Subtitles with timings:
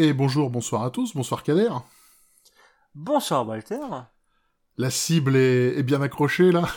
[0.00, 1.70] Et bonjour, bonsoir à tous, bonsoir Kader.
[2.94, 3.80] Bonsoir Walter.
[4.76, 6.68] La cible est, bien accrochée là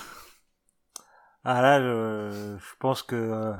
[1.44, 3.54] Ah là, je, pense que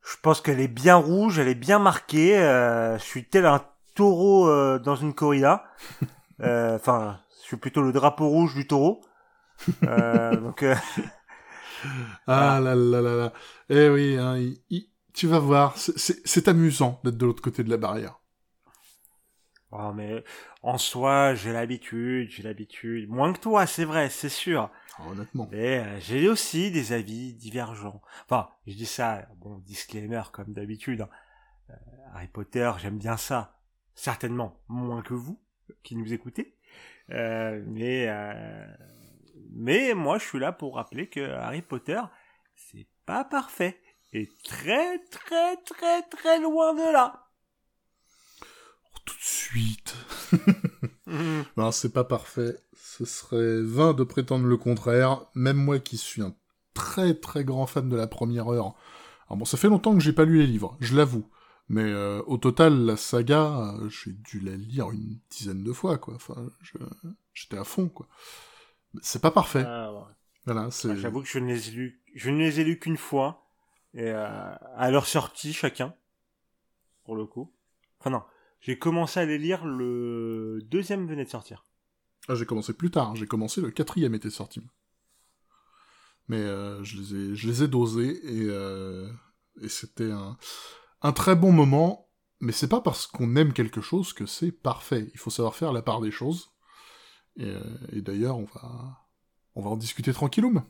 [0.00, 2.38] je pense qu'elle est bien rouge, elle est bien marquée.
[2.38, 3.64] Euh, je suis tel un
[3.96, 5.64] taureau euh, dans une corrida.
[6.42, 9.00] Euh, enfin, je suis plutôt le drapeau rouge du taureau.
[9.80, 10.64] donc.
[12.26, 13.32] ah là là là là.
[13.70, 14.38] Eh oui, hein,
[15.14, 18.20] tu vas voir, c'est amusant d'être de l'autre côté de la barrière.
[19.72, 20.22] Oh, mais
[20.62, 23.08] en soi, j'ai l'habitude, j'ai l'habitude.
[23.08, 24.70] Moins que toi, c'est vrai, c'est sûr.
[24.98, 25.48] Ah, honnêtement.
[25.50, 28.00] Mais euh, j'ai aussi des avis divergents.
[28.24, 31.00] Enfin, je dis ça, bon, disclaimer comme d'habitude.
[31.02, 31.08] Hein.
[31.70, 31.74] Euh,
[32.14, 33.58] Harry Potter, j'aime bien ça.
[33.94, 35.40] Certainement moins que vous,
[35.82, 36.56] qui nous écoutez.
[37.10, 38.08] Euh, mais,
[39.50, 42.00] mais moi, je suis là pour rappeler que Harry Potter,
[42.54, 43.80] c'est pas parfait.
[44.12, 47.25] Et très, très, très, très loin de là
[49.46, 49.94] suite.
[51.56, 52.56] non, c'est pas parfait.
[52.74, 55.26] Ce serait vain de prétendre le contraire.
[55.34, 56.34] Même moi qui suis un
[56.74, 58.74] très très grand fan de la première heure.
[59.28, 61.28] Alors bon, ça fait longtemps que j'ai pas lu les livres, je l'avoue.
[61.68, 65.98] Mais euh, au total, la saga, euh, j'ai dû la lire une dizaine de fois,
[65.98, 66.14] quoi.
[66.14, 66.48] Enfin,
[67.34, 68.06] j'étais à fond, quoi.
[69.02, 69.64] C'est pas parfait.
[69.66, 69.92] Ah,
[70.44, 70.96] voilà, c'est.
[70.96, 73.48] J'avoue que je ne les ai lus, je ne les ai lus qu'une fois,
[73.94, 75.92] et euh, à leur sortie chacun,
[77.04, 77.52] pour le coup.
[77.98, 78.22] Enfin non,
[78.66, 81.64] j'ai commencé à les lire, le deuxième venait de sortir.
[82.26, 84.60] Ah, j'ai commencé plus tard, j'ai commencé le quatrième était sorti.
[86.26, 89.08] Mais euh, je, les ai, dosés et, euh,
[89.68, 92.10] c'était un, très bon moment.
[92.40, 95.10] Mais c'est pas parce qu'on aime quelque chose que c'est parfait.
[95.14, 96.50] Il faut savoir faire la part des choses.
[97.36, 97.62] Et, euh,
[97.92, 99.06] d'ailleurs, on va,
[99.54, 100.64] on va en discuter tranquilloum.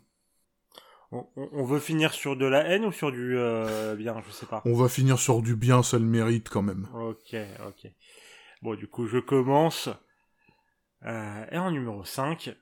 [1.12, 4.62] On, veut finir sur de la haine ou sur du euh, bien, je sais pas.
[4.64, 6.88] On va finir sur du bien, ça le mérite quand même.
[6.94, 7.36] Ok,
[7.66, 7.92] ok.
[8.62, 9.88] Bon, du coup, je commence.
[11.04, 12.56] Euh, et en numéro 5,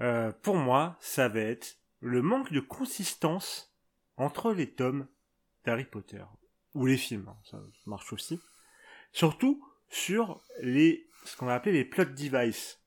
[0.00, 3.74] euh, pour moi, ça va être le manque de consistance
[4.16, 5.08] entre les tomes
[5.64, 6.22] d'Harry Potter.
[6.74, 8.40] Ou les films, hein, ça marche aussi.
[9.12, 12.80] Surtout sur les, ce qu'on va appeler les plot devices.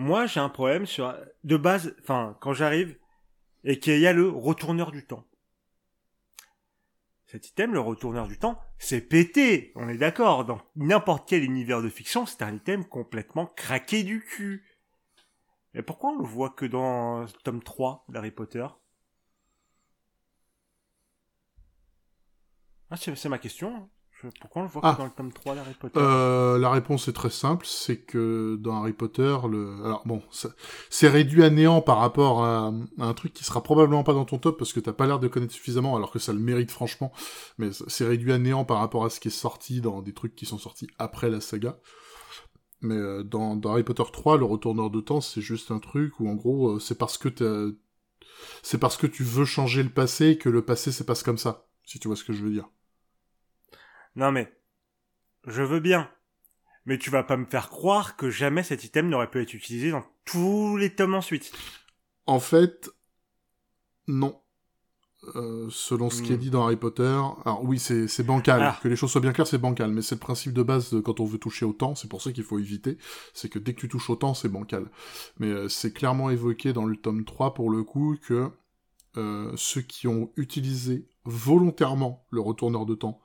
[0.00, 2.98] Moi, j'ai un problème sur, de base, enfin, quand j'arrive,
[3.64, 5.26] et qu'il y a le retourneur du temps.
[7.26, 10.46] Cet item, le retourneur du temps, c'est pété, on est d'accord.
[10.46, 14.66] Dans n'importe quel univers de fiction, c'est un item complètement craqué du cul.
[15.74, 18.66] Et pourquoi on le voit que dans le tome 3 d'Harry Potter?
[22.88, 23.90] Ah, c'est ma question.
[24.40, 24.96] Pourquoi on le voit ah.
[24.98, 28.76] dans le tome 3 d'Harry Potter euh, La réponse est très simple, c'est que dans
[28.76, 29.84] Harry Potter, le...
[29.84, 30.22] alors bon,
[30.90, 34.38] c'est réduit à néant par rapport à, un truc qui sera probablement pas dans ton
[34.38, 37.12] top parce que t'as pas l'air de connaître suffisamment, alors que ça le mérite franchement,
[37.58, 40.34] mais c'est réduit à néant par rapport à ce qui est sorti dans des trucs
[40.34, 41.78] qui sont sortis après la saga.
[42.82, 46.18] Mais euh, dans, dans, Harry Potter 3, le retourneur de temps, c'est juste un truc
[46.18, 47.28] où en gros, euh, c'est parce que
[48.62, 51.66] c'est parce que tu veux changer le passé que le passé se passe comme ça,
[51.84, 52.68] si tu vois ce que je veux dire.
[54.16, 54.52] Non mais,
[55.46, 56.10] je veux bien.
[56.86, 59.90] Mais tu vas pas me faire croire que jamais cet item n'aurait pu être utilisé
[59.90, 61.52] dans tous les tomes ensuite.
[62.26, 62.90] En fait,
[64.06, 64.40] non.
[65.36, 66.40] Euh, selon ce qui est hmm.
[66.40, 67.02] dit dans Harry Potter,
[67.44, 68.62] alors oui, c'est bancal.
[68.62, 68.78] Ah.
[68.82, 69.90] Que les choses soient bien claires, c'est bancal.
[69.90, 71.94] Mais c'est le principe de base de, quand on veut toucher au temps.
[71.94, 72.96] C'est pour ça qu'il faut éviter.
[73.34, 74.90] C'est que dès que tu touches au temps, c'est bancal.
[75.38, 78.50] Mais euh, c'est clairement évoqué dans le tome 3 pour le coup que
[79.16, 83.20] euh, ceux qui ont utilisé volontairement le retourneur de temps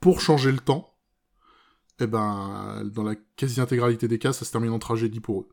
[0.00, 0.96] pour changer le temps,
[2.00, 5.48] eh ben, dans la quasi-intégralité des cas, ça se termine en tragédie pour eux.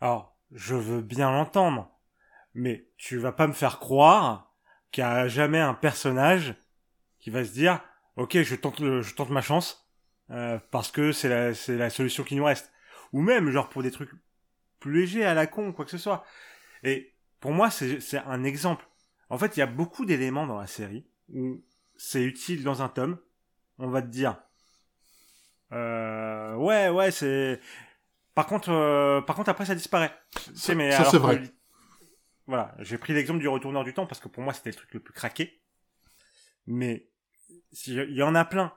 [0.00, 1.90] Alors, je veux bien l'entendre,
[2.54, 4.54] mais tu vas pas me faire croire
[4.90, 6.54] qu'il y a jamais un personnage
[7.20, 7.80] qui va se dire,
[8.16, 9.88] ok, je tente, je tente ma chance,
[10.30, 12.72] euh, parce que c'est la, c'est la solution qui nous reste.
[13.12, 14.10] Ou même, genre, pour des trucs
[14.80, 16.24] plus légers à la con, quoi que ce soit.
[16.82, 18.86] Et pour moi, c'est, c'est un exemple.
[19.28, 21.62] En fait, il y a beaucoup d'éléments dans la série où
[21.96, 23.18] c'est utile dans un tome,
[23.78, 24.36] on va te dire.
[25.72, 27.60] Euh, ouais, ouais, c'est.
[28.34, 30.12] Par contre, euh, par contre, après, ça disparaît.
[30.54, 31.42] C'est mais ça c'est vrai.
[32.46, 34.92] Voilà, j'ai pris l'exemple du retourneur du temps parce que pour moi, c'était le truc
[34.94, 35.60] le plus craqué.
[36.66, 37.08] Mais
[37.86, 38.72] il y en a plein.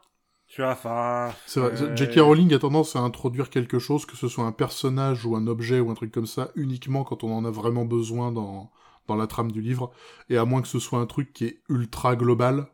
[0.48, 1.34] Tu vois, enfin.
[1.46, 1.82] C'est vrai.
[1.82, 2.20] Euh, J.K.
[2.20, 5.80] Rowling a tendance à introduire quelque chose, que ce soit un personnage ou un objet
[5.80, 8.72] ou un truc comme ça, uniquement quand on en a vraiment besoin dans
[9.08, 9.92] dans la trame du livre,
[10.30, 12.68] et à moins que ce soit un truc qui est ultra global,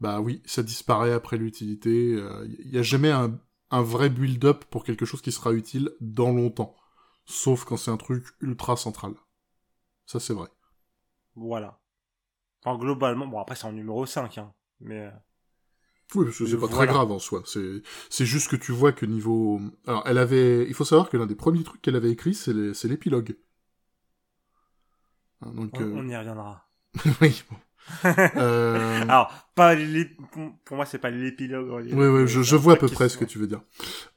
[0.00, 2.10] bah oui, ça disparaît après l'utilité.
[2.10, 3.38] Il euh, n'y a jamais un,
[3.70, 6.74] vrai build-up pour quelque chose qui sera utile dans longtemps.
[7.26, 9.12] Sauf quand c'est un truc ultra central.
[10.06, 10.48] Ça, c'est vrai.
[11.36, 11.80] Voilà.
[12.64, 15.06] Enfin, globalement, bon, après, c'est en numéro 5, hein, mais...
[15.06, 15.10] Euh,
[16.14, 17.42] Oui, parce que c'est pas très grave en soi.
[17.44, 19.60] C'est, c'est juste que tu vois que niveau.
[19.86, 20.66] Alors, elle avait.
[20.66, 23.36] Il faut savoir que l'un des premiers trucs qu'elle avait écrit, c'est, l'épilogue.
[25.42, 26.68] Hein, donc, on, euh, y reviendra.
[27.20, 27.44] oui.
[28.04, 29.02] Euh...
[29.08, 29.74] Alors, pas
[30.64, 31.68] pour moi, c'est pas l'épilogue.
[31.92, 33.62] Oui, oui, je, je vois à peu près ce que tu veux dire.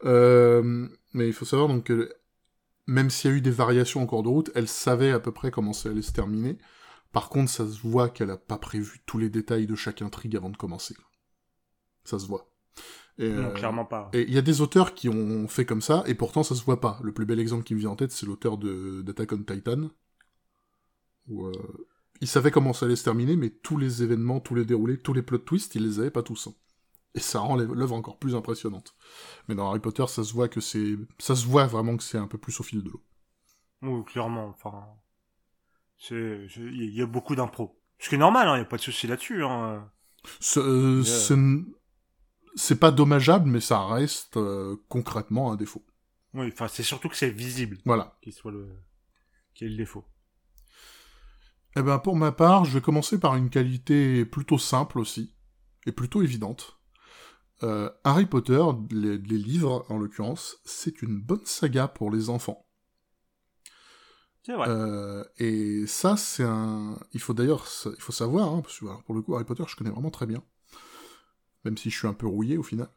[0.05, 0.87] Euh...
[1.13, 2.11] Mais il faut savoir donc que
[2.87, 5.31] même s'il y a eu des variations en cours de route, elle savait à peu
[5.31, 6.57] près comment ça allait se terminer.
[7.11, 10.35] Par contre, ça se voit qu'elle a pas prévu tous les détails de chaque intrigue
[10.35, 10.95] avant de commencer.
[12.03, 12.49] Ça se voit.
[13.19, 14.09] Et, non, euh, clairement pas.
[14.13, 16.63] Et il y a des auteurs qui ont fait comme ça, et pourtant ça se
[16.63, 16.99] voit pas.
[17.03, 19.89] Le plus bel exemple qui me vient en tête, c'est l'auteur de d'Attack on Titan,
[21.27, 21.51] où euh,
[22.23, 25.11] il savait comment ça allait se terminer, mais tous les événements, tous les déroulés, tous
[25.11, 26.47] les plot twists, il les avait pas tous.
[26.47, 26.53] Hein.
[27.15, 28.95] Et ça rend l'œuvre encore plus impressionnante.
[29.49, 32.17] Mais dans Harry Potter, ça se voit que c'est, ça se voit vraiment que c'est
[32.17, 33.03] un peu plus au fil de l'eau.
[33.81, 34.47] Oui, clairement.
[34.47, 34.85] Enfin,
[35.97, 37.77] c'est, il y a beaucoup d'impro.
[37.99, 39.43] Ce qui est normal, il hein, n'y a pas de souci là-dessus.
[39.43, 39.91] Hein.
[40.55, 41.03] Euh,
[42.55, 45.85] c'est pas dommageable, mais ça reste euh, concrètement un défaut.
[46.33, 47.79] Oui, enfin, c'est surtout que c'est visible.
[47.83, 48.17] Voilà.
[48.21, 48.69] Qui soit le,
[49.53, 50.05] qui est le défaut.
[51.75, 55.33] Eh ben, pour ma part, je vais commencer par une qualité plutôt simple aussi,
[55.85, 56.79] et plutôt évidente.
[57.63, 58.61] Euh, Harry Potter,
[58.91, 62.67] les, livres en l'occurrence, c'est une bonne saga pour les enfants.
[64.45, 64.67] C'est vrai.
[64.67, 66.99] Euh, et ça, c'est un.
[67.13, 69.75] Il faut d'ailleurs, il faut savoir, hein, parce que pour le coup, Harry Potter, je
[69.75, 70.43] connais vraiment très bien,
[71.63, 72.89] même si je suis un peu rouillé au final.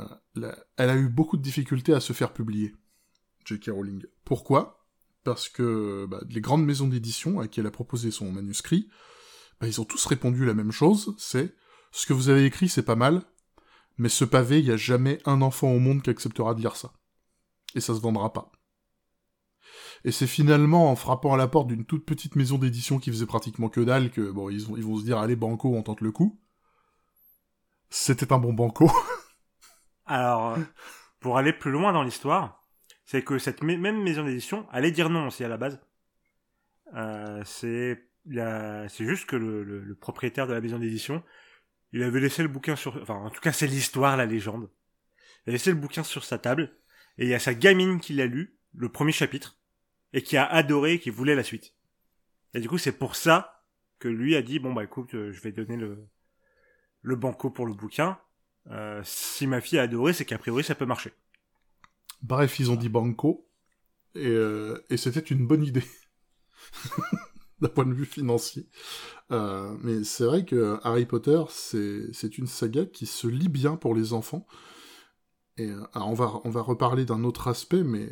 [0.00, 2.74] Euh, elle a eu beaucoup de difficultés à se faire publier,
[3.44, 3.70] J.K.
[3.70, 4.02] Rowling.
[4.24, 4.81] Pourquoi?
[5.24, 8.88] Parce que bah, les grandes maisons d'édition à qui elle a proposé son manuscrit,
[9.60, 11.54] bah, ils ont tous répondu la même chose, c'est
[11.92, 13.22] ce que vous avez écrit, c'est pas mal,
[13.98, 16.76] mais ce pavé, il n'y a jamais un enfant au monde qui acceptera de lire
[16.76, 16.92] ça.
[17.74, 18.50] Et ça se vendra pas.
[20.04, 23.26] Et c'est finalement en frappant à la porte d'une toute petite maison d'édition qui faisait
[23.26, 26.10] pratiquement que dalle que, bon, ils ils vont se dire, allez, banco, on tente le
[26.10, 26.40] coup.
[27.90, 28.90] C'était un bon banco.
[30.06, 30.56] Alors,
[31.20, 32.61] pour aller plus loin dans l'histoire,
[33.04, 35.80] c'est que cette même maison d'édition allait dire non aussi à la base.
[36.94, 41.24] Euh, c'est c'est juste que le, propriétaire de la maison d'édition
[41.92, 44.70] il avait laissé le bouquin sur, enfin, en tout cas, c'est l'histoire, la légende.
[45.46, 46.74] Il a laissé le bouquin sur sa table,
[47.18, 49.58] et il y a sa gamine qui l'a lu, le premier chapitre,
[50.12, 51.74] et qui a adoré, qui voulait la suite.
[52.54, 53.64] Et du coup, c'est pour ça
[53.98, 56.06] que lui a dit, bon, bah, écoute, euh, je vais donner le,
[57.02, 58.18] le banco pour le bouquin.
[58.70, 61.12] Euh, si ma fille a adoré, c'est qu'a priori, ça peut marcher.
[62.22, 63.48] Bref, ils ont dit banco,
[64.14, 65.84] et, euh, c'était une bonne idée.
[67.60, 68.68] d'un point de vue financier.
[69.30, 73.94] Euh, mais c'est vrai que Harry Potter, c'est une saga qui se lit bien pour
[73.94, 74.46] les enfants.
[75.58, 78.10] Et euh, on va on va reparler d'un autre aspect, mais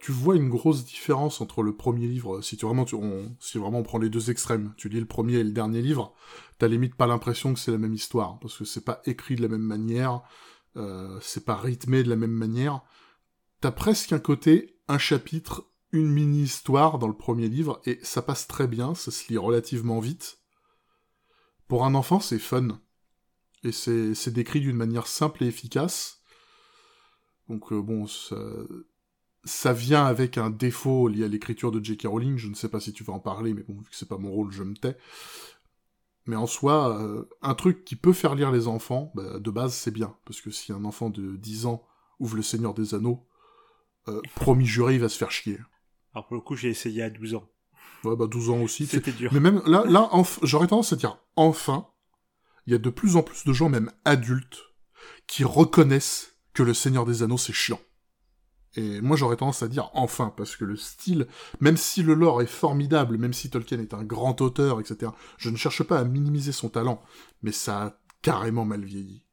[0.00, 2.40] tu vois une grosse différence entre le premier livre.
[2.40, 6.14] Si vraiment on, prend les deux extrêmes, tu lis le premier et le dernier livre,
[6.58, 9.42] t'as limite pas l'impression que c'est la même histoire parce que c'est pas écrit de
[9.42, 10.22] la même manière,
[11.20, 12.82] c'est pas rythmé de la même manière.
[13.60, 18.46] T'as presque un côté un chapitre une mini-histoire dans le premier livre, et ça passe
[18.46, 20.38] très bien, ça se lit relativement vite.
[21.68, 22.80] Pour un enfant, c'est fun.
[23.64, 26.20] Et c'est décrit d'une manière simple et efficace.
[27.48, 28.06] Donc euh, bon,
[29.44, 32.06] ça, vient avec un défaut lié à l'écriture de J.K.
[32.06, 34.08] Rowling, je ne sais pas si tu vas en parler, mais bon, vu que c'est
[34.08, 34.96] pas mon rôle, je me tais.
[36.26, 39.74] Mais en soi, euh, un truc qui peut faire lire les enfants, bah, de base,
[39.74, 40.16] c'est bien.
[40.24, 41.84] Parce que si un enfant de 10 ans
[42.18, 43.26] ouvre Le Seigneur des Anneaux,
[44.08, 45.58] euh, promis juré, il va se faire chier.
[46.14, 47.48] Alors pour le coup, j'ai essayé à 12 ans.
[48.04, 48.86] Ouais, bah 12 ans aussi.
[48.86, 49.32] C'était dur.
[49.32, 50.10] Mais même là, là
[50.42, 51.88] j'aurais tendance à dire enfin,
[52.66, 54.62] il y a de plus en plus de gens, même adultes,
[55.26, 57.80] qui reconnaissent que le Seigneur des Anneaux, c'est chiant.
[58.76, 61.26] Et moi, j'aurais tendance à dire enfin, parce que le style,
[61.60, 65.48] même si le lore est formidable, même si Tolkien est un grand auteur, etc., je
[65.48, 67.02] ne cherche pas à minimiser son talent,
[67.42, 69.24] mais ça a carrément mal vieilli.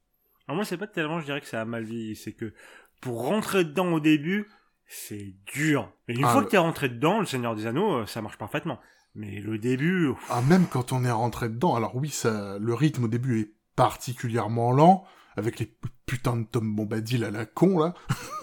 [0.48, 2.53] Alors moi, c'est pas tellement, je dirais que ça a mal vieilli, c'est que
[3.01, 4.48] pour rentrer dedans au début,
[4.87, 5.91] c'est dur.
[6.07, 8.37] Mais une ah, fois que t'es rentré dedans, le Seigneur des Anneaux, euh, ça marche
[8.37, 8.79] parfaitement.
[9.15, 10.11] Mais le début...
[10.29, 13.53] Ah, même quand on est rentré dedans, alors oui, ça, le rythme au début est
[13.75, 15.75] particulièrement lent, avec les
[16.05, 17.93] putains de Tom Bombadil à la con, là.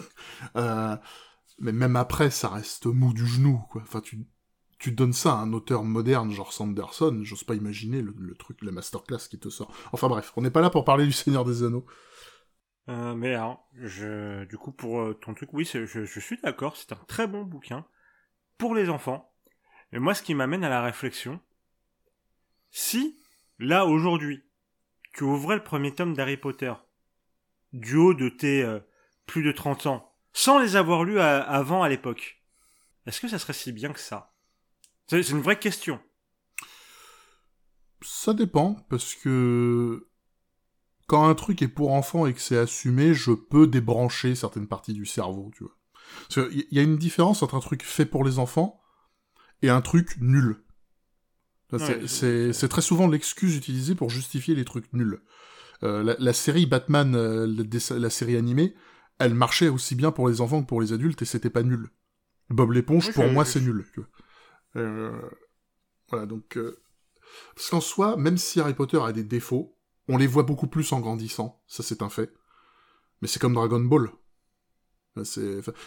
[0.56, 0.96] euh,
[1.58, 3.82] mais même après, ça reste mou du genou, quoi.
[3.82, 4.26] Enfin, tu,
[4.78, 8.58] tu donnes ça à un auteur moderne, genre Sanderson, j'ose pas imaginer le, le truc,
[8.62, 9.72] la masterclass qui te sort.
[9.92, 11.84] Enfin bref, on n'est pas là pour parler du Seigneur des Anneaux.
[12.88, 16.92] Euh, mais alors, je, du coup, pour euh, ton truc, oui, je, suis d'accord, c'est
[16.92, 17.86] un très bon bouquin
[18.58, 19.32] pour les enfants.
[19.92, 21.40] Mais moi, ce qui m'amène à la réflexion,
[22.70, 23.22] si,
[23.58, 24.44] là, aujourd'hui,
[25.12, 26.72] tu ouvrais le premier tome d'Harry Potter,
[27.72, 28.80] du haut de tes euh,
[29.26, 32.40] plus de 30 ans, sans les avoir lus avant à l'époque,
[33.06, 34.32] est-ce que ça serait si bien que ça?
[35.08, 36.00] C'est une vraie question.
[38.02, 40.09] Ça dépend, parce que
[41.10, 44.92] quand un truc est pour enfants et que c'est assumé, je peux débrancher certaines parties
[44.92, 46.48] du cerveau, tu vois.
[46.52, 48.80] Il y a une différence entre un truc fait pour les enfants
[49.60, 50.62] et un truc nul.
[52.06, 55.20] c'est très souvent l'excuse utilisée pour justifier les trucs nuls.
[55.82, 57.64] Euh, la, série Batman, euh,
[57.98, 58.76] la, série animée,
[59.18, 61.90] elle marchait aussi bien pour les enfants que pour les adultes et c'était pas nul.
[62.50, 63.84] Bob l'éponge, pour moi, c'est nul.
[64.76, 65.20] Euh,
[66.08, 66.56] voilà, donc...
[67.56, 69.76] Parce qu'en soi, même si Harry Potter a des défauts,
[70.10, 72.32] on les voit beaucoup plus en grandissant, ça c'est un fait.
[73.22, 74.10] Mais c'est comme Dragon Ball.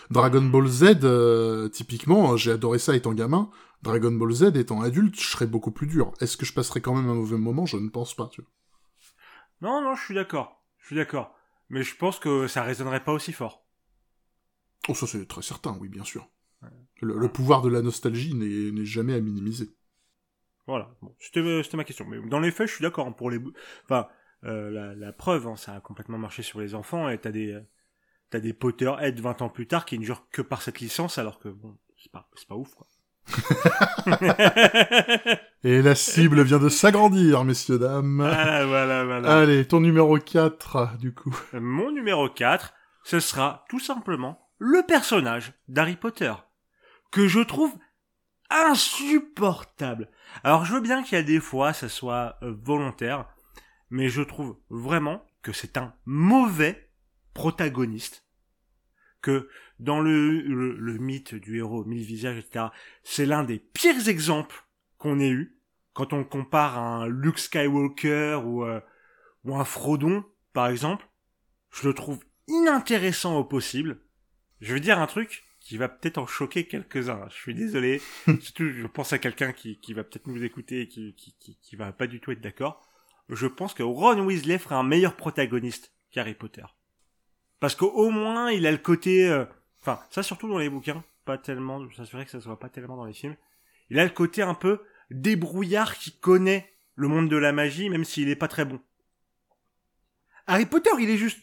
[0.10, 3.50] Dragon Ball Z, typiquement, j'ai adoré ça étant gamin.
[3.82, 6.14] Dragon Ball Z étant adulte, je serais beaucoup plus dur.
[6.20, 7.66] Est-ce que je passerais quand même un mauvais moment?
[7.66, 8.28] Je ne pense pas.
[8.32, 8.52] Tu vois.
[9.62, 10.64] Non, non, je suis d'accord.
[10.78, 11.36] Je suis d'accord.
[11.70, 13.66] Mais je pense que ça résonnerait pas aussi fort.
[14.90, 16.30] Oh, ça c'est très certain, oui, bien sûr.
[17.02, 19.76] Le, pouvoir de la nostalgie n'est jamais à minimiser.
[20.68, 21.42] Voilà, bon, c'était
[21.76, 22.06] ma question.
[22.06, 23.08] Mais dans les faits, je suis d'accord.
[23.08, 23.40] Hein, pour les,
[23.84, 24.08] enfin,
[24.46, 27.10] euh, la, preuve, hein, ça a complètement marché sur les enfants.
[27.10, 27.60] Et t'as des,
[28.30, 31.40] t'as des Potterhead 20 ans plus tard qui ne jurent que par cette licence, alors
[31.40, 32.88] que bon, c'est pas, c'est pas ouf, quoi.
[35.64, 38.18] Et la cible vient de s'agrandir, messieurs, dames.
[38.18, 39.40] Voilà, voilà, voilà.
[39.40, 41.34] Allez, ton numéro 4, du coup.
[41.54, 46.34] Mon numéro 4, ce sera tout simplement le personnage d'Harry Potter.
[47.12, 47.74] Que je trouve
[48.54, 50.10] insupportable.
[50.44, 53.28] Alors je veux bien qu'il y a des fois ça soit euh, volontaire,
[53.90, 56.90] mais je trouve vraiment que c'est un mauvais
[57.34, 58.26] protagoniste.
[59.22, 62.66] Que dans le, le, mythe du héros mille visages, etc.,
[63.04, 64.66] c'est l'un des pires exemples
[64.98, 65.58] qu'on ait eu
[65.94, 68.82] quand on compare à un Luke Skywalker ou, euh,
[69.46, 71.08] ou un Frodon, par exemple.
[71.72, 74.02] Je le trouve inintéressant au possible.
[74.60, 77.26] Je veux dire un truc qui va peut-être en choquer quelques-uns.
[77.30, 78.02] Je suis désolé.
[78.42, 81.58] Surtout, je pense à quelqu'un qui, qui va peut-être nous écouter et qui, qui, qui,
[81.60, 82.88] qui va pas du tout être d'accord.
[83.30, 86.66] Je pense que Ron Weasley ferait un meilleur protagoniste qu'Harry Potter.
[87.60, 89.28] Parce qu'au moins, il a le côté...
[89.28, 89.46] Euh,
[89.84, 92.96] Enfin, ça surtout dans les bouquins, pas tellement, je s'assurer que ça soit pas tellement
[92.96, 93.36] dans les films.
[93.90, 98.06] Il a le côté un peu débrouillard qui connaît le monde de la magie, même
[98.06, 98.80] s'il est pas très bon.
[100.48, 101.40] Harry Potter, il est juste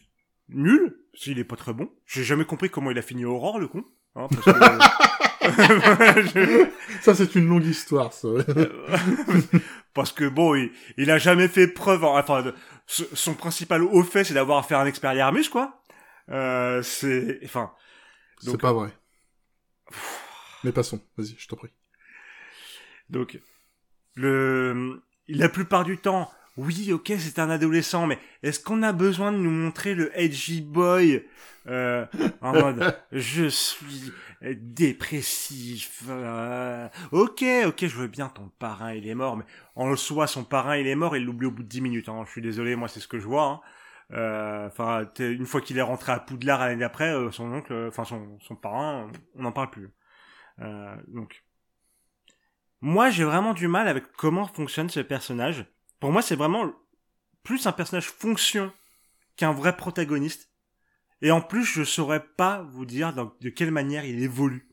[0.49, 1.91] nul, s'il est pas très bon.
[2.07, 3.85] J'ai jamais compris comment il a fini Aurore, le con.
[4.15, 4.51] Hein, parce que...
[7.01, 8.27] Ça, c'est une longue histoire, ça.
[9.93, 12.53] parce que bon, il, il a jamais fait preuve, enfin,
[12.85, 15.81] son principal haut fait, c'est d'avoir fait un expert Hermus, quoi.
[16.29, 17.71] Euh, c'est, enfin,
[18.39, 18.91] c'est pas vrai.
[20.63, 21.71] Mais passons, vas-y, je t'en prie.
[23.09, 23.39] Donc,
[24.13, 29.31] le, la plupart du temps, oui, ok, c'est un adolescent, mais est-ce qu'on a besoin
[29.31, 31.25] de nous montrer le edgy boy
[31.67, 32.05] euh,
[32.41, 36.03] en mode je suis dépressif.
[36.09, 40.43] Euh, ok, ok, je veux bien ton parrain, il est mort, mais en soi, son
[40.43, 42.09] parrain, il est mort, il l'oublie au bout de 10 minutes.
[42.09, 42.23] Hein.
[42.25, 43.43] Je suis désolé, moi, c'est ce que je vois.
[43.43, 43.61] Hein.
[44.13, 47.87] Euh, enfin, une fois qu'il est rentré à Poudlard l'année d'après, euh, son oncle, euh,
[47.87, 49.89] enfin son, son parrain, on n'en parle plus.
[51.07, 51.43] donc,
[52.81, 55.65] moi, j'ai vraiment du mal avec comment fonctionne ce personnage.
[56.01, 56.73] Pour moi, c'est vraiment
[57.43, 58.73] plus un personnage fonction
[59.37, 60.49] qu'un vrai protagoniste.
[61.21, 64.67] Et en plus, je saurais pas vous dire de quelle manière il évolue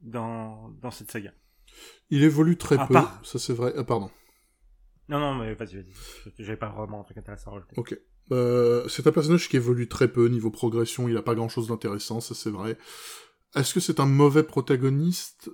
[0.00, 1.32] dans, dans cette saga.
[2.08, 3.74] Il évolue très peu, ça c'est vrai.
[3.76, 4.10] Ah, pardon.
[5.10, 5.92] Non, non, mais vas-y, vas-y.
[6.38, 7.74] J'avais pas vraiment un truc intéressant à rajouter.
[7.76, 7.96] Ok.
[8.32, 11.68] Euh, c'est un personnage qui évolue très peu niveau progression, il a pas grand chose
[11.68, 12.78] d'intéressant, ça c'est vrai.
[13.54, 15.50] Est-ce que c'est un mauvais protagoniste?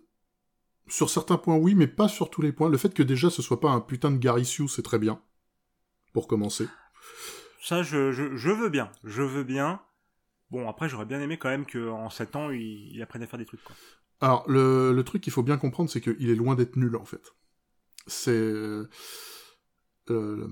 [0.88, 2.68] Sur certains points oui, mais pas sur tous les points.
[2.68, 5.20] Le fait que déjà ce soit pas un putain de Gariciou, c'est très bien.
[6.12, 6.68] Pour commencer.
[7.62, 8.90] Ça, je, je, veux bien.
[9.04, 9.80] Je veux bien.
[10.50, 13.46] Bon, après, j'aurais bien aimé quand même qu'en 7 ans, il, apprenne à faire des
[13.46, 13.74] trucs, quoi.
[14.20, 17.04] Alors, le, le truc qu'il faut bien comprendre, c'est qu'il est loin d'être nul, en
[17.04, 17.34] fait.
[18.06, 18.82] C'est...
[20.10, 20.48] Euh,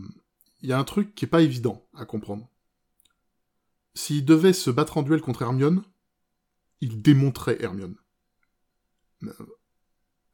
[0.62, 2.48] il y a un truc qui est pas évident à comprendre.
[3.94, 5.82] S'il devait se battre en duel contre Hermione,
[6.80, 7.96] il démontrait Hermione.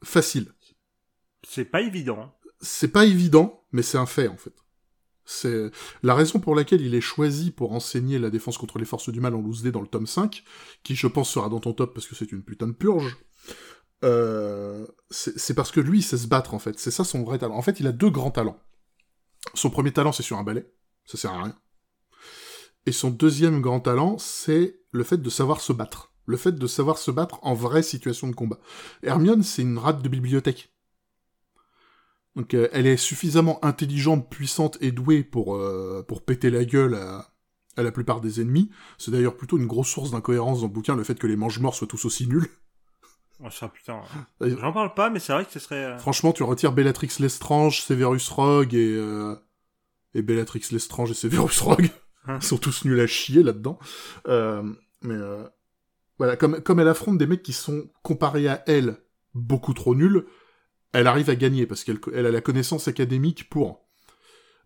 [0.07, 0.53] Facile.
[1.43, 2.33] C'est pas évident.
[2.61, 4.55] C'est pas évident, mais c'est un fait en fait.
[5.25, 5.73] C'est
[6.05, 9.21] la raison pour laquelle il est choisi pour enseigner la défense contre les forces du
[9.21, 10.45] mal en loose dans le tome 5,
[10.85, 13.19] qui je pense sera dans ton top parce que c'est une putain de purge.
[14.05, 16.79] Euh, c'est parce que lui, il sait se battre en fait.
[16.79, 17.57] C'est ça son vrai talent.
[17.57, 18.61] En fait, il a deux grands talents.
[19.55, 20.73] Son premier talent, c'est sur un balai.
[21.05, 21.59] Ça sert à rien.
[22.87, 26.13] Et son deuxième grand talent, c'est le fait de savoir se battre.
[26.27, 28.59] Le fait de savoir se battre en vraie situation de combat.
[29.03, 30.73] Hermione, c'est une rate de bibliothèque.
[32.35, 36.95] Donc euh, elle est suffisamment intelligente, puissante et douée pour, euh, pour péter la gueule
[36.95, 37.33] à,
[37.77, 38.71] à la plupart des ennemis.
[38.99, 41.75] C'est d'ailleurs plutôt une grosse source d'incohérence dans le bouquin, le fait que les mange-morts
[41.75, 42.49] soient tous aussi nuls.
[43.45, 44.01] Oh, ça, putain.
[44.41, 45.85] J'en parle pas, mais c'est vrai que ce serait...
[45.85, 48.99] Euh, Franchement, tu retires Bellatrix Lestrange, Severus Rogue et,
[50.15, 51.91] et Bellatrix Lestrange et Severus Rogue.
[52.25, 52.39] Hein.
[52.41, 53.79] Ils sont tous nuls à chier là-dedans.
[54.27, 55.17] Mais
[56.19, 58.99] voilà, comme, comme elle affronte des mecs qui sont comparés à elle
[59.35, 60.25] beaucoup trop nuls,
[60.93, 63.87] elle arrive à gagner parce qu'elle elle a la connaissance académique pour.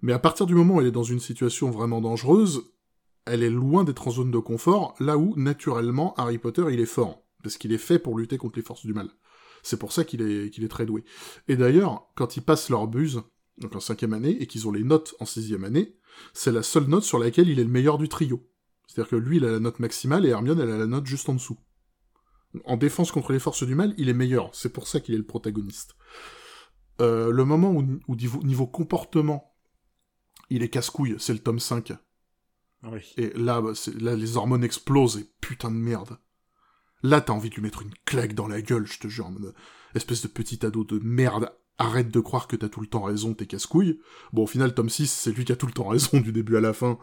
[0.03, 2.73] Mais à partir du moment où elle est dans une situation vraiment dangereuse,
[3.27, 6.87] elle est loin d'être en zone de confort, là où, naturellement, Harry Potter, il est
[6.87, 7.23] fort.
[7.43, 9.09] Parce qu'il est fait pour lutter contre les forces du mal.
[9.63, 11.05] C'est pour ça qu'il est, qu'il est très doué.
[11.49, 13.23] Et d'ailleurs, quand ils passent leur buse,
[13.59, 15.97] donc en cinquième année, et qu'ils ont les notes en sixième année,
[16.33, 18.43] c'est la seule note sur laquelle il est le meilleur du trio.
[18.91, 21.29] C'est-à-dire que lui, il a la note maximale et Hermione, elle a la note juste
[21.29, 21.57] en dessous.
[22.65, 24.53] En défense contre les forces du mal, il est meilleur.
[24.53, 25.95] C'est pour ça qu'il est le protagoniste.
[27.01, 29.55] Euh, le moment où, niveau, comportement,
[30.49, 31.93] il est casse-couille, c'est le tome 5.
[32.83, 33.13] Oui.
[33.17, 36.19] Et là, bah, là, les hormones explosent et putain de merde.
[37.05, 39.31] Là, t'as envie de lui mettre une claque dans la gueule, je te jure.
[39.95, 43.35] Espèce de petit ado de merde arrête de croire que t'as tout le temps raison,
[43.35, 44.01] t'es casse-couille.
[44.33, 46.57] Bon, au final, tome 6, c'est lui qui a tout le temps raison du début
[46.57, 46.99] à la fin.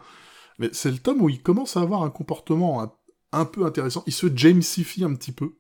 [0.58, 2.96] Mais c'est le tome où il commence à avoir un comportement
[3.32, 4.04] un, peu intéressant.
[4.08, 5.58] Il se Jamesifie un petit peu,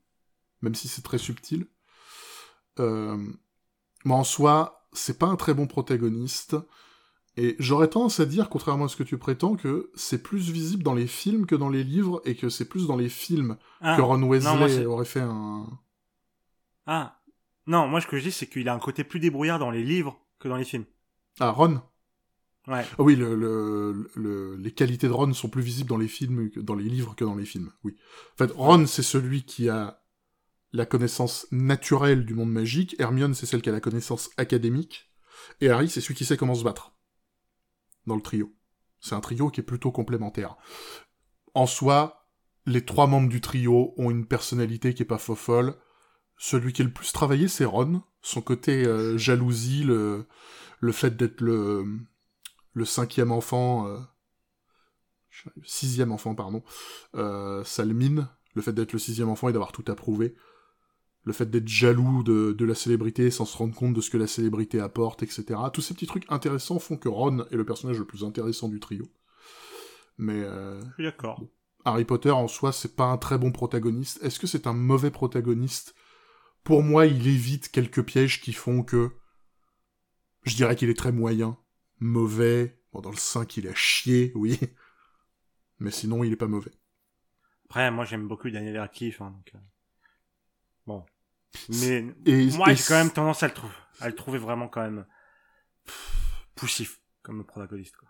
[0.61, 1.67] même si c'est très subtil.
[2.79, 3.17] Euh...
[4.05, 6.55] Mais en soi, c'est pas un très bon protagoniste.
[7.35, 10.81] Et j'aurais tendance à dire, contrairement à ce que tu prétends, que c'est plus visible
[10.81, 13.95] dans les films que dans les livres, et que c'est plus dans les films ah,
[13.95, 15.67] que Ron Weasley aurait fait un...
[16.87, 17.21] Ah,
[17.67, 19.83] non, moi ce que je dis, c'est qu'il a un côté plus débrouillard dans les
[19.83, 20.85] livres que dans les films.
[21.39, 21.81] Ah, Ron?
[22.67, 26.75] Ah oui, le, le, les qualités de Ron sont plus visibles dans les films, dans
[26.75, 27.95] les livres que dans les films, oui.
[28.33, 30.03] En fait, Ron, c'est celui qui a
[30.74, 35.09] la connaissance naturelle du monde magique, Hermione, c'est celle qui a la connaissance académique,
[35.62, 36.93] et Harry, c'est celui qui sait comment se battre.
[38.05, 38.53] Dans le trio.
[39.00, 40.58] C'est un trio qui est plutôt complémentaire.
[41.53, 42.30] En soi,
[42.65, 45.75] les trois membres du trio ont une personnalité qui est pas faux folle,
[46.38, 48.03] celui qui est le plus travaillé, c'est Ron.
[48.21, 50.27] Son côté euh, jalousie, le,
[50.80, 51.86] le fait d'être le,
[52.77, 53.97] le cinquième enfant, euh,
[55.63, 56.63] sixième enfant, pardon,
[57.15, 58.29] euh, ça le mine.
[58.53, 60.35] Le fait d'être le sixième enfant et d'avoir tout approuvé.
[61.23, 64.17] Le fait d'être jaloux de, de, la célébrité sans se rendre compte de ce que
[64.17, 65.59] la célébrité apporte, etc.
[65.73, 68.79] Tous ces petits trucs intéressants font que Ron est le personnage le plus intéressant du
[68.79, 69.05] trio.
[70.17, 70.43] Mais...
[70.43, 71.43] Euh, Je suis d'accord.
[71.83, 74.21] Harry Potter, en soi, c'est pas un très bon protagoniste.
[74.23, 75.95] Est-ce que c'est un mauvais protagoniste?
[76.63, 79.11] Pour moi, il évite quelques pièges qui font que
[80.43, 81.57] je dirais qu'il est très moyen,
[81.99, 82.79] mauvais.
[82.93, 84.60] Bon, dans le 5, il a chié, oui.
[85.79, 86.71] Mais sinon, il est pas mauvais.
[87.65, 89.51] Après, moi, j'aime beaucoup Daniel Radcliffe, hein, donc...
[89.53, 89.60] Euh,
[90.86, 91.05] bon.
[91.69, 92.01] Mais
[92.51, 95.05] moi, j'ai quand même tendance à le, trouver, à le trouver vraiment quand même
[96.55, 97.95] poussif comme protagoniste.
[97.97, 98.10] Quoi.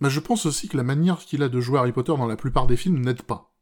[0.00, 2.36] Mais je pense aussi que la manière qu'il a de jouer Harry Potter dans la
[2.36, 3.54] plupart des films n'aide pas.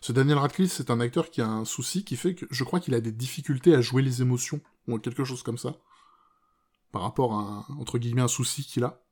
[0.00, 2.80] Ce Daniel Radcliffe, c'est un acteur qui a un souci qui fait que je crois
[2.80, 5.76] qu'il a des difficultés à jouer les émotions, ou quelque chose comme ça.
[6.92, 9.02] Par rapport à, un, entre guillemets, un souci qu'il a.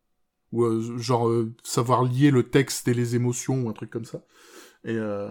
[0.52, 4.04] Ou euh, genre euh, savoir lier le texte et les émotions, ou un truc comme
[4.04, 4.22] ça.
[4.84, 5.30] Et euh,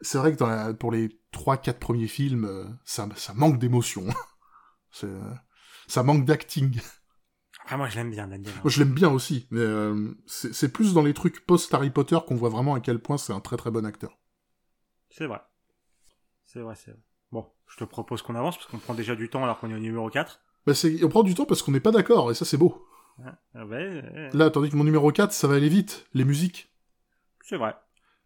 [0.00, 4.06] c'est vrai que dans la, pour les 3-4 premiers films, ça, ça manque d'émotion.
[5.86, 6.80] ça manque d'acting.
[7.66, 8.52] Ah, moi je l'aime bien, Daniel.
[8.62, 9.64] Moi je l'aime bien aussi, mais
[10.26, 13.40] c'est plus dans les trucs post-Harry Potter qu'on voit vraiment à quel point c'est un
[13.40, 14.18] très très bon acteur.
[15.08, 15.40] C'est vrai.
[16.44, 17.00] C'est vrai, c'est vrai.
[17.30, 19.74] Bon, je te propose qu'on avance parce qu'on prend déjà du temps alors qu'on est
[19.74, 20.42] au numéro 4.
[20.66, 20.72] Bah
[21.02, 22.86] on prend du temps parce qu'on n'est pas d'accord et ça c'est beau.
[23.54, 26.06] Ah, ouais, Là, tandis que mon numéro 4, ça va aller vite.
[26.14, 26.72] Les musiques.
[27.44, 27.74] C'est vrai.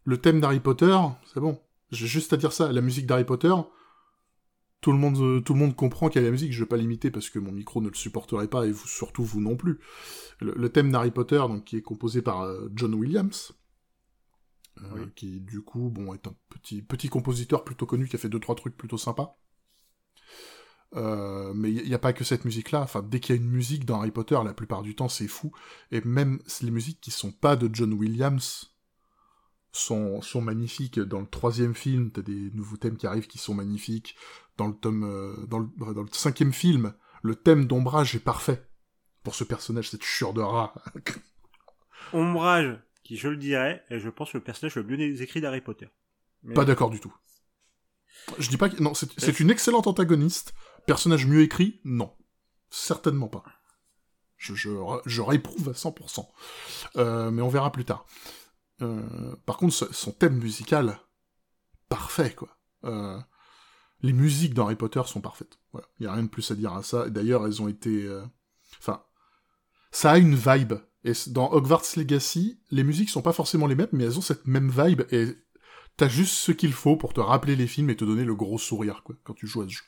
[0.05, 1.59] Le thème d'Harry Potter, c'est bon.
[1.91, 2.71] J'ai juste à dire ça.
[2.71, 3.53] La musique d'Harry Potter,
[4.81, 6.53] tout le monde, euh, tout le monde comprend qu'il y a la musique.
[6.53, 9.23] Je vais pas l'imiter parce que mon micro ne le supporterait pas et vous, surtout
[9.23, 9.79] vous non plus.
[10.39, 13.53] Le, thème d'Harry Potter, donc qui est composé par euh, John Williams,
[14.83, 18.29] euh, qui du coup bon est un petit petit compositeur plutôt connu qui a fait
[18.29, 19.37] deux trois trucs plutôt sympas.
[20.95, 22.81] Euh, mais il n'y a pas que cette musique-là.
[22.81, 25.27] Enfin, dès qu'il y a une musique dans Harry Potter, la plupart du temps, c'est
[25.27, 25.51] fou.
[25.91, 28.73] Et même les musiques qui sont pas de John Williams
[29.71, 30.99] sont, sont magnifiques.
[30.99, 34.15] Dans le troisième film, t'as des nouveaux thèmes qui arrivent qui sont magnifiques.
[34.57, 38.67] Dans le tome, euh, dans, le, dans le cinquième film, le thème d'ombrage est parfait
[39.23, 40.73] pour ce personnage, cette chure de rat.
[42.13, 45.89] ombrage, qui, je le dirais, est, je pense, le personnage le mieux écrit d'Harry Potter.
[46.55, 47.13] Pas d'accord du tout.
[48.39, 48.81] Je dis pas que...
[48.81, 50.53] Non, c'est une excellente antagoniste.
[50.87, 52.11] Personnage mieux écrit, non.
[52.71, 53.43] Certainement pas.
[54.37, 56.27] Je, je, réprouve à 100%.
[56.95, 58.05] Euh, mais on verra plus tard.
[58.81, 60.99] Euh, par contre, son thème musical,
[61.89, 62.57] parfait, quoi.
[62.83, 63.19] Euh,
[64.01, 65.59] les musiques d'Harry Potter sont parfaites.
[65.99, 67.09] Il y a rien de plus à dire à ça.
[67.09, 68.07] D'ailleurs, elles ont été...
[68.79, 69.03] Enfin,
[69.91, 70.73] ça a une vibe
[71.07, 74.45] et dans Hogwarts Legacy, les musiques sont pas forcément les mêmes, mais elles ont cette
[74.45, 75.27] même vibe, et
[75.95, 78.57] t'as juste ce qu'il faut pour te rappeler les films et te donner le gros
[78.57, 79.83] sourire, quoi, quand tu joues à ce jeu.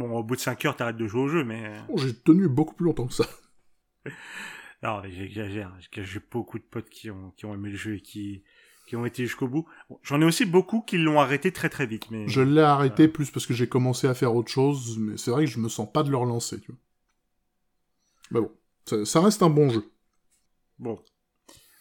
[0.00, 1.76] Bon, au bout de 5 heures, t'arrêtes de jouer au jeu, mais...
[1.96, 3.26] J'ai tenu beaucoup plus longtemps que ça.
[4.82, 5.76] non, j'exagère.
[5.92, 8.42] J'ai beaucoup de potes qui ont, qui ont aimé le jeu et qui,
[8.86, 9.68] qui ont été jusqu'au bout.
[10.02, 12.10] J'en ai aussi beaucoup qui l'ont arrêté très très vite.
[12.10, 12.26] Mais...
[12.28, 15.44] Je l'ai arrêté plus parce que j'ai commencé à faire autre chose, mais c'est vrai
[15.44, 16.80] que je me sens pas de le relancer, tu vois.
[18.30, 19.84] Mais bon, ça, reste un bon jeu.
[20.78, 20.98] Bon.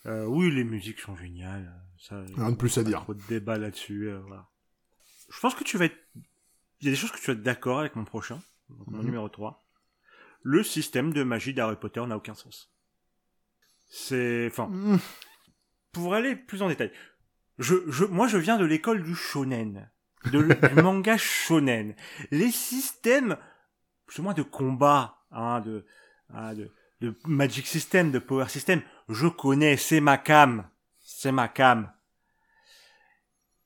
[0.07, 1.73] Euh, oui, les musiques sont géniales.
[1.97, 3.03] Ça, Rien de plus à dire.
[3.03, 4.09] Trop de débat là-dessus.
[4.09, 4.49] Euh, voilà.
[5.29, 5.97] Je pense que tu vas être...
[6.79, 9.05] Il y a des choses que tu vas être d'accord avec mon prochain, mon mhm.
[9.05, 9.65] numéro 3.
[10.41, 12.71] Le système de magie d'Harry Potter n'a aucun sens.
[13.89, 14.47] C'est...
[14.47, 14.67] Enfin...
[14.67, 14.99] Mm.
[15.91, 16.91] Pour aller plus en détail.
[17.57, 19.91] Je, je, moi, je viens de l'école du shonen.
[20.31, 20.43] De,
[20.75, 21.95] du manga shonen.
[22.31, 23.37] Les systèmes,
[24.05, 25.85] plus ou moins de combat, hein, de,
[26.29, 30.69] hein, de, de Magic System, de Power System, je connais, c'est ma cam.
[30.99, 31.91] C'est ma cam.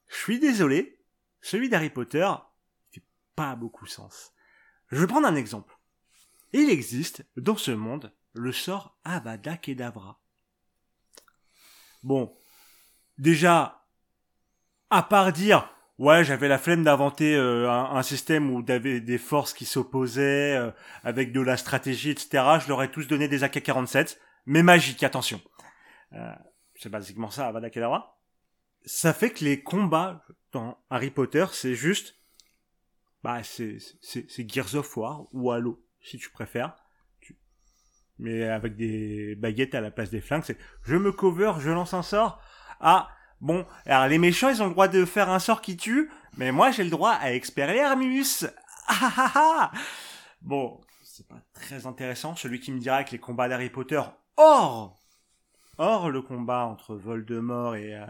[0.07, 0.99] Je suis désolé,
[1.41, 2.27] celui d'Harry Potter
[3.35, 4.33] pas beaucoup sens.
[4.89, 5.77] Je vais prendre un exemple.
[6.51, 10.19] Il existe, dans ce monde, le sort Avada Kedavra.
[12.03, 12.35] Bon,
[13.17, 13.85] déjà,
[14.89, 19.53] à part dire ouais, j'avais la flemme d'inventer euh, un, système où t'avais des forces
[19.53, 20.71] qui s'opposaient euh,
[21.03, 22.43] avec de la stratégie, etc.
[22.61, 25.41] Je leur ai tous donné des AK-47, mais magique, attention.
[26.13, 26.33] Euh,
[26.75, 28.19] c'est basiquement ça, Avada Kedavra.
[28.85, 32.15] Ça fait que les combats dans Harry Potter, c'est juste,
[33.23, 33.79] bah, c'est,
[34.49, 36.75] Gears of War ou Halo, si tu préfères.
[38.19, 41.93] Mais avec des baguettes à la place des flingues, c'est, je me cover, je lance
[41.93, 42.41] un sort.
[42.79, 43.09] Ah,
[43.43, 46.53] Bon, alors les méchants, ils ont le droit de faire un sort qui tue, mais
[46.53, 48.45] moi j'ai le droit à Expelliarmus.
[48.87, 49.71] Ah, ah, ah, ah
[50.41, 52.37] bon, c'est pas très intéressant.
[52.37, 54.01] Celui qui me dira que les combats d'Harry Potter,
[54.37, 54.97] hors,
[55.77, 58.05] hors le combat entre Voldemort et euh,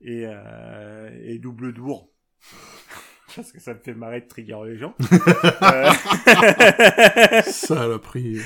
[0.00, 2.10] et, euh, et Double Dour.
[3.36, 4.94] Parce que ça me fait marrer de trigger les gens.
[7.50, 8.40] ça l'a pris.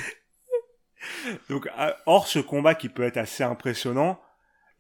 [1.49, 4.21] Donc, euh, hors ce combat qui peut être assez impressionnant,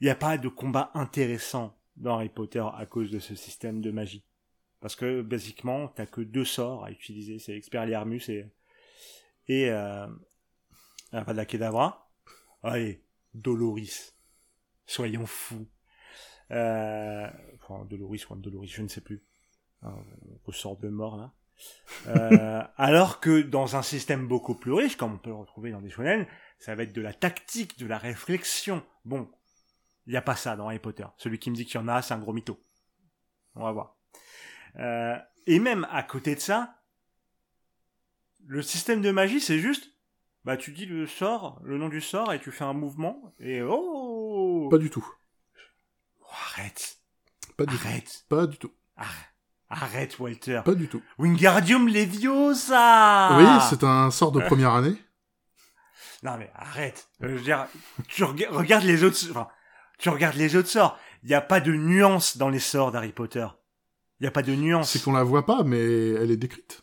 [0.00, 3.80] il n'y a pas de combat intéressant dans Harry Potter à cause de ce système
[3.80, 4.24] de magie.
[4.80, 8.46] Parce que, basiquement, t'as que deux sorts à utiliser, c'est Expelliarmus et,
[9.48, 10.06] et, euh,
[11.10, 12.08] pas de la Kedavra.
[12.62, 13.02] Allez,
[13.34, 14.14] Doloris.
[14.86, 15.66] Soyons fous.
[16.50, 19.22] Euh, enfin, Doloris ou un Doloris, je ne sais plus.
[19.82, 19.94] Un
[20.44, 21.32] ressort de mort, là.
[22.08, 25.80] euh, alors que dans un système beaucoup plus riche, comme on peut le retrouver dans
[25.80, 26.26] des shonen,
[26.58, 28.84] ça va être de la tactique, de la réflexion.
[29.04, 29.30] Bon,
[30.06, 31.06] il n'y a pas ça dans Harry Potter.
[31.16, 32.60] Celui qui me dit qu'il y en a, c'est un gros mytho.
[33.54, 33.96] On va voir.
[34.76, 36.80] Euh, et même à côté de ça,
[38.46, 39.92] le système de magie, c'est juste,
[40.44, 43.60] bah tu dis le sort, le nom du sort, et tu fais un mouvement, et
[43.62, 45.06] oh Pas du tout.
[46.20, 46.98] Oh, arrête.
[47.56, 48.04] Pas du arrête.
[48.04, 48.34] tout.
[48.34, 48.72] Pas du tout.
[48.96, 49.34] Arrête,
[50.18, 50.62] Walter.
[50.64, 51.02] Pas du tout.
[51.18, 54.96] Wingardium Leviosa Oui, c'est un sort de première année.
[56.24, 57.08] Non mais arrête.
[57.22, 57.68] Euh, je veux dire,
[58.08, 59.18] tu regardes les autres...
[59.30, 59.46] Enfin,
[59.98, 60.98] tu regardes les autres sorts.
[61.22, 63.46] Il n'y a pas de nuance dans les sorts d'Harry Potter.
[64.18, 64.90] Il n'y a pas de nuance.
[64.90, 66.82] C'est qu'on la voit pas, mais elle est décrite.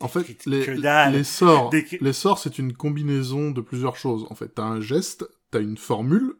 [0.00, 4.26] En fait, les, sorts, les sorts, c'est une combinaison de plusieurs choses.
[4.30, 6.34] En fait, t'as un geste, t'as une formule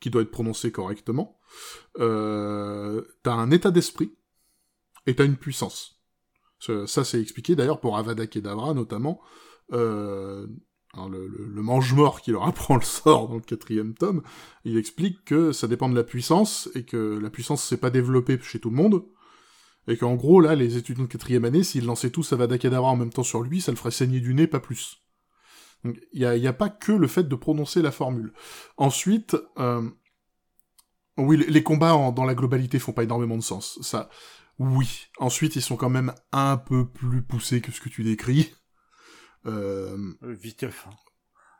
[0.00, 1.38] qui doit être prononcée correctement,
[1.98, 4.14] euh, t'as un état d'esprit
[5.06, 6.00] et t'as une puissance.
[6.86, 9.20] Ça, c'est expliqué d'ailleurs pour Avada Kedavra notamment.
[9.72, 10.46] Euh,
[10.94, 14.22] le, le, mange-mort qui leur apprend le sort dans le quatrième tome,
[14.64, 18.38] il explique que ça dépend de la puissance, et que la puissance s'est pas développée
[18.42, 19.02] chez tout le monde,
[19.88, 22.96] et qu'en gros, là, les étudiants de quatrième année, s'ils lançaient tous Avada Kedavra en
[22.96, 24.98] même temps sur lui, ça le ferait saigner du nez, pas plus.
[25.84, 28.32] Donc, il n'y a, y a, pas que le fait de prononcer la formule.
[28.76, 29.82] Ensuite, euh,
[31.16, 33.78] oui, les combats dans la globalité font pas énormément de sens.
[33.82, 34.08] Ça,
[34.58, 35.06] oui.
[35.18, 38.54] Ensuite, ils sont quand même un peu plus poussés que ce que tu décris.
[39.46, 40.86] Euh, Viteuf.
[40.88, 40.94] Hein.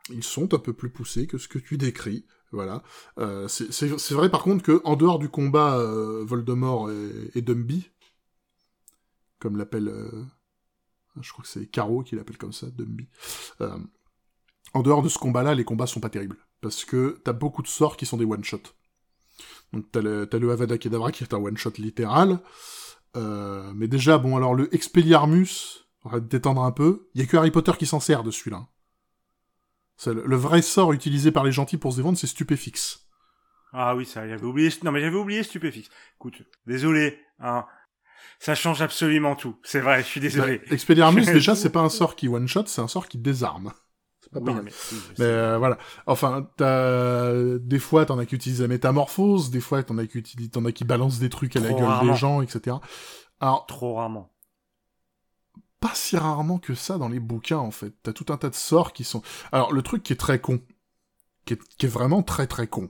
[0.09, 2.25] Ils sont un peu plus poussés que ce que tu décris.
[2.51, 2.83] Voilà.
[3.17, 7.89] Euh, c'est vrai par contre que en dehors du combat euh, Voldemort et, et Dumby,
[9.39, 10.23] comme l'appelle, euh,
[11.19, 13.09] je crois que c'est Caro qui l'appelle comme ça, Dumby.
[13.61, 13.79] Euh,
[14.73, 17.67] en dehors de ce combat-là, les combats sont pas terribles parce que t'as beaucoup de
[17.67, 18.61] sorts qui sont des one shot.
[19.71, 22.39] Donc t'as le, as le Avada Kedavra qui est un one shot littéral.
[23.15, 27.09] mais déjà, bon alors le Expelliarmus, on va détendre un peu.
[27.13, 28.67] Il y a que Harry Potter qui s'en sert de celui-là.
[30.05, 33.03] Le, le, vrai sort utilisé par les gentils pour se défendre, c'est Stupéfix.
[33.71, 34.69] Ah oui, ça, j'avais oublié.
[34.83, 35.89] Non, mais j'avais oublié Stupéfix.
[36.15, 37.65] Écoute, désolé, hein.
[38.39, 39.57] Ça change absolument tout.
[39.63, 40.57] C'est vrai, je suis désolé.
[40.59, 43.71] Bah, Expelliarmus, déjà, c'est pas un sort qui one-shot, c'est un sort qui désarme.
[44.33, 44.71] C'est pas oui, mais,
[45.19, 45.77] mais euh, voilà.
[46.07, 47.33] Enfin, t'as...
[47.59, 50.51] des fois, t'en as qui utilisent la métamorphose, des fois, t'en as qui utilisent...
[50.51, 52.77] t'en as qui balancent des trucs à la gueule des gens, etc.
[53.39, 53.65] Alors...
[53.67, 54.29] Trop rarement
[55.83, 57.93] pas si rarement que ça dans les bouquins, en fait.
[58.03, 59.21] T'as tout un tas de sorts qui sont...
[59.51, 60.61] Alors, le truc qui est très con,
[61.45, 62.89] qui est, vraiment très très con,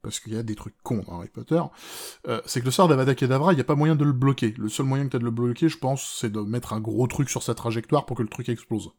[0.00, 1.60] parce qu'il y a des trucs cons dans Harry Potter,
[2.28, 4.54] euh, c'est que le sort d'Avada Kedavra, il n'y a pas moyen de le bloquer.
[4.56, 7.06] Le seul moyen que t'as de le bloquer, je pense, c'est de mettre un gros
[7.06, 8.92] truc sur sa trajectoire pour que le truc explose.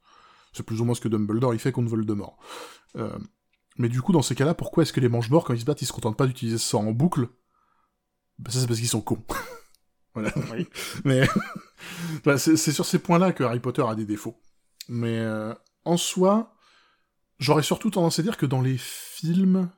[0.54, 2.38] C'est plus ou moins ce que Dumbledore il fait contre Voldemort.
[2.98, 3.18] Euh,
[3.78, 5.82] mais du coup, dans ces cas-là, pourquoi est-ce que les mange-morts, quand ils se battent,
[5.82, 7.30] ils se contentent pas d'utiliser ce sort en boucle?
[8.38, 9.24] Bah, Ça, c'est parce qu'ils sont cons.
[10.14, 10.34] voilà.
[10.52, 10.68] Oui.
[11.06, 11.28] Mais
[12.26, 14.42] bah, c'est sur ces points-là que Harry Potter a des défauts.
[14.90, 15.54] Mais euh,
[15.86, 16.54] en soi,
[17.40, 19.70] j'aurais surtout tendance à dire que dans les films...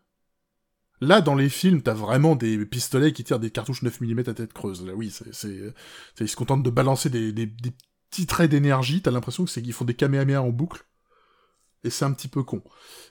[1.01, 4.33] Là, dans les films, t'as vraiment des pistolets qui tirent des cartouches 9 mm à
[4.33, 4.85] tête creuse.
[4.85, 5.73] Là, oui, c'est,
[6.21, 7.73] ils se contentent de balancer des, des, des
[8.13, 9.01] petits traits d'énergie.
[9.01, 10.85] T'as l'impression que c'est qu'ils font des kamehameha en boucle
[11.83, 12.63] et c'est un petit peu con.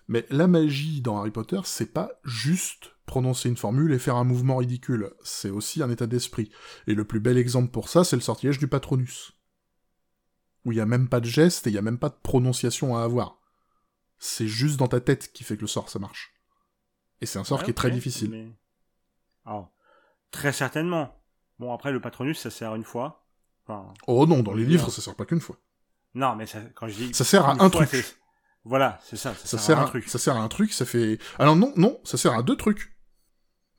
[0.09, 4.25] Mais la magie dans Harry Potter, c'est pas juste prononcer une formule et faire un
[4.25, 6.51] mouvement ridicule, c'est aussi un état d'esprit.
[6.87, 9.33] Et le plus bel exemple pour ça, c'est le sortilège du Patronus.
[10.65, 12.19] Où il y a même pas de geste et il y a même pas de
[12.23, 13.41] prononciation à avoir.
[14.19, 16.33] C'est juste dans ta tête qui fait que le sort ça marche.
[17.21, 18.55] Et c'est un sort qui est très difficile.
[19.45, 19.69] Ah,
[20.31, 21.21] très certainement.
[21.59, 23.22] Bon après le Patronus ça sert une fois.
[24.07, 25.57] Oh non, dans les livres ça sert pas qu'une fois.
[26.15, 27.91] Non mais ça, quand je dis ça sert à un truc.
[28.65, 29.35] Voilà, c'est ça.
[29.35, 30.09] Ça, sert, à un truc.
[30.09, 31.19] Ça sert à un truc, ça fait.
[31.39, 32.97] Alors non, non, ça sert à deux trucs.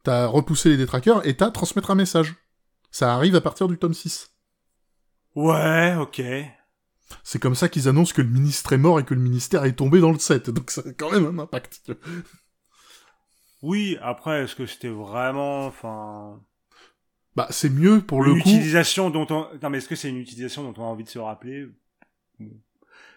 [0.04, 2.36] T'as repoussé les détraqueurs et t'as transmettre un message.
[2.92, 4.32] Ça arrive à partir du tome 6.
[5.36, 6.22] Ouais, ok.
[7.24, 9.74] C'est comme ça qu'ils annoncent que le ministre est mort et que le ministère est
[9.74, 11.92] tombé dans le 7, donc ça a quand même un impact.
[13.62, 16.42] Oui, après, est-ce que c'était vraiment, enfin...
[17.36, 18.40] Bah, c'est mieux pour le coup...
[18.40, 19.48] Utilisation dont on...
[19.62, 21.68] Non, mais est-ce que c'est une utilisation dont on a envie de se rappeler?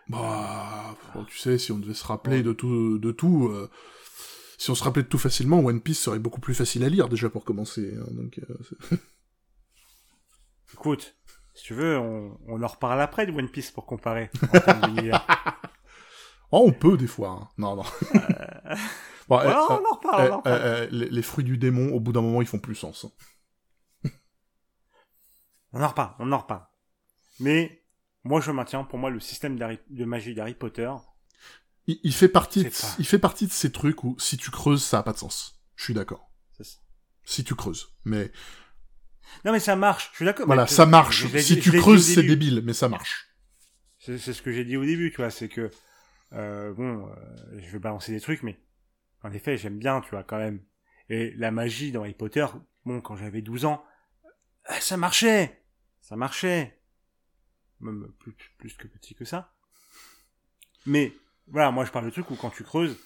[0.09, 3.71] Bah, tu sais, si on devait se rappeler de tout, de tout, euh,
[4.57, 7.09] si on se rappelait de tout facilement, One Piece serait beaucoup plus facile à lire
[7.09, 7.95] déjà pour commencer.
[7.99, 8.97] Hein, donc, euh,
[10.75, 11.17] Écoute,
[11.55, 14.31] si tu veux, on, on, en reparle après de One Piece pour comparer.
[16.53, 17.41] oh, on peut des fois.
[17.43, 17.49] Hein.
[17.59, 17.85] Non, non.
[18.15, 18.77] Euh,
[19.29, 20.31] on en reparle.
[20.31, 20.89] on en reparle.
[20.93, 23.07] Les, les, fruits du démon, au bout d'un moment, ils font plus sens.
[23.07, 23.11] Hein.
[25.73, 26.67] On en reparle, on en reparle.
[27.41, 27.83] Mais
[28.25, 30.91] moi, je maintiens, pour moi, le système de magie d'Harry Potter.
[31.87, 34.99] Il, fait partie, de, il fait partie de ces trucs où si tu creuses, ça
[34.99, 35.61] a pas de sens.
[35.77, 36.31] Je suis d'accord.
[37.25, 38.31] Si tu creuses, mais.
[39.45, 40.11] Non, mais ça marche.
[40.13, 40.47] Je suis d'accord.
[40.47, 41.27] Voilà, ça marche.
[41.39, 43.29] si tu creuses, c'est débile, mais ça marche.
[43.99, 45.31] C'est ce que j'ai dit au début, tu vois.
[45.31, 45.71] C'est que
[46.33, 48.59] euh, bon, euh, je vais balancer des trucs, mais
[49.23, 50.61] en effet, j'aime bien, tu vois, quand même.
[51.09, 52.47] Et la magie dans Harry Potter,
[52.85, 53.85] bon, quand j'avais 12 ans,
[54.81, 55.63] ça marchait,
[56.01, 56.77] ça marchait
[57.81, 59.53] même plus, plus que petit que ça.
[60.87, 61.13] Mais
[61.49, 62.97] voilà, moi je parle de truc où quand tu creuses,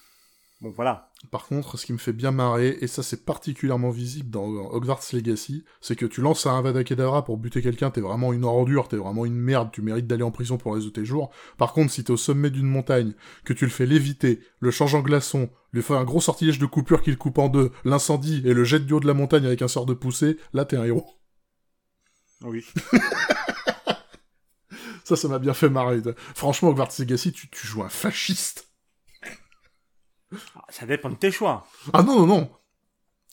[0.61, 1.11] bon voilà.
[1.29, 5.03] Par contre, ce qui me fait bien marrer, et ça c'est particulièrement visible dans Hogwarts
[5.13, 8.87] Legacy, c'est que tu lances un Avada Kedavra pour buter quelqu'un, t'es vraiment une ordure,
[8.87, 11.31] t'es vraiment une merde, tu mérites d'aller en prison pour le tes jours.
[11.57, 14.95] Par contre, si t'es au sommet d'une montagne, que tu le fais léviter, le change
[14.95, 18.41] en glaçon, lui fais un gros sortilège de coupure qui le coupe en deux, l'incendie
[18.45, 20.77] et le jette du haut de la montagne avec un sort de poussée, là t'es
[20.77, 21.20] un héros.
[22.43, 22.65] Oui.
[25.03, 25.99] Ça, ça m'a bien fait marrer.
[26.35, 28.69] Franchement, Hogwarts Legacy, tu, tu joues un fasciste.
[30.55, 31.67] Ah, ça dépend de tes choix.
[31.91, 32.51] Ah non, non, non.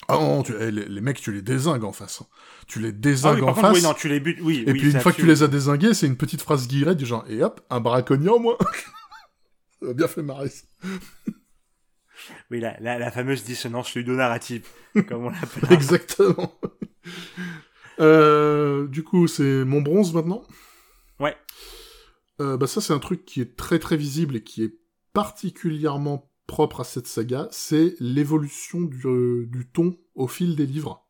[0.08, 2.22] Ah non, tu, eh, les, mecs, tu les désingues en face.
[2.66, 3.76] Tu les désingues ah en face.
[3.76, 4.64] Oui, non, tu les butes, oui.
[4.66, 7.06] Et puis une fois que tu les as désingués, c'est une petite phrase guillerette du
[7.06, 8.56] genre, et hop, un braconnier en moins.
[9.80, 10.50] ça m'a bien fait marrer.
[12.50, 14.66] Oui, la, la, la fameuse dissonance ludonarrative,
[15.08, 15.72] comme on l'appelle.
[15.72, 16.58] Exactement.
[18.00, 20.44] Euh, du coup, c'est mon bronze maintenant
[21.20, 21.36] Ouais.
[22.40, 24.78] Euh, bah ça c'est un truc qui est très très visible et qui est
[25.12, 31.06] particulièrement propre à cette saga, c'est l'évolution du, euh, du, ton au fil des livres.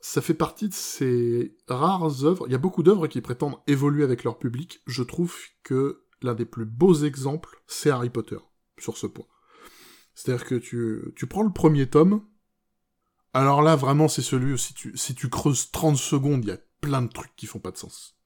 [0.00, 2.46] Ça fait partie de ces rares œuvres.
[2.46, 4.80] Il y a beaucoup d'œuvres qui prétendent évoluer avec leur public.
[4.86, 8.38] Je trouve que l'un des plus beaux exemples, c'est Harry Potter,
[8.78, 9.26] sur ce point.
[10.14, 12.22] C'est-à-dire que tu, tu prends le premier tome,
[13.32, 14.74] alors là, vraiment, c'est celui où si
[15.14, 18.16] tu, creuses 30 secondes, il y a plein de trucs qui font pas de sens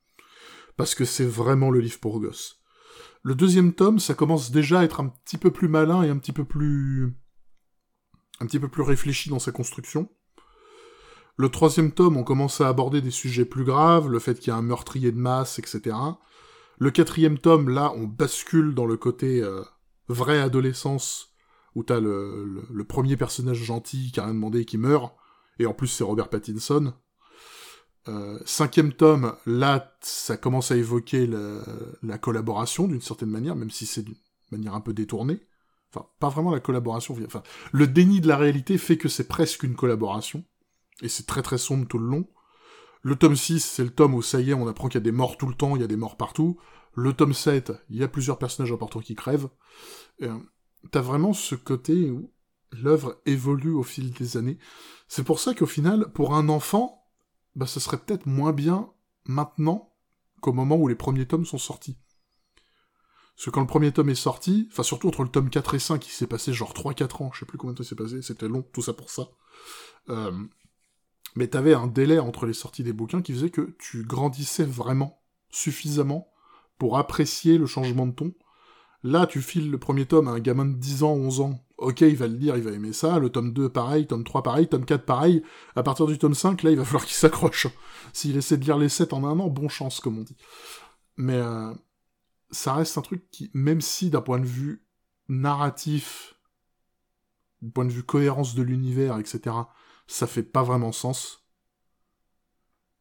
[0.76, 2.60] parce que c'est vraiment le livre pour gosses.
[3.22, 6.18] Le deuxième tome, ça commence déjà à être un petit peu plus malin et un
[6.18, 7.14] petit peu plus...
[8.40, 10.10] un petit peu plus réfléchi dans sa construction.
[11.36, 14.50] Le troisième tome, on commence à aborder des sujets plus graves, le fait qu'il y
[14.50, 15.96] a un meurtrier de masse, etc.
[16.78, 19.62] Le quatrième tome, là, on bascule dans le côté euh,
[20.08, 21.33] vraie adolescence,
[21.74, 25.14] où t'as le, le, premier personnage gentil qui a rien demandé et qui meurt,
[25.58, 26.94] et en plus c'est Robert Pattinson.
[28.08, 33.86] Euh, cinquième tome, là, ça commence à évoquer la, collaboration d'une certaine manière, même si
[33.86, 34.16] c'est d'une
[34.50, 35.40] manière un peu détournée.
[35.90, 37.16] Enfin, pas vraiment la collaboration.
[37.24, 40.44] Enfin, le déni de la réalité fait que c'est presque une collaboration,
[41.02, 42.28] et c'est très très sombre tout le long.
[43.02, 45.04] Le tome 6, c'est le tome où ça y est, on apprend qu'il y a
[45.04, 46.58] des morts tout le temps, il y a des morts partout.
[46.94, 49.48] Le tome 7, il y a plusieurs personnages importants qui crèvent.
[50.22, 50.38] Euh,
[50.90, 52.30] T'as vraiment ce côté où
[52.72, 54.58] l'œuvre évolue au fil des années.
[55.08, 57.06] C'est pour ça qu'au final, pour un enfant,
[57.54, 58.90] bah, ce serait peut-être moins bien
[59.26, 59.92] maintenant
[60.40, 61.96] qu'au moment où les premiers tomes sont sortis.
[63.36, 65.78] Parce que quand le premier tome est sorti, enfin surtout entre le tome 4 et
[65.78, 67.96] 5, il s'est passé genre 3-4 ans, je sais plus combien de temps il s'est
[67.96, 69.28] passé, c'était long, tout ça pour ça.
[70.08, 70.32] Euh,
[71.34, 75.20] mais t'avais un délai entre les sorties des bouquins qui faisait que tu grandissais vraiment
[75.50, 76.32] suffisamment
[76.78, 78.34] pour apprécier le changement de ton.
[79.04, 81.60] Là, tu files le premier tome à un gamin de 10 ans, 11 ans.
[81.76, 83.18] Ok, il va le lire, il va aimer ça.
[83.18, 84.06] Le tome 2, pareil.
[84.06, 84.66] Tome 3, pareil.
[84.66, 85.42] Tome 4, pareil.
[85.76, 87.66] À partir du tome 5, là, il va falloir qu'il s'accroche.
[88.14, 90.36] S'il essaie de lire les 7 en un an, bon chance, comme on dit.
[91.18, 91.74] Mais euh,
[92.50, 94.86] ça reste un truc qui, même si d'un point de vue
[95.28, 96.36] narratif,
[97.60, 99.54] d'un point de vue cohérence de l'univers, etc.,
[100.06, 101.44] ça fait pas vraiment sens,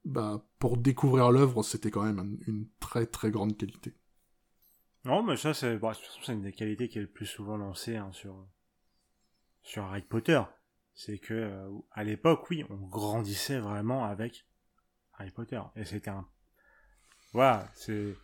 [0.03, 3.95] bah, pour découvrir l'œuvre, c'était quand même une très très grande qualité.
[5.05, 5.93] Non, mais ça, c'est bah,
[6.29, 8.47] une des qualités qui est le plus souvent lancée hein, sur,
[9.61, 10.41] sur Harry Potter.
[10.93, 14.45] C'est que euh, à l'époque, oui, on grandissait vraiment avec
[15.17, 15.59] Harry Potter.
[15.75, 16.27] Et c'était un...
[17.33, 18.15] Voilà, c'est...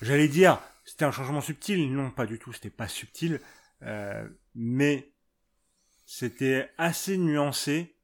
[0.00, 1.92] J'allais dire, c'était un changement subtil.
[1.92, 3.40] Non, pas du tout, c'était pas subtil.
[3.82, 5.12] Euh, mais
[6.04, 7.96] c'était assez nuancé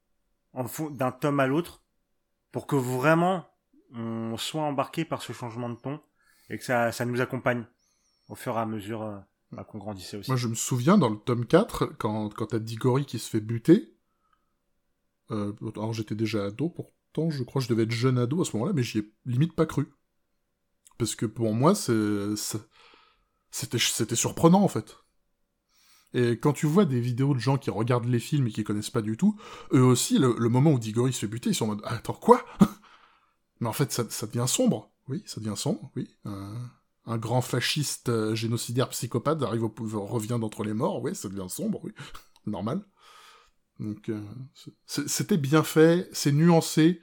[0.53, 1.83] en d'un tome à l'autre
[2.51, 3.49] pour que vraiment
[3.93, 6.01] on soit embarqué par ce changement de ton
[6.49, 7.65] et que ça, ça nous accompagne
[8.27, 9.17] au fur et à mesure euh,
[9.51, 10.29] bah, qu'on grandissait aussi.
[10.29, 13.41] Moi, je me souviens dans le tome 4, quand, quand t'as Diggory qui se fait
[13.41, 13.95] buter.
[15.31, 18.45] Euh, alors, j'étais déjà ado, pourtant, je crois que je devais être jeune ado à
[18.45, 19.93] ce moment-là, mais j'y ai limite pas cru.
[20.97, 22.55] Parce que pour moi, c'était
[24.15, 24.97] surprenant, en fait.
[26.13, 28.89] Et quand tu vois des vidéos de gens qui regardent les films et qui connaissent
[28.89, 29.37] pas du tout,
[29.73, 32.45] eux aussi, le, moment où Diggory se fait buter, ils sont en mode Attends, quoi?
[33.59, 34.93] Mais en fait, ça, ça, devient sombre.
[35.09, 36.09] Oui, ça devient sombre, oui.
[36.25, 36.55] Euh,
[37.05, 41.49] un grand fasciste euh, génocidaire psychopathe arrive au revient d'entre les morts, oui, ça devient
[41.49, 41.91] sombre, oui.
[42.45, 42.81] Normal.
[43.79, 44.21] Donc, euh,
[44.85, 47.01] c'était bien fait, c'est nuancé,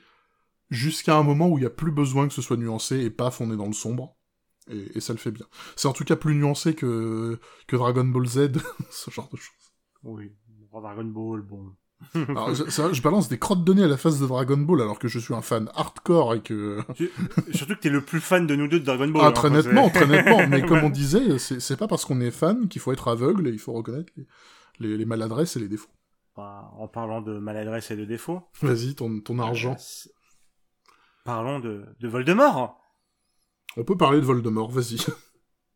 [0.71, 3.41] jusqu'à un moment où il n'y a plus besoin que ce soit nuancé, et paf,
[3.41, 4.17] on est dans le sombre.
[4.69, 5.47] Et, ça le fait bien.
[5.75, 8.53] C'est en tout cas plus nuancé que, que Dragon Ball Z,
[8.91, 9.73] ce genre de choses.
[10.05, 10.33] Oui,
[10.71, 11.75] Dragon Ball, bon.
[12.15, 15.09] alors, je, balance des crottes de nez à la face de Dragon Ball alors que
[15.09, 16.81] je suis un fan hardcore et que...
[17.53, 19.23] Surtout que t'es le plus fan de nous deux de Dragon Ball.
[19.25, 20.47] Ah, hein, très nettement, très nettement.
[20.49, 23.51] Mais comme on disait, c'est pas parce qu'on est fan qu'il faut être aveugle et
[23.51, 24.13] il faut reconnaître
[24.79, 25.91] les, les, maladresses et les défauts.
[26.37, 28.43] Bah, en parlant de maladresses et de défauts...
[28.63, 29.77] Vas-y, ton, ton argent.
[31.25, 32.83] Parlons de, de Voldemort
[33.77, 34.99] on peut parler de Voldemort, vas-y.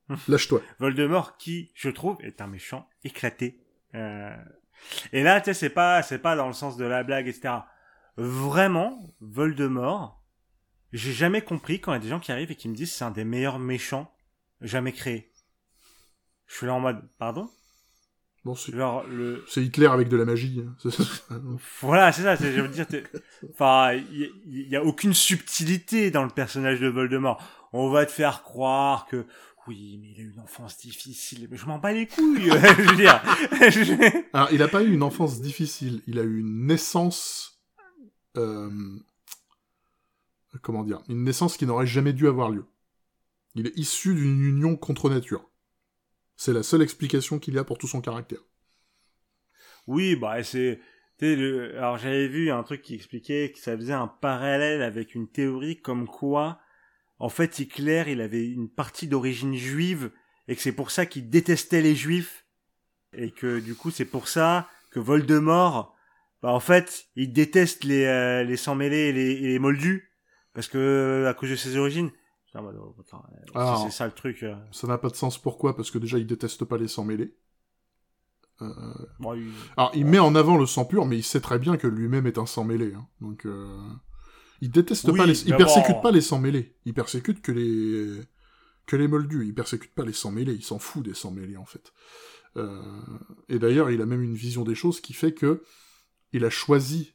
[0.28, 0.60] Lâche-toi.
[0.78, 3.60] Voldemort qui, je trouve, est un méchant éclaté.
[3.94, 4.36] Euh...
[5.12, 7.54] Et là, tu sais, c'est pas, c'est pas dans le sens de la blague, etc.
[8.16, 10.22] Vraiment, Voldemort,
[10.92, 12.92] j'ai jamais compris quand il y a des gens qui arrivent et qui me disent
[12.92, 14.12] c'est un des meilleurs méchants
[14.60, 15.32] jamais créés.
[16.46, 17.50] Je suis là en mode, pardon?
[18.44, 19.44] Bon, c'est Genre, le...
[19.48, 20.64] c'est Hitler avec de la magie.
[20.64, 20.90] Hein.
[21.80, 22.36] voilà, c'est ça.
[22.36, 22.86] Je veux dire,
[23.50, 28.12] enfin, il y, y, a aucune subtilité dans le personnage de Voldemort on va te
[28.12, 29.26] faire croire que
[29.66, 31.48] oui, mais il a eu une enfance difficile.
[31.50, 33.20] Mais je m'en bats les couilles, je veux dire.
[34.32, 36.02] Alors, il a pas eu une enfance difficile.
[36.06, 37.60] Il a eu une naissance,
[38.36, 38.70] euh...
[40.62, 42.64] comment dire, une naissance qui n'aurait jamais dû avoir lieu.
[43.54, 45.50] Il est issu d'une union contre nature.
[46.36, 48.40] C'est la seule explication qu'il y a pour tout son caractère.
[49.86, 50.80] Oui, bah c'est.
[51.22, 55.80] Alors j'avais vu un truc qui expliquait que ça faisait un parallèle avec une théorie
[55.80, 56.60] comme quoi
[57.18, 60.10] en fait Hitler il avait une partie d'origine juive
[60.48, 62.46] et que c'est pour ça qu'il détestait les juifs
[63.12, 65.94] et que du coup c'est pour ça que Voldemort
[66.42, 70.10] bah en fait il déteste les euh, les sans mêlés et les, les, moldus
[70.52, 72.10] parce que à cause de ses origines
[73.54, 74.54] ah, c'est ça le truc euh.
[74.70, 75.76] ça n'a pas de sens pourquoi?
[75.76, 77.34] Parce que déjà il déteste pas les sans mêlés
[78.62, 79.34] euh...
[79.34, 79.52] il...
[79.76, 82.26] Alors, il met en avant le sang pur, mais il sait très bien que lui-même
[82.26, 82.94] est un sang mêlé.
[82.94, 83.06] Hein.
[83.20, 83.78] Donc, euh...
[84.60, 86.76] Il déteste pas les, il persécute pas les sans mêlés.
[86.84, 88.22] Il persécute que les,
[88.86, 89.46] que les moldus.
[89.46, 90.54] Il persécute pas les sans mêlés.
[90.54, 91.92] Il s'en fout des sans mêlés, en fait.
[92.56, 92.82] Euh...
[93.48, 95.62] Et d'ailleurs, il a même une vision des choses qui fait que
[96.32, 97.14] il a choisi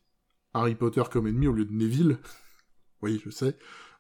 [0.54, 2.20] Harry Potter comme ennemi au lieu de Neville.
[3.02, 3.58] oui, je sais.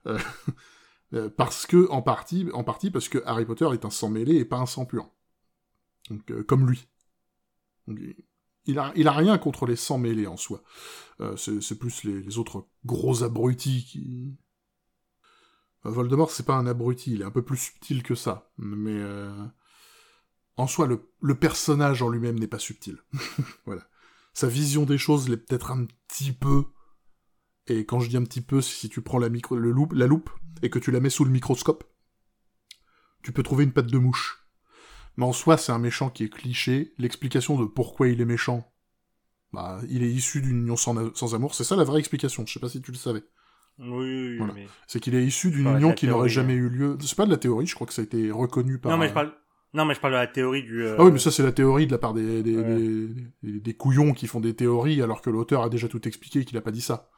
[0.07, 0.19] Euh...
[1.13, 4.35] euh parce que, en partie, en partie parce que Harry Potter est un sang mêlé
[4.35, 5.09] et pas un sang pur.
[6.09, 6.87] Donc, euh, comme lui.
[7.87, 7.99] Donc,
[8.65, 10.63] il a, il a rien contre les sans mêlés en soi.
[11.19, 14.37] Euh, c'est plus les, autres gros abrutis qui...
[15.85, 18.51] Euh, Voldemort, c'est pas un abruti, il est un peu plus subtil que ça.
[18.57, 19.45] Mais euh,
[20.57, 22.97] en soi, le, le personnage en lui-même n'est pas subtil.
[23.65, 23.87] voilà.
[24.33, 26.65] Sa vision des choses l'est peut-être un petit peu,
[27.67, 30.07] Et quand je dis un petit peu, si tu prends la, micro, le loupe, la
[30.07, 30.29] loupe
[30.61, 31.83] et que tu la mets sous le microscope,
[33.23, 34.40] tu peux trouver une patte de mouche.
[35.17, 36.93] Mais en soi, c'est un méchant qui est cliché.
[36.97, 38.71] L'explication de pourquoi il est méchant,
[39.53, 41.53] bah, il est issu d'une union sans, amour.
[41.55, 42.45] C'est ça la vraie explication.
[42.45, 43.23] Je sais pas si tu le savais.
[43.79, 44.67] Oui, oui, mais...
[44.87, 46.97] C'est qu'il est issu d'une union qui n'aurait jamais eu lieu.
[47.01, 48.91] C'est pas de la théorie, je crois que ça a été reconnu par...
[48.91, 49.33] Non, mais je parle...
[49.73, 50.83] Non, mais je parle de la théorie du...
[50.83, 53.09] Euh, ah oui, mais ça, c'est la théorie de la part des, des,
[53.41, 56.57] des, couillons qui font des théories alors que l'auteur a déjà tout expliqué et qu'il
[56.57, 57.09] a pas dit ça.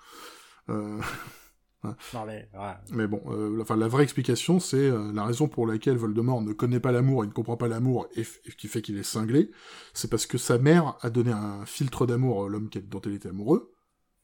[0.69, 0.99] Euh...
[1.83, 2.47] Non, mais,
[2.91, 6.53] mais bon, euh, enfin, la vraie explication, c'est euh, la raison pour laquelle Voldemort ne
[6.53, 8.23] connaît pas l'amour et ne comprend pas l'amour et,
[8.57, 9.51] qui fait qu'il est cinglé,
[9.93, 13.29] c'est parce que sa mère a donné un filtre d'amour à l'homme dont elle était
[13.29, 13.73] amoureux,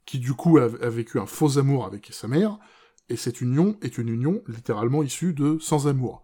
[0.06, 2.58] qui du coup a, vécu un faux amour avec sa mère,
[3.10, 6.24] et cette union est une union littéralement issue de sans amour.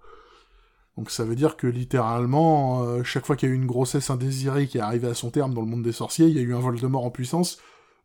[0.98, 4.10] Donc ça veut dire que littéralement, euh, chaque fois qu'il y a eu une grossesse
[4.10, 6.42] indésirée qui est arrivée à son terme dans le monde des sorciers, il y a
[6.42, 7.60] eu un Voldemort en puissance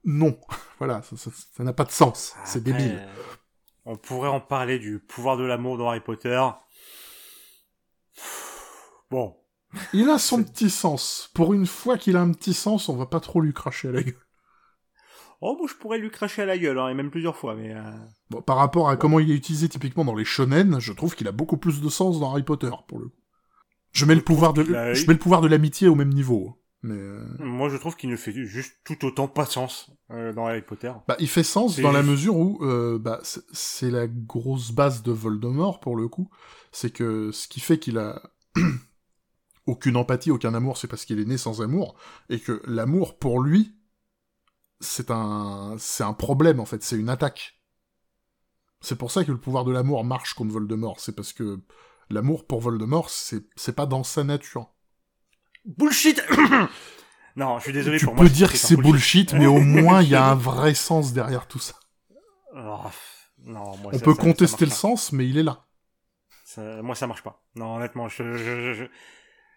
[0.05, 0.38] non.
[0.78, 2.34] voilà, ça n'a pas de sens.
[2.44, 3.01] C'est débile.
[3.84, 6.40] On pourrait en parler du pouvoir de l'amour dans Harry Potter.
[9.11, 9.36] Bon.
[9.92, 11.30] Il a son petit sens.
[11.34, 13.92] Pour une fois qu'il a un petit sens, on va pas trop lui cracher à
[13.92, 14.18] la gueule.
[15.40, 17.74] Oh, moi je pourrais lui cracher à la gueule, hein, et même plusieurs fois, mais...
[17.74, 17.80] Euh,
[18.28, 21.28] bon, par rapport à comment il est utilisé typiquement dans les shonen, je trouve qu'il
[21.28, 23.16] a beaucoup plus de sens dans Harry Potter, pour le coup.
[23.92, 24.62] Je mets, le pouvoir, de...
[24.62, 26.62] je mets le pouvoir de l'amitié au même niveau.
[26.83, 30.47] Mais euh, Moi, je trouve qu'il ne fait juste tout autant pas sens euh, dans
[30.47, 30.93] Harry Potter.
[31.09, 35.12] Bah, il fait sens dans la mesure où euh, bah, c'est la grosse base de
[35.12, 36.31] Voldemort, pour le coup.
[36.72, 38.22] C'est que ce qui fait qu'il a
[39.66, 41.97] aucune empathie, aucun amour, c'est parce qu'il est né sans amour.
[42.31, 43.76] Et que l'amour, pour lui,
[44.81, 46.83] c'est un, c'est un problème, en fait.
[46.83, 47.61] C'est une attaque.
[48.81, 50.99] C'est pour ça que le pouvoir de l'amour marche contre Voldemort.
[50.99, 51.61] C'est parce que
[52.09, 54.72] l'amour pour Voldemort, c'est pas dans sa nature.
[55.64, 56.22] Bullshit
[57.36, 58.24] Non, je suis désolé tu pour moi.
[58.24, 61.12] Tu peux dire que c'est bullshit, mais au moins il y a un vrai sens
[61.12, 61.74] derrière tout ça.
[62.54, 62.80] Oh,
[63.44, 65.66] non, On peut contester le sens, mais il est là.
[66.82, 67.42] moi, ça marche pas.
[67.54, 68.84] Non, honnêtement, je, je, je,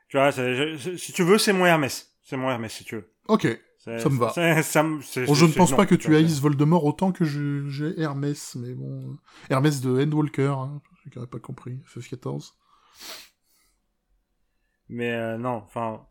[0.08, 2.16] tu vois, si tu veux, c'est mon Hermès.
[2.22, 3.12] C'est mon Hermès, si tu veux.
[3.28, 3.48] Ok,
[3.80, 4.32] ça me va.
[4.36, 9.18] je ne pense pas que tu haïsses Voldemort autant que j'ai Hermès, mais bon...
[9.50, 12.52] Hermès de Endwalker, hein, je n'aurais pas compris, FF14.
[14.90, 16.06] Mais euh, non, enfin,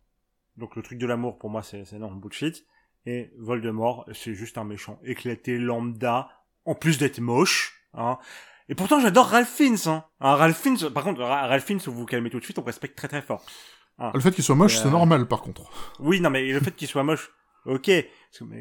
[0.56, 2.64] donc le truc de l'amour pour moi c'est non bullshit.
[3.04, 6.28] Et Voldemort c'est juste un méchant éclaté lambda,
[6.64, 7.82] en plus d'être moche.
[7.94, 8.18] Hein.
[8.68, 9.76] Et pourtant j'adore Ralph Fiennes.
[9.86, 10.04] Hein.
[10.20, 13.08] Ralph Fiennes, par contre Ralph Fiennes, vous vous calmez tout de suite, on respecte très
[13.08, 13.44] très fort.
[13.98, 14.12] Hein.
[14.14, 15.70] Le fait qu'il soit moche, c'est euh, normal par contre.
[15.98, 17.30] Oui, non mais le fait qu'il soit moche,
[17.66, 17.90] ok.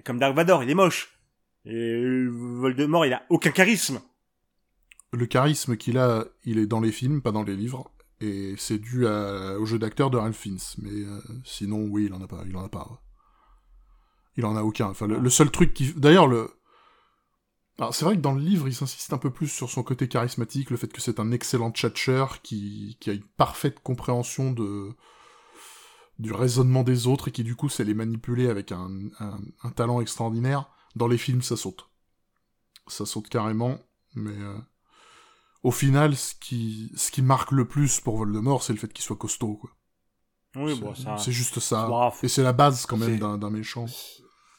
[0.06, 1.18] Comme Dark Vador, il est moche.
[1.66, 4.02] Et Voldemort, il a aucun charisme.
[5.14, 7.92] Le charisme qu'il a, il est dans les films, pas dans les livres
[8.22, 10.60] et c'est dû au jeu d'acteur de Ralph Fiennes.
[10.78, 12.44] Mais euh, sinon, oui, il en a pas.
[12.48, 13.02] Il en a pas.
[14.38, 14.88] Il en a aucun.
[14.88, 16.52] Enfin, le, seul truc qui, d'ailleurs, le.
[17.80, 20.08] Alors, c'est vrai que dans le livre, il s'insiste un peu plus sur son côté
[20.08, 24.92] charismatique, le fait que c'est un excellent tchatcher qui, qui a une parfaite compréhension de
[26.20, 30.02] du raisonnement des autres et qui du coup sait les manipuler avec un, un, talent
[30.02, 30.70] extraordinaire.
[30.96, 31.90] Dans les films, ça saute.
[32.86, 33.80] Ça saute carrément,
[34.14, 34.56] mais euh,
[35.64, 39.04] au final, ce qui, ce qui marque le plus pour Voldemort, c'est le fait qu'il
[39.04, 39.72] soit costaud, quoi.
[40.56, 41.18] Oui, bon, ça.
[41.18, 42.12] C'est juste ça.
[42.24, 43.86] Et c'est la base, quand même, d'un méchant.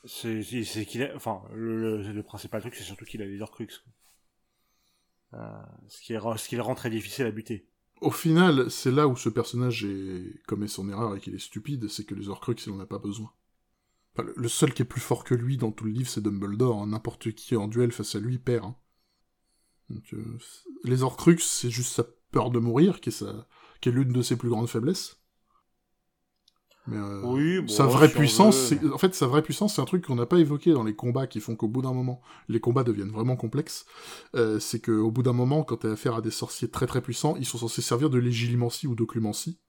[0.05, 3.85] C'est, c'est qu'il a, enfin, le, le, principal truc, c'est surtout qu'il a les Horcruxes.
[5.35, 7.69] Euh, ce qui est, ce qui le rend très difficile à buter.
[8.01, 11.89] Au final, c'est là où ce personnage est, commet son erreur et qu'il est stupide,
[11.89, 13.33] c'est que les Horcruxes, il en a pas besoin.
[14.17, 16.83] le seul qui est plus fort que lui dans tout le livre, c'est Dumbledore.
[16.83, 16.89] Hein.
[16.89, 18.65] N'importe qui en duel face à lui perd.
[18.65, 18.77] Hein.
[20.13, 20.39] Euh,
[20.85, 23.47] les Horcruxes, c'est juste sa peur de mourir, qui est, sa...
[23.81, 25.19] qui est l'une de ses plus grandes faiblesses.
[26.89, 30.17] Mais euh, oui, sa vraie puissance, en fait, sa vraie puissance, c'est un truc qu'on
[30.17, 33.13] n'a pas évoqué dans les combats qui font qu'au bout d'un moment, les combats deviennent
[33.13, 33.87] vraiment complexes.
[34.35, 37.37] Euh, c'est qu'au bout d'un moment, quand t'as affaire à des sorciers très très puissants,
[37.37, 39.61] ils sont censés servir de légilimancie ou d'occlumencie.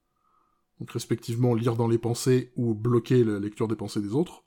[0.80, 4.44] Donc respectivement lire dans les pensées ou bloquer la lecture des pensées des autres.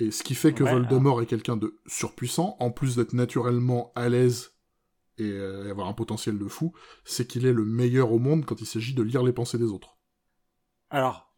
[0.00, 4.08] Et ce qui fait que Voldemort est quelqu'un de surpuissant, en plus d'être naturellement à
[4.08, 4.54] l'aise
[5.18, 6.72] et euh, avoir un potentiel de fou,
[7.04, 9.66] c'est qu'il est le meilleur au monde quand il s'agit de lire les pensées des
[9.66, 9.98] autres.
[10.88, 11.30] Alors,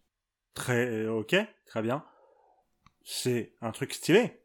[0.54, 1.34] très euh, ok,
[1.66, 2.04] très bien.
[3.02, 4.40] C'est un truc stylé.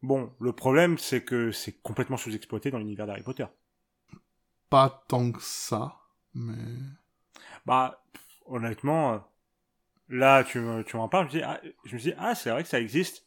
[0.00, 3.46] Bon, le problème, c'est que c'est complètement sous-exploité dans l'univers d'Harry Potter.
[4.70, 6.00] Pas tant que ça,
[6.32, 6.54] mais...
[7.66, 8.02] Bah,
[8.46, 9.18] honnêtement, euh,
[10.08, 12.62] là, tu, tu m'en parles, je me dis, ah, je me dis, ah, c'est vrai
[12.62, 13.26] que ça existe.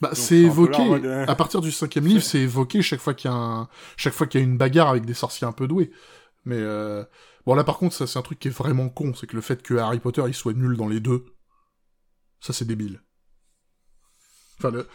[0.00, 3.34] Bah, c'est évoqué, euh, à partir du cinquième livre, c'est évoqué chaque fois qu'il y
[3.34, 3.68] a un...
[3.96, 5.90] chaque fois qu'il y a une bagarre avec des sorciers un peu doués.
[6.44, 7.04] Mais euh...
[7.46, 9.42] bon là par contre ça c'est un truc qui est vraiment con, c'est que le
[9.42, 11.24] fait que Harry Potter il soit nul dans les deux,
[12.40, 13.02] ça c'est débile.
[14.58, 14.88] Enfin le...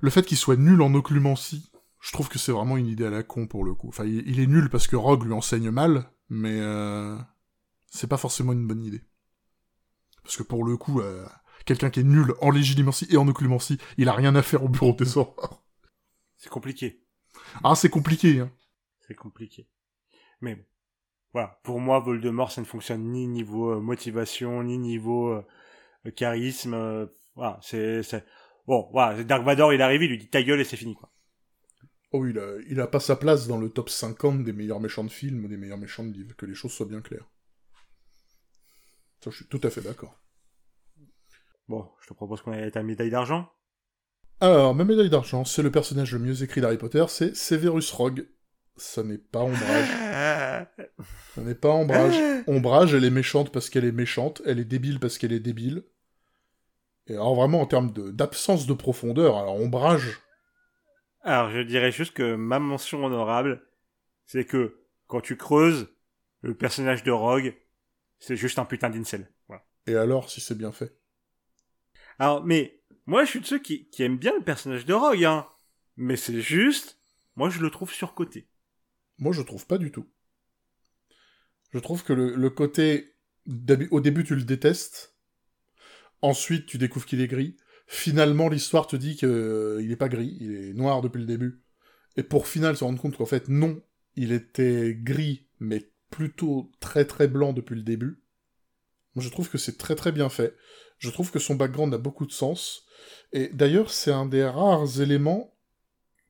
[0.00, 3.10] le fait qu'il soit nul en occlumencie, je trouve que c'est vraiment une idée à
[3.10, 3.88] la con pour le coup.
[3.88, 7.16] Enfin, il, est nul parce que Rogue lui enseigne mal, mais euh,
[7.90, 9.02] c'est pas forcément une bonne idée.
[10.22, 11.26] Parce que pour le coup, euh,
[11.68, 14.68] quelqu'un qui est nul en légitimancie et en occlumencie, il a rien à faire au
[14.68, 15.62] bureau des sorts.
[16.38, 17.04] C'est compliqué.
[17.64, 18.40] Ah, c'est compliqué.
[18.40, 18.50] Hein.
[19.06, 19.68] C'est compliqué.
[20.40, 20.64] Mais bon.
[21.32, 27.08] Voilà, pour moi, Voldemort, ça ne fonctionne ni niveau euh, motivation, ni niveau euh, charisme.
[27.34, 28.02] voilà, c'est,
[28.66, 31.10] Bon, voilà, Dark Vador, il arrive, il lui dit ta gueule et c'est fini, quoi.
[32.12, 35.04] Oh, il a, il a pas sa place dans le top 50 des meilleurs méchants
[35.04, 37.28] de films ou des meilleurs méchants de livres, que les choses soient bien claires.
[39.22, 40.18] Ça, je suis tout à fait d'accord.
[41.68, 43.50] Bon, je te propose qu'on ait ta médaille d'argent.
[44.40, 48.26] Alors, ma médaille d'argent, c'est le personnage le mieux écrit d'Harry Potter, c'est Severus Rogue.
[48.76, 49.88] Ça n'est pas Ombrage.
[51.34, 52.14] Ça n'est pas Ombrage.
[52.46, 55.84] Ombrage, elle est méchante parce qu'elle est méchante, elle est débile parce qu'elle est débile.
[57.08, 60.20] Et alors vraiment, en termes d'absence de, profondeur, alors Ombrage...
[61.22, 63.62] Alors, je dirais juste que ma mention honorable,
[64.26, 65.88] c'est que, quand tu creuses,
[66.42, 67.54] le personnage de Rogue,
[68.20, 69.28] c'est juste un putain d'incel.
[69.48, 69.64] Voilà.
[69.86, 70.97] Et alors, si c'est bien fait?
[72.18, 75.46] Alors, mais, moi, je suis de ceux qui, aiment bien le personnage de Rogue, hein.
[75.96, 76.98] Mais c'est juste,
[77.36, 78.48] moi, je le trouve surcoté.
[79.18, 80.06] Moi, je trouve pas du tout.
[81.72, 83.14] Je trouve que le, côté...
[83.90, 85.16] Au début, tu le détestes.
[86.22, 87.56] Ensuite, tu découvres qu'il est gris.
[87.86, 91.62] Finalement, l'histoire te dit qu'il euh, n'est pas gris, il est noir depuis le début.
[92.16, 93.80] Et pour final se rendre compte qu'en fait, non,
[94.14, 98.20] il était gris, mais plutôt très très blanc depuis le début.
[99.14, 100.54] Moi, je trouve que c'est très très bien fait.
[100.98, 102.84] Je trouve que son background a beaucoup de sens.
[103.32, 105.54] Et d'ailleurs, c'est un des rares éléments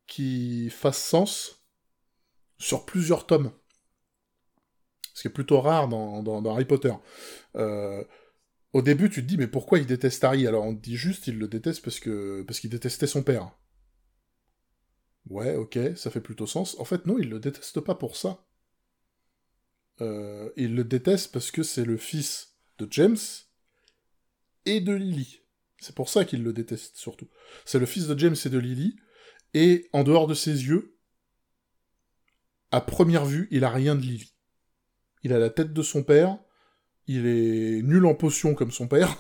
[0.07, 1.65] qui fasse sens
[2.59, 3.53] sur plusieurs tomes.
[5.15, 6.93] Ce qui est plutôt rare dans, Harry Potter.
[7.57, 8.05] Euh,
[8.73, 10.47] au début, tu te dis, mais pourquoi il déteste Harry?
[10.47, 12.01] Alors on te dit juste, il le déteste parce
[12.47, 13.51] parce qu'il détestait son père.
[15.29, 16.79] Ouais, ok, ça fait plutôt sens.
[16.79, 18.45] En fait, non, il le déteste pas pour ça.
[20.01, 23.19] Euh, il le déteste parce que c'est le fils de James
[24.65, 25.41] et de Lily.
[25.79, 27.29] C'est pour ça qu'il le déteste surtout.
[27.65, 28.97] C'est le fils de James et de Lily,
[29.55, 30.97] et en dehors de ses yeux,
[32.71, 34.35] à première vue, il a rien de Lily.
[35.23, 36.39] Il a la tête de son père,
[37.07, 39.17] il est nul en potions comme son père,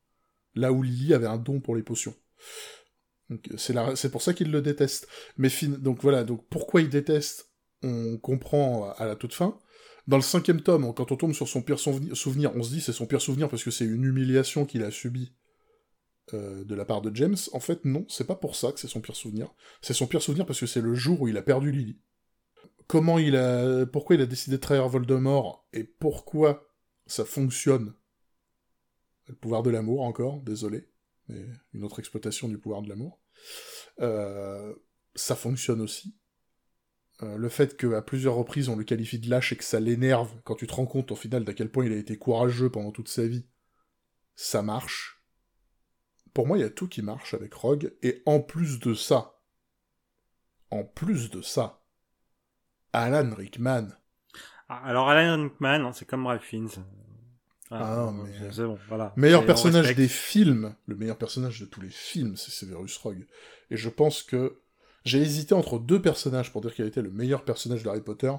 [0.54, 2.14] là où Lily avait un don pour les potions.
[3.56, 5.08] C'est pour ça qu'il le déteste.
[5.36, 7.50] Mais donc voilà, donc pourquoi il déteste,
[7.82, 9.58] on comprend à la toute fin.
[10.06, 12.92] Dans le cinquième tome, quand on tombe sur son pire souvenir, on se dit c'est
[12.92, 15.32] son pire souvenir parce que c'est une humiliation qu'il a subie
[16.32, 17.36] euh, de la part de James.
[17.52, 19.52] En fait, non, c'est pas pour ça que c'est son pire souvenir.
[19.82, 21.98] C'est son pire souvenir parce que c'est le jour où il a perdu Lily.
[22.86, 26.68] Comment il a, pourquoi il a décidé de trahir Voldemort et pourquoi
[27.06, 27.92] ça fonctionne?
[29.26, 30.88] Le pouvoir de l'amour encore, désolé,
[31.26, 31.44] mais
[31.74, 33.20] une autre exploitation du pouvoir de l'amour.
[34.00, 34.72] Euh,
[35.16, 36.14] ça fonctionne aussi.
[37.22, 40.30] Euh, le fait qu'à plusieurs reprises on le qualifie de lâche et que ça l'énerve
[40.44, 42.92] quand tu te rends compte au final d'à quel point il a été courageux pendant
[42.92, 43.46] toute sa vie,
[44.34, 45.22] ça marche.
[46.34, 49.40] Pour moi, il y a tout qui marche avec Rogue, et en plus de ça,
[50.70, 51.82] en plus de ça,
[52.92, 53.88] Alan Rickman,
[54.68, 56.68] ah, alors Alan Rickman, hein, c'est comme Ralph Fiennes.
[57.70, 58.50] Ah, non, mais...
[58.64, 59.12] Bon, voilà.
[59.16, 63.26] Meilleur personnage des films, le meilleur personnage de tous les films, c'est Severus Rogue.
[63.70, 64.60] Et je pense que
[65.06, 68.32] j'ai hésité entre deux personnages pour dire quel était le meilleur personnage d'Harry Potter.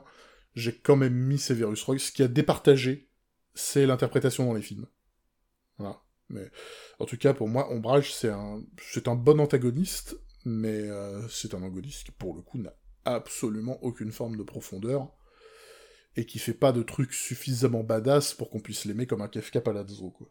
[0.54, 1.98] J'ai quand même mis Severus Rogue.
[1.98, 3.10] Ce qui a départagé,
[3.54, 4.86] c'est l'interprétation dans les films.
[5.78, 6.02] Voilà.
[6.28, 6.52] Mais
[7.00, 8.62] en tout cas, pour moi, Ombrage, c'est un,
[9.16, 12.74] bon antagoniste, mais euh, c'est un antagoniste qui, pour le coup, n'a
[13.06, 15.10] absolument aucune forme de profondeur
[16.18, 19.62] et qui fait pas de trucs suffisamment badass pour qu'on puisse l'aimer comme un Kefka
[19.62, 20.28] Palazzo, quoi.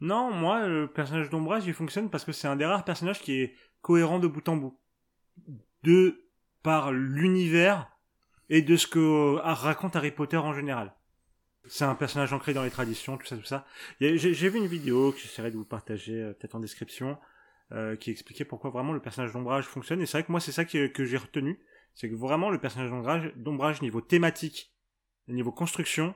[0.00, 3.40] Non, moi, le personnage d'Ombrage, il fonctionne parce que c'est un des rares personnages qui
[3.40, 4.76] est cohérent de bout en bout.
[5.82, 6.24] De
[6.62, 7.90] par l'univers
[8.48, 10.94] et de ce que euh, raconte Harry Potter en général.
[11.66, 13.66] C'est un personnage ancré dans les traditions, tout ça, tout ça.
[14.00, 17.18] J'ai vu une vidéo que j'essaierai de vous partager euh, peut-être en description,
[17.72, 20.00] euh, qui expliquait pourquoi vraiment le personnage d'Ombrage fonctionne.
[20.02, 21.58] Et c'est vrai que moi, c'est ça que j'ai retenu
[21.94, 22.90] c'est que vraiment le personnage
[23.36, 24.74] d'ombrage, niveau thématique,
[25.28, 26.14] niveau construction,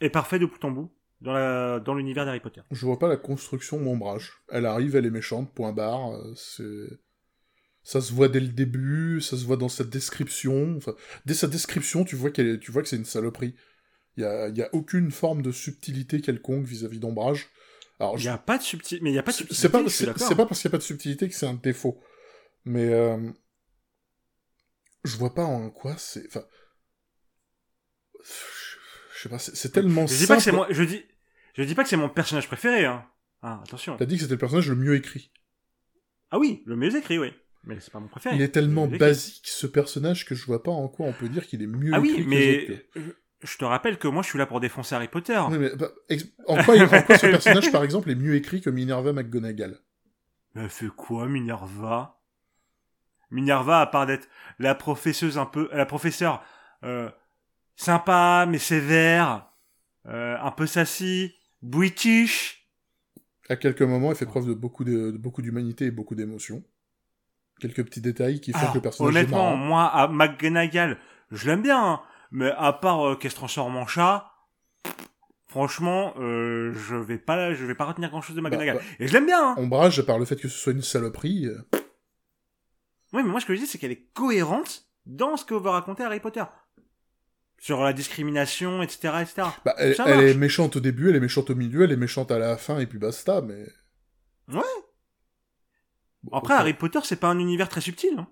[0.00, 2.62] est parfait de bout en bout dans, l'univers d'Harry Potter.
[2.70, 4.42] Je vois pas la construction d'ombrage.
[4.48, 6.12] Elle arrive, elle est méchante, point barre.
[6.36, 6.88] C'est
[7.82, 10.76] ça se voit dès le début, ça se voit dans sa description.
[10.76, 13.54] Enfin, dès sa description, tu vois qu'elle, tu vois que c'est une saloperie.
[14.16, 17.48] Il y a, y a, aucune forme de subtilité quelconque vis-à-vis d'ombrage.
[17.98, 19.62] Alors, il y a pas de subtilité, mais il y a pas de subtilité.
[19.62, 22.02] C'est pas, c'est, pas parce qu'il y a pas de subtilité que c'est un défaut.
[22.64, 23.30] Mais euh,
[25.04, 26.26] je vois pas en quoi c'est.
[26.26, 26.44] Enfin,
[28.22, 31.02] je sais pas, c'est tellement je dis Pas que c'est moi, je dis,
[31.54, 32.84] je dis pas que c'est mon personnage préféré.
[32.84, 33.06] Hein.
[33.42, 33.96] Ah, attention.
[33.96, 35.30] T'as dit que c'était le personnage le mieux écrit.
[36.30, 37.32] Ah oui, le mieux écrit, oui.
[37.64, 38.36] Mais c'est pas mon préféré.
[38.36, 41.46] Il est tellement basique, ce personnage, que je vois pas en quoi on peut dire
[41.46, 42.86] qu'il est mieux ah oui, mais
[43.42, 45.40] je te rappelle que moi, je suis là pour défoncer Harry Potter.
[45.48, 45.90] Oui, mais bah,
[46.46, 49.78] en, quoi, en quoi ce personnage, par exemple, est mieux écrit que Minerva McGonagall?
[50.54, 52.20] Elle fait quoi, Minerva?
[53.30, 56.42] Minerva, à part d'être la professeuse un peu, la professeure
[56.82, 57.08] euh,
[57.76, 59.52] sympa mais sévère,
[60.06, 62.68] euh, un peu sassy, british.
[63.48, 66.62] À quelques moments, elle fait preuve de beaucoup de, beaucoup d'humanité et beaucoup d'émotion.
[67.60, 70.98] Quelques petits détails qui font que le personnage honnêtement, moi, à McGonagall,
[71.30, 72.00] je l'aime bien, hein,
[72.30, 74.32] mais à part euh, qu'elle se transforme en chat,
[75.46, 78.76] franchement, euh, je vais pas, je vais pas retenir grand chose de bah, McGonagall.
[78.76, 79.50] Bah, et je l'aime bien.
[79.50, 79.54] Hein.
[79.58, 81.46] Ombrage, par le fait que ce soit une saloperie.
[81.46, 81.60] Euh.
[83.12, 85.70] Oui, mais moi, ce que je dis, c'est qu'elle est cohérente dans ce que veut
[85.70, 86.44] raconter Harry Potter
[87.60, 89.48] sur la discrimination, etc., etc.
[89.64, 92.38] Bah, elle, est méchante au début, elle est méchante au milieu, elle est méchante à
[92.38, 93.66] la fin, et puis basta, mais...
[94.48, 94.62] Ouais.
[96.32, 98.18] Après, Harry Potter, c'est pas un univers très subtil.
[98.18, 98.28] Hein.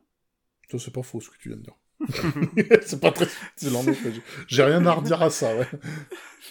[0.70, 1.76] Ça, c'est pas faux, ce que tu viens de dire.
[2.82, 4.12] c'est pas très subtil, en effet.
[4.47, 5.68] J'ai rien à redire à ça, ouais.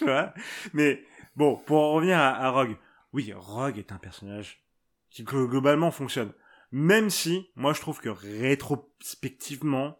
[0.02, 0.26] ouais.
[0.72, 1.04] Mais,
[1.36, 2.76] bon, pour en revenir à, Rogue.
[3.12, 4.62] Oui, Rogue est un personnage
[5.10, 6.32] qui globalement fonctionne.
[6.70, 9.98] Même si, moi, je trouve que rétrospectivement,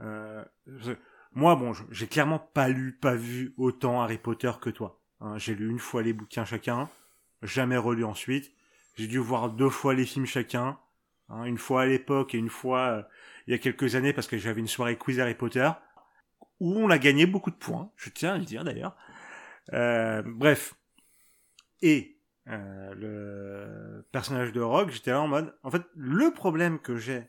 [0.00, 0.44] euh,
[1.32, 5.00] moi, bon, j'ai clairement pas lu, pas vu autant Harry Potter que toi.
[5.20, 5.38] Hein.
[5.38, 6.88] j'ai lu une fois les bouquins chacun,
[7.42, 8.52] jamais relu ensuite.
[8.96, 10.78] J'ai dû voir deux fois les films chacun,
[11.28, 11.44] hein.
[11.44, 13.02] une fois à l'époque et une fois euh,
[13.46, 15.70] il y a quelques années parce que j'avais une soirée quiz Harry Potter
[16.60, 18.96] où on a gagné beaucoup de points, je tiens à le dire d'ailleurs.
[19.72, 20.74] Euh, bref.
[21.82, 22.18] Et
[22.48, 27.28] euh, le personnage de Rogue, j'étais là en mode, en fait, le problème que j'ai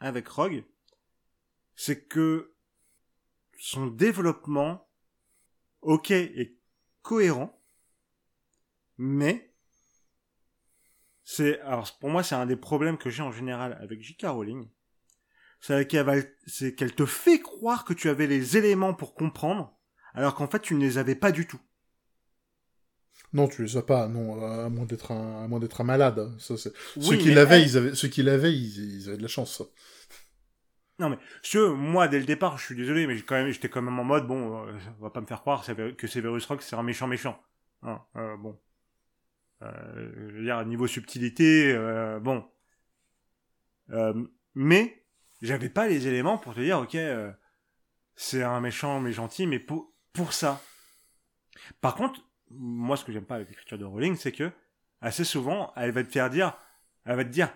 [0.00, 0.64] avec Rogue,
[1.74, 2.52] c'est que
[3.58, 4.88] son développement,
[5.82, 6.56] ok, est
[7.02, 7.60] cohérent,
[8.98, 9.47] mais
[11.30, 14.28] c'est, alors pour moi c'est un des problèmes que j'ai en général avec J.K.
[14.28, 14.66] Rowling,
[15.60, 19.76] c'est qu'elle te fait croire que tu avais les éléments pour comprendre,
[20.14, 21.60] alors qu'en fait tu ne les avais pas du tout.
[23.34, 26.32] Non, tu les as pas, non, à moins d'être un, à moins d'être un malade.
[26.38, 26.72] Ça, c'est...
[26.98, 29.62] ceux qui l'avaient, ils avaient, ceux qui l'avaient, ils, ils avaient de la chance.
[30.98, 33.82] Non mais je, moi dès le départ, je suis désolé, mais quand même, j'étais quand
[33.82, 35.62] même en mode bon, euh, on va pas me faire croire
[35.98, 37.38] que Severus Rock c'est un méchant méchant.
[37.82, 38.58] Hein, euh, bon,
[39.60, 42.44] je veux dire niveau subtilité, euh, bon.
[43.90, 44.14] Euh,
[44.54, 45.04] mais
[45.42, 47.32] j'avais pas les éléments pour te dire ok, euh,
[48.14, 50.62] c'est un méchant mais gentil, mais pour pour ça.
[51.80, 54.50] Par contre, moi ce que j'aime pas avec l'écriture de Rowling, c'est que
[55.00, 56.58] assez souvent, elle va te faire dire,
[57.04, 57.52] elle va te dire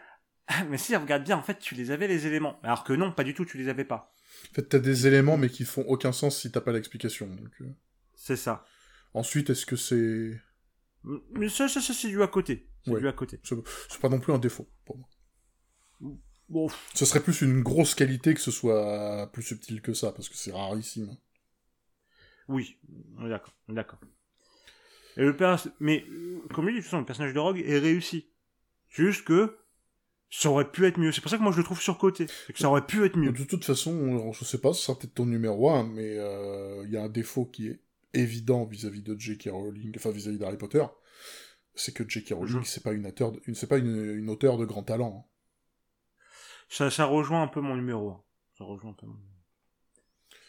[0.48, 2.58] ah, mais si, regarde bien, en fait, tu les avais les éléments.
[2.62, 4.12] Alors que non, pas du tout, tu les avais pas.
[4.50, 7.28] En fait, t'as des éléments, mais qui font aucun sens si t'as pas l'explication.
[7.60, 7.66] Euh.
[8.14, 8.64] C'est ça.
[9.14, 10.40] Ensuite, est-ce que c'est...
[11.04, 12.68] Mais ça, ça, ça c'est du à côté.
[12.84, 13.40] C'est du à côté.
[13.42, 15.08] C'est pas non plus un défaut, pour moi.
[16.48, 16.68] Bon.
[16.94, 20.36] Ce serait plus une grosse qualité que ce soit plus subtil que ça, parce que
[20.36, 21.16] c'est rarissime.
[22.48, 22.78] Oui,
[23.18, 24.00] d'accord, d'accord.
[25.16, 25.36] Et le
[25.80, 26.04] Mais,
[26.54, 28.28] comme je dis, le personnage de Rogue est réussi.
[28.88, 29.56] Juste que,
[30.32, 31.12] ça aurait pu être mieux.
[31.12, 32.26] C'est pour ça que moi je le trouve surcoté.
[32.26, 33.32] Que ça aurait pu être mieux.
[33.32, 36.88] De toute façon, je sais pas, ce sera peut-être ton numéro 1, mais il euh,
[36.88, 37.80] y a un défaut qui est
[38.14, 39.50] évident vis-à-vis de J.K.
[39.52, 40.84] Rowling, enfin vis-à-vis d'Harry Potter,
[41.74, 42.34] c'est que J.K.
[42.34, 45.28] Rowling, c'est pas une auteure, de, c'est pas une, auteure de grand talent.
[46.68, 48.22] Ça, ça rejoint un peu mon numéro 1.
[48.58, 49.16] Ça rejoint un peu mon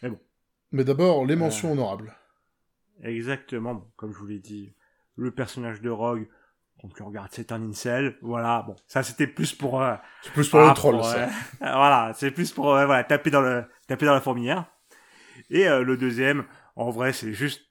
[0.02, 0.20] Mais bon.
[0.72, 2.14] Mais d'abord, les mentions euh, honorables.
[3.02, 4.74] Exactement, comme je vous l'ai dit,
[5.16, 6.28] le personnage de Rogue,
[6.80, 8.16] quand tu regardes, c'est un incel.
[8.20, 9.82] Voilà, bon, ça c'était plus pour.
[9.82, 11.28] Euh, c'est plus pour le ah, troll, ça.
[11.60, 14.66] voilà, c'est plus pour euh, voilà taper dans le taper dans la fourmilière.
[15.50, 16.44] Et euh, le deuxième,
[16.76, 17.62] en vrai, c'est juste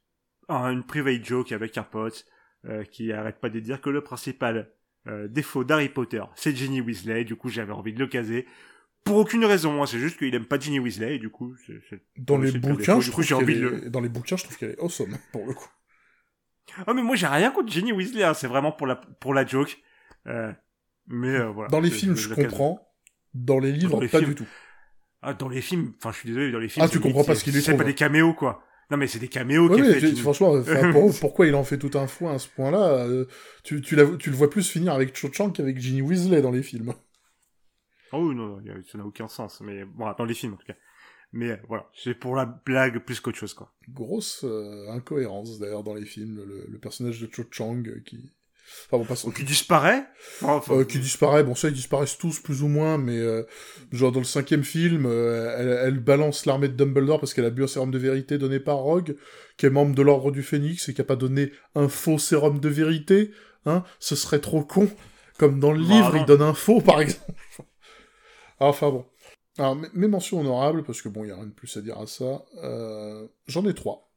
[0.50, 2.26] une private joke avec un pote
[2.92, 4.72] qui arrête pas de dire que le principal
[5.30, 7.26] défaut d'Harry Potter, c'est Ginny Weasley.
[7.26, 8.48] Du coup, j'avais envie de le caser.
[9.04, 12.02] Pour aucune raison, hein, c'est juste qu'il aime pas Ginny Weasley et du coup, c'est,
[12.18, 15.46] dans les bouquins, je trouve qu'elle dans les bouquins, je trouve qu'elle est awesome pour
[15.46, 15.68] le coup.
[16.88, 18.34] Ah mais moi j'ai rien contre Ginny Weasley, hein.
[18.34, 19.78] c'est vraiment pour la pour la joke.
[20.28, 20.54] Euh,
[21.08, 21.70] mais euh, voilà.
[21.70, 22.88] Dans les films, je comprends.
[23.34, 24.48] Dans les livres, pas du tout.
[25.22, 26.86] Ah, dans les films, enfin, je suis désolé, dans les films.
[26.86, 28.64] Ah, tu comprends pas ce qu'il est C'est pas des caméos, quoi.
[28.92, 30.16] Non, mais c'est des caméos qui fait.
[30.16, 30.62] Franchement,
[31.20, 33.26] pourquoi il en fait tout un foin à ce point-là euh,
[33.64, 36.64] tu, tu, tu le vois plus finir avec Cho Chang qu'avec Ginny Weasley dans les
[36.64, 36.94] films.
[38.12, 38.62] Oh non,
[38.92, 40.76] ça n'a aucun sens, mais bon, dans les films en tout cas.
[41.34, 43.74] Mais euh, voilà, c'est pour la blague plus qu'autre chose, quoi.
[43.90, 46.44] Grosse euh, incohérence, d'ailleurs, dans les films.
[46.46, 48.32] Le, personnage de Cho Chang qui...
[48.92, 49.32] Enfin, bon.
[49.32, 50.06] Qui disparaît
[50.90, 53.20] Qui disparaît, bon ça ils disparaissent tous plus ou moins, mais
[53.92, 57.68] genre dans le cinquième film, elle, balance l'armée de Dumbledore parce qu'elle a bu un
[57.68, 59.16] sérum de vérité donné par Rogue,
[59.58, 62.60] qui est membre de l'ordre du Phénix et qui a pas donné un faux sérum
[62.60, 63.32] de vérité,
[63.66, 64.90] hein, ce serait trop con.
[65.40, 67.32] Comme dans le Bah, livre, il donne un faux, par exemple.
[68.60, 69.06] enfin bon.
[69.58, 71.98] Alors, mes- mentions honorables, parce que bon, il n'y a rien de plus à dire
[72.00, 72.44] à ça.
[72.64, 74.12] euh, J'en ai trois.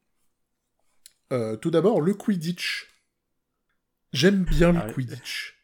[1.32, 2.88] Euh, tout d'abord, le Quidditch.
[4.16, 4.92] J'aime bien le Ah.
[4.92, 5.54] Quidditch.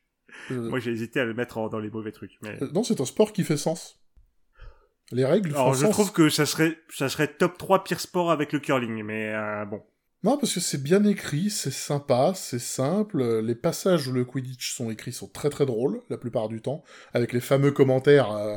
[0.50, 2.38] Euh, Moi, j'ai hésité à le mettre en- dans les mauvais trucs.
[2.42, 2.62] Mais...
[2.62, 3.98] euh, non, c'est un sport qui fait sens.
[5.10, 5.90] Les règles font Alors, je sens.
[5.90, 9.64] trouve que ça serait, ça serait top 3 pire sport avec le curling, mais euh,
[9.66, 9.82] bon.
[10.24, 13.40] Non, parce que c'est bien écrit, c'est sympa, c'est simple.
[13.40, 16.84] Les passages où le Quidditch sont écrits sont très très drôles, la plupart du temps,
[17.12, 18.30] avec les fameux commentaires.
[18.32, 18.56] euh,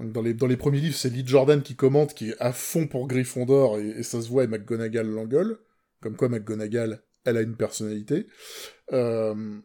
[0.00, 2.86] Dans les, dans les premiers livres, c'est Lee Jordan qui commente, qui est à fond
[2.86, 5.58] pour Gryffondor, et, et ça se voit, et McGonagall l'engueule.
[6.00, 8.26] Comme quoi, McGonagall, elle a une personnalité.
[8.92, 9.58] Euh,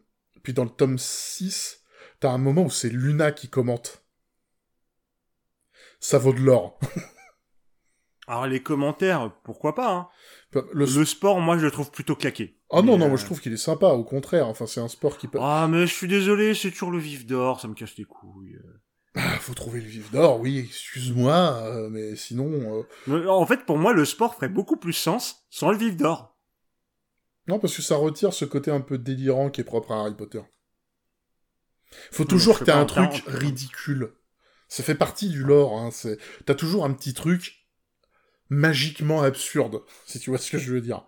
[0.43, 1.81] puis dans le tome 6,
[2.19, 4.03] t'as un moment où c'est Luna qui commente.
[5.99, 6.79] Ça vaut de l'or.
[8.27, 10.07] Alors, les commentaires, pourquoi pas, hein.
[10.51, 12.59] Le, Le sport, moi, je le trouve plutôt claqué.
[12.71, 14.47] Ah non, Mais, non, euh, moi je trouve qu'il est sympa, au contraire.
[14.47, 15.39] Enfin, c'est un sport qui peut.
[15.41, 18.59] Ah, mais je suis désolé, c'est toujours le vif d'or, ça me casse les couilles.
[19.15, 21.33] Ah, faut trouver le vif d'or, oui, excuse-moi,
[21.63, 22.85] euh, mais sinon.
[23.07, 26.37] euh, En fait, pour moi, le sport ferait beaucoup plus sens sans le vif d'or.
[27.49, 30.15] Non, parce que ça retire ce côté un peu délirant qui est propre à Harry
[30.15, 30.41] Potter.
[32.11, 34.13] Faut toujours que t'aies un truc ridicule.
[34.67, 35.89] Ça fait partie du lore, hein.
[35.91, 37.65] c'est- T'as toujours un petit truc
[38.49, 41.05] magiquement absurde, si tu vois ce que je veux dire.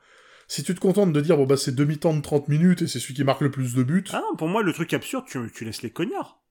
[0.48, 3.00] Si tu te contentes de dire, bon bah c'est demi-temps de 30 minutes et c'est
[3.00, 5.40] celui qui marque le plus de buts, Ah non, pour moi, le truc absurde, tu,
[5.54, 6.42] tu laisses les cognards.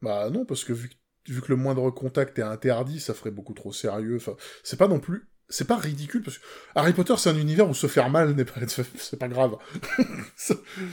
[0.00, 3.30] Bah non, parce que vu, que- vu que le moindre contact est interdit, ça ferait
[3.30, 4.16] beaucoup trop sérieux.
[4.16, 6.44] Enfin, c'est pas non plus, c'est pas ridicule parce que
[6.74, 9.56] Harry Potter c'est un univers où se faire mal n'est pas, c'est pas grave.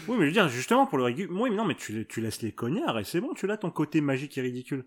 [0.07, 1.32] Oui, mais je veux dire, justement, pour le régul...
[1.32, 3.72] Oui, mais non, mais tu, tu laisses les cognards et c'est bon, tu l'as ton
[3.72, 4.86] côté magique et ridicule.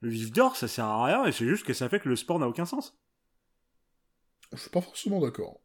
[0.00, 2.16] Le vif d'or, ça sert à rien et c'est juste que ça fait que le
[2.16, 2.98] sport n'a aucun sens.
[4.52, 5.60] Je suis pas forcément d'accord.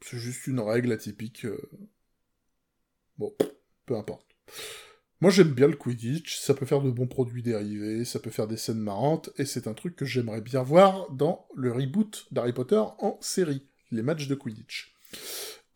[0.00, 1.44] C'est juste une règle atypique.
[1.44, 1.70] euh.
[3.18, 3.34] Bon,
[3.86, 4.26] peu importe.
[5.20, 8.46] Moi j'aime bien le Quidditch, ça peut faire de bons produits dérivés, ça peut faire
[8.46, 12.52] des scènes marrantes, et c'est un truc que j'aimerais bien voir dans le reboot d'Harry
[12.52, 14.94] Potter en série, les matchs de Quidditch.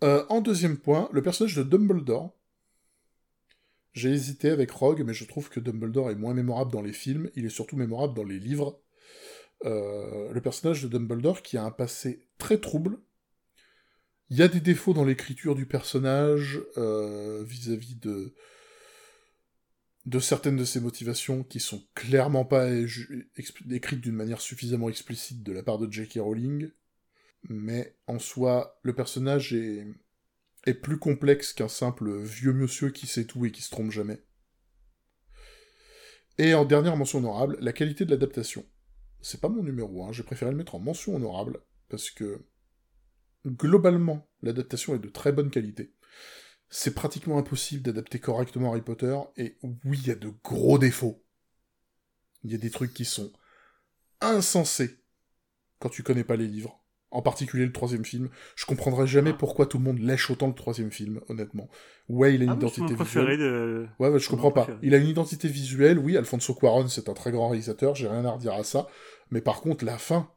[0.05, 2.34] Euh, en deuxième point, le personnage de Dumbledore.
[3.93, 7.30] J'ai hésité avec Rogue, mais je trouve que Dumbledore est moins mémorable dans les films,
[7.34, 8.80] il est surtout mémorable dans les livres.
[9.64, 12.99] Euh, le personnage de Dumbledore qui a un passé très trouble.
[14.30, 18.34] Il y a des défauts dans l'écriture du personnage euh, vis-à-vis de
[20.07, 22.70] de certaines de ses motivations qui sont clairement pas
[23.70, 26.18] écrites d'une manière suffisamment explicite de la part de J.K.
[26.20, 26.70] Rowling,
[27.48, 29.86] mais en soi, le personnage est,
[30.66, 34.22] est plus complexe qu'un simple vieux monsieur qui sait tout et qui se trompe jamais.
[36.38, 38.64] Et en dernière mention honorable, la qualité de l'adaptation.
[39.20, 42.46] C'est pas mon numéro 1, j'ai préféré le mettre en mention honorable, parce que
[43.46, 45.92] globalement, l'adaptation est de très bonne qualité.
[46.70, 51.22] C'est pratiquement impossible d'adapter correctement Harry Potter, et oui, il y a de gros défauts.
[52.44, 53.32] Il y a des trucs qui sont
[54.20, 54.98] insensés
[55.80, 56.78] quand tu connais pas les livres.
[57.12, 58.30] En particulier le troisième film.
[58.54, 61.68] Je comprendrai jamais pourquoi tout le monde lèche autant le troisième film, honnêtement.
[62.08, 63.36] Ouais, il a une Ah identité visuelle.
[63.36, 63.88] de...
[63.98, 64.68] Ouais, ouais, je comprends pas.
[64.80, 68.24] Il a une identité visuelle, oui, Alfonso Cuarón, c'est un très grand réalisateur, j'ai rien
[68.24, 68.86] à redire à ça.
[69.32, 70.30] Mais par contre, la fin,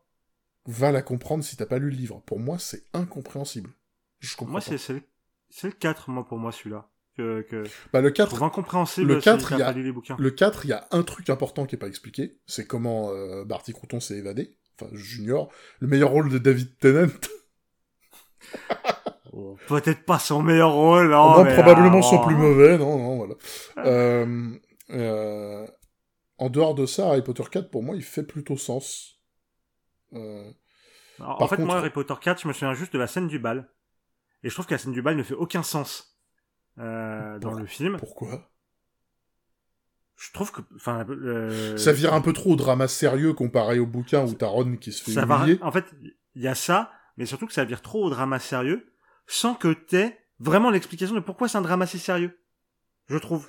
[0.66, 2.24] va la comprendre si t'as pas lu le livre.
[2.26, 3.70] Pour moi, c'est incompréhensible.
[4.20, 5.04] Je comprends Moi, c'est
[5.56, 5.72] c'est le...
[5.72, 6.90] c'est le 4, moi, pour moi, celui-là.
[7.16, 7.64] Que, que...
[7.92, 9.84] Bah, le Je 4, trouve incompréhensible le si 4, t'as il y a- pas lu
[9.84, 10.16] les bouquins.
[10.18, 12.40] le 4, il y a un truc important qui est pas expliqué.
[12.48, 14.58] C'est comment euh, Barty Crouton s'est évadé.
[14.82, 15.52] Enfin, Junior.
[15.80, 17.08] Le meilleur rôle de David Tennant.
[19.36, 22.78] Oh, Peut-être pas son meilleur rôle, non, non, mais, probablement son plus mauvais.
[22.78, 23.34] Non, non, voilà.
[23.80, 24.52] Euh,
[24.92, 25.66] euh,
[26.38, 29.20] en dehors de ça, Harry Potter 4, pour moi, il fait plutôt sens.
[30.14, 30.52] Euh,
[31.20, 33.40] Alors, en fait, moi, Harry Potter 4, je me souviens juste de la scène du
[33.40, 33.68] bal.
[34.44, 36.18] Et je trouve que la scène du bal ne fait aucun sens
[36.80, 37.98] euh, dans le film.
[37.98, 38.50] pourquoi?
[40.18, 40.62] Je trouve que...
[40.76, 44.48] Enfin, euh, Ça vire un peu trop au drama sérieux comparé au bouquin où t'as
[44.48, 45.38] Ron qui se fait ça va...
[45.40, 45.60] humilier.
[45.62, 45.86] En fait,
[46.36, 48.94] il y a ça, mais surtout que ça vire trop au drama sérieux,
[49.28, 52.40] sans que t'aies vraiment l'explication de pourquoi c'est un drama si sérieux.
[53.08, 53.48] Je trouve.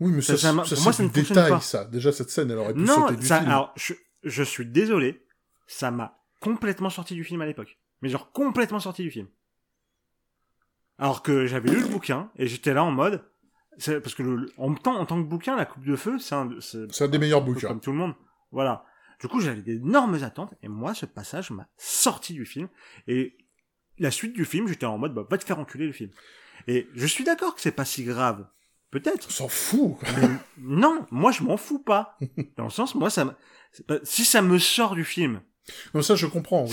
[0.00, 1.84] Oui, mais ça, Ça- ça ça, pour moi, c'est ça détail, pas.
[1.86, 3.50] Déjà, cette scène, elle aurait pu Non, sauter du ça, film.
[3.50, 5.24] alors, je, je suis désolé,
[5.66, 7.78] ça m'a complètement sorti du film à l'époque.
[8.00, 9.26] Mais genre complètement sorti du film.
[10.98, 13.24] Alors que j'avais lu le bouquin, et j'étais là en mode,
[13.78, 16.34] c'est- parce que le, en, temps, en tant que bouquin, La Coupe de Feu, c'est
[16.34, 17.68] un, c'est C'est un des meilleurs bouquins.
[17.68, 18.14] comme tout le monde.
[18.50, 18.84] Voilà.
[19.20, 22.68] Du coup, j'avais d'énormes attentes, et moi, ce passage m'a sorti du film,
[23.06, 23.36] et
[23.98, 26.10] la suite du film, j'étais en mode, bah, va te faire enculer le film.
[26.66, 28.46] Et je suis d'accord que c'est pas si grave.
[28.90, 29.26] Peut-être.
[29.28, 29.96] On s'en fout.
[30.16, 30.28] Mais
[30.58, 32.16] non, moi je m'en fous pas.
[32.56, 33.36] Dans le sens, moi ça,
[34.02, 35.42] si ça me sort du film,
[35.94, 36.64] Non, ça, je comprends.
[36.64, 36.72] oui.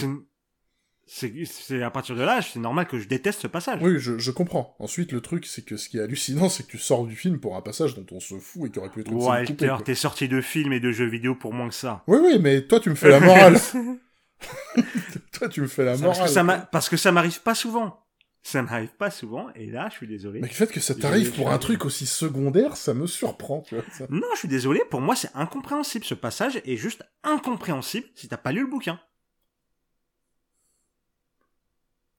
[1.07, 3.79] C'est- à partir de là, c'est normal que je déteste ce passage.
[3.81, 4.75] Oui, je, je comprends.
[4.79, 7.39] Ensuite, le truc, c'est que ce qui est hallucinant, c'est que tu sors du film
[7.39, 9.95] pour un passage dont on se fout et qui aurait pu être une Walter, t'es
[9.95, 12.03] sorti de films et de jeux vidéo pour moins que ça.
[12.07, 13.57] Oui, oui, mais toi, tu me fais la morale.
[15.31, 16.67] toi, tu me fais la morale.
[16.71, 18.01] Parce que ça m'arrive pas souvent.
[18.43, 20.39] Ça m'arrive pas souvent, et là, je suis désolé.
[20.39, 23.73] Mais le fait que ça t'arrive pour un truc aussi secondaire, ça me surprend, tu
[23.73, 23.83] vois.
[24.11, 26.05] Non, je suis désolé, pour moi, c'est incompréhensible.
[26.05, 28.99] Ce passage est juste incompréhensible si t'as pas lu le bouquin.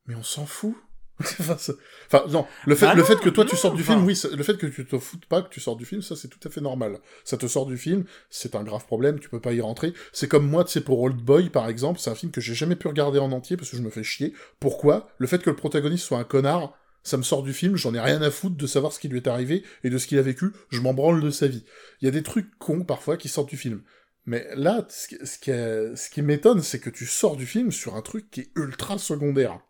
[0.07, 0.75] Mais on s'en fout.
[1.41, 4.43] enfin, non, le fait, ah le fait que toi tu sortes du film, oui, le
[4.43, 6.51] fait que tu te foutes pas que tu sors du film, ça c'est tout à
[6.51, 6.99] fait normal.
[7.25, 9.95] Ça te sort du film, c'est un grave problème, tu peux pas y rentrer.
[10.13, 12.55] C'est comme moi, tu sais, pour Old Boy par exemple, c'est un film que j'ai
[12.55, 14.35] jamais pu regarder en entier parce que je me fais chier.
[14.61, 15.09] Pourquoi?
[15.17, 18.01] Le fait que le protagoniste soit un connard, ça me sort du film, j'en ai
[18.01, 20.23] rien à foutre de savoir ce qui lui est arrivé et de ce qu'il a
[20.23, 21.65] vécu, je m'en branle de sa vie.
[22.03, 23.81] Il y a des trucs cons parfois qui sortent du film.
[24.27, 28.03] Mais là, ce qui, ce qui m'étonne, c'est que tu sors du film sur un
[28.03, 29.61] truc qui est ultra secondaire.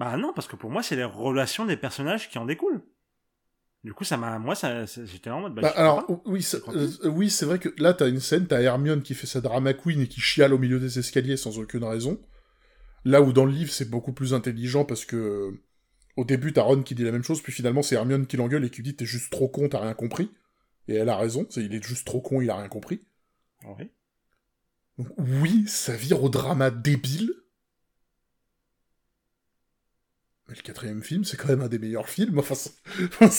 [0.00, 2.80] Bah non, parce que pour moi, c'est les relations des personnages qui en découlent.
[3.84, 5.54] Du coup, ça m'a, moi, ça, j'étais en mode.
[5.54, 9.02] Bah, bah alors, oui, euh, oui, c'est vrai que là, t'as une scène, t'as Hermione
[9.02, 12.18] qui fait sa drama queen et qui chiale au milieu des escaliers sans aucune raison.
[13.04, 15.52] Là où dans le livre, c'est beaucoup plus intelligent parce que
[16.16, 18.64] au début, t'as Ron qui dit la même chose, puis finalement, c'est Hermione qui l'engueule
[18.64, 20.30] et qui dit t'es juste trop con, t'as rien compris.
[20.88, 23.02] Et elle a raison, c'est il est juste trop con, il a rien compris.
[23.66, 23.90] Oui.
[25.18, 27.34] oui, ça vire au drama débile,
[30.50, 32.40] Mais le quatrième film, c'est quand même un des meilleurs films.
[32.40, 32.56] Enfin,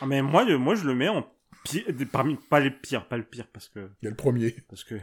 [0.00, 1.24] ah, mais moi, moi, je le mets en
[1.64, 3.88] pire, parmi pas les pires, pas le pire parce que.
[4.02, 4.50] Il y a le premier.
[4.68, 4.96] Parce que.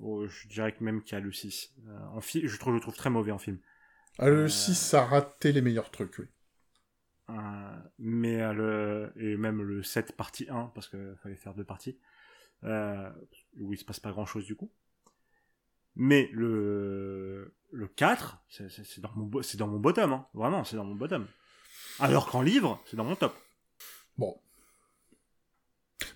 [0.00, 1.72] Oh, je dirais que même qu'il y a le 6.
[1.86, 3.58] Euh, en film, je trouve, je le trouve très mauvais en film.
[4.18, 6.26] Ah, le 6, euh, ça a raté les meilleurs trucs, oui.
[7.30, 11.98] Euh, mais le et même le 7 partie 1 parce qu'il fallait faire deux parties
[12.62, 14.70] où il se passe pas grand chose du coup
[15.96, 20.26] mais le, le 4, c'est dans mon, c'est dans mon bottom, hein.
[20.34, 21.26] Vraiment, c'est dans mon bottom.
[21.98, 23.34] Alors qu'en livre, c'est dans mon top.
[24.18, 24.38] Bon.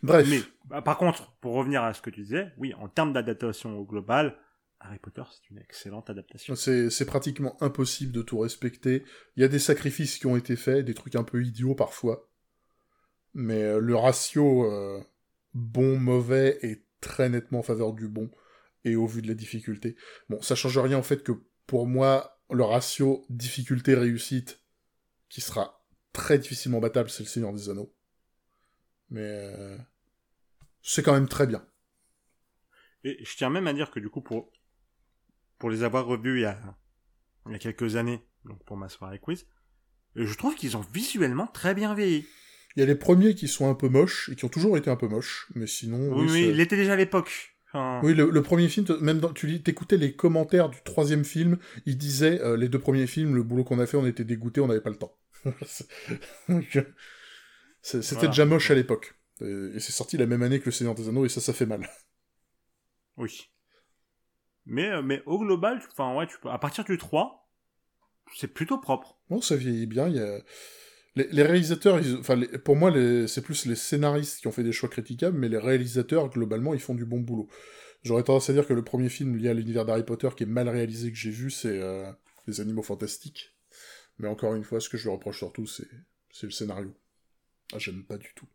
[0.02, 0.26] Bref.
[0.28, 3.78] Mais, bah, par contre, pour revenir à ce que tu disais, oui, en termes d'adaptation
[3.78, 4.36] au global,
[4.80, 6.54] Harry Potter, c'est une excellente adaptation.
[6.54, 9.04] C'est pratiquement impossible de tout respecter.
[9.36, 12.28] Il y a des sacrifices qui ont été faits, des trucs un peu idiots parfois.
[13.32, 15.00] Mais euh, le ratio euh,
[15.54, 18.30] bon-mauvais est très nettement en faveur du bon
[18.84, 19.96] et au vu de la difficulté.
[20.28, 21.32] Bon, ça change rien en fait que
[21.66, 24.60] pour moi, le ratio difficulté-réussite,
[25.28, 27.94] qui sera très difficilement battable, c'est le Seigneur des Anneaux.
[29.10, 29.76] Mais euh,
[30.82, 31.64] c'est quand même très bien.
[33.04, 34.52] Et je tiens même à dire que du coup, pour,
[35.58, 36.60] pour les avoir revus il y a,
[37.46, 39.46] il y a quelques années, donc pour ma soirée quiz,
[40.16, 42.26] je trouve qu'ils ont visuellement très bien vieilli.
[42.76, 44.90] Il y a les premiers qui sont un peu moches et qui ont toujours été
[44.90, 46.12] un peu moches, mais sinon.
[46.16, 47.56] Oui, oui, il était déjà à l'époque.
[47.74, 52.40] Oui, le, premier film, même dans, tu écoutais les commentaires du troisième film, ils disaient
[52.40, 54.80] euh, les deux premiers films, le boulot qu'on a fait, on était dégoûtés, on n'avait
[54.80, 55.16] pas le temps.
[57.82, 59.14] C'était déjà moche à l'époque.
[59.40, 61.66] Et, c'est sorti la même année que Le Seigneur des Anneaux, et ça, ça fait
[61.66, 61.88] mal.
[63.16, 63.50] Oui.
[64.66, 67.48] Mais, euh, mais au global, enfin, ouais, tu à partir du 3,
[68.34, 69.20] c'est plutôt propre.
[69.28, 70.40] Bon, ça vieillit bien, il y a
[71.16, 72.00] les, réalisateurs,
[72.64, 72.92] pour moi,
[73.26, 76.80] c'est plus les scénaristes qui ont fait des choix critiquables, mais les réalisateurs, globalement, ils
[76.80, 77.48] font du bon boulot.
[78.02, 80.46] J'aurais tendance à dire que le premier film lié à l'univers d'Harry Potter qui est
[80.46, 82.10] mal réalisé que j'ai vu, c'est euh,
[82.46, 83.54] Les Animaux Fantastiques.
[84.18, 85.86] Mais encore une fois, ce que je lui reproche surtout, c'est
[86.42, 86.94] le scénario.
[87.72, 88.46] Ah, j'aime pas du tout.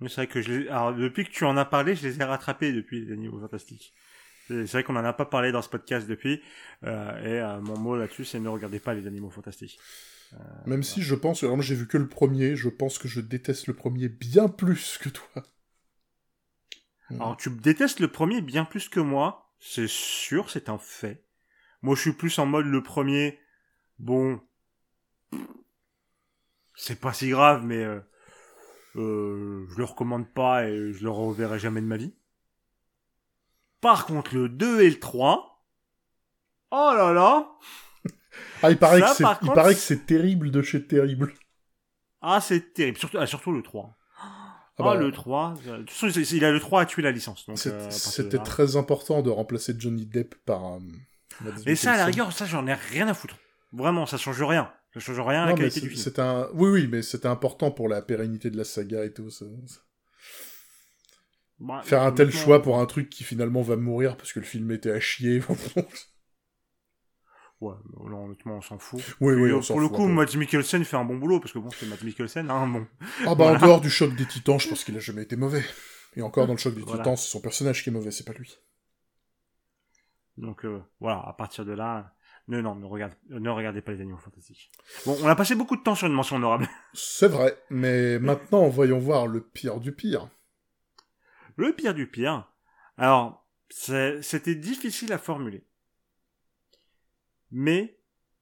[0.00, 3.12] C'est vrai que depuis que tu en as parlé, je les ai rattrapés depuis Les
[3.12, 3.92] Animaux Fantastiques.
[4.48, 6.40] C'est vrai qu'on en a pas parlé dans ce podcast depuis,
[6.84, 9.78] euh, et euh, mon mot là-dessus, c'est ne regardez pas Les Animaux Fantastiques.
[10.34, 13.08] Euh, Même si je pense, alors moi j'ai vu que le premier, je pense que
[13.08, 15.42] je déteste le premier bien plus que toi.
[17.10, 21.24] Alors tu détestes le premier bien plus que moi, c'est sûr, c'est un fait.
[21.82, 23.38] Moi je suis plus en mode le premier,
[23.98, 24.40] bon,
[26.74, 28.00] c'est pas si grave, mais euh,
[28.96, 32.14] euh, je le recommande pas et je le reverrai jamais de ma vie.
[33.80, 35.64] Par contre le 2 et le 3,
[36.70, 37.50] oh là là
[38.62, 41.34] ah, il paraît, que c'est, il paraît que c'est terrible de chez terrible.
[42.20, 42.98] Ah, c'est terrible.
[42.98, 43.96] Surtout, ah, surtout le 3.
[44.78, 45.54] Ah, bah, le 3.
[45.64, 47.46] De toute façon, il a le 3 à tuer la licence.
[47.48, 50.74] Euh, c'était très important de remplacer Johnny Depp par.
[50.74, 53.36] Euh, Et ça, à la rigueur, ça, j'en ai rien à foutre.
[53.72, 54.72] Vraiment, ça change rien.
[54.94, 56.14] Ça change rien à la qualité du film.
[56.18, 56.48] Un...
[56.54, 59.30] Oui, oui, mais c'était important pour la pérennité de la saga et tout.
[59.30, 59.44] Ça,
[61.58, 64.46] bah, Faire un tel choix pour un truc qui finalement va mourir parce que le
[64.46, 65.40] film était à chier.
[67.60, 67.72] Ouais,
[68.10, 69.00] là, honnêtement, on s'en fout.
[69.18, 71.70] Oui, oui, on Pour le coup, Matt Mikkelsen fait un bon boulot, parce que bon,
[71.70, 72.86] c'est Matt Mikkelsen, hein, bon.
[73.26, 75.64] Ah bah, en dehors du choc des titans, je pense qu'il a jamais été mauvais.
[76.16, 78.34] Et encore, dans le choc des titans, c'est son personnage qui est mauvais, c'est pas
[78.34, 78.58] lui.
[80.36, 82.14] Donc euh, voilà, à partir de là,
[82.48, 84.70] non, non, ne, regarde, ne regardez pas les animaux fantastiques.
[85.06, 86.68] Bon, on a passé beaucoup de temps sur une mention honorable.
[86.92, 90.28] C'est vrai, mais maintenant, voyons voir le pire du pire.
[91.56, 92.50] Le pire du pire.
[92.96, 95.66] Alors, c'était difficile à formuler.
[97.50, 97.98] Mais,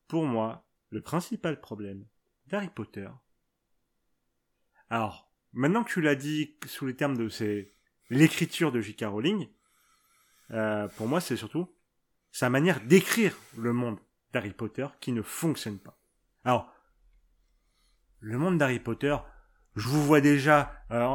[0.09, 2.07] pour moi, le principal problème
[2.47, 3.09] d'Harry Potter.
[4.91, 7.29] Alors, maintenant que tu l'as dit sous les termes de
[8.11, 9.05] l'écriture de J.K.
[9.05, 9.49] Rowling,
[10.51, 11.75] euh, pour moi, c'est surtout
[12.33, 13.99] sa manière d'écrire le monde
[14.33, 15.99] d'Harry Potter qui ne fonctionne pas.
[16.45, 16.73] Alors,
[18.21, 19.17] le monde d'Harry Potter,
[19.77, 20.73] je vous vois déjà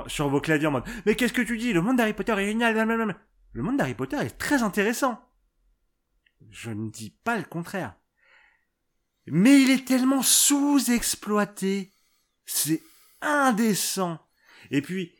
[0.07, 1.74] sur vos claviers en mode Mais qu'est-ce que tu dis?
[1.74, 2.76] Le monde d'Harry Potter est génial.
[3.53, 5.20] Le monde d'Harry Potter est très intéressant.
[6.49, 7.95] Je ne dis pas le contraire.
[9.28, 11.91] Mais il est tellement sous-exploité.
[12.45, 12.82] C'est
[13.22, 14.20] indécent.
[14.72, 15.14] Et puis,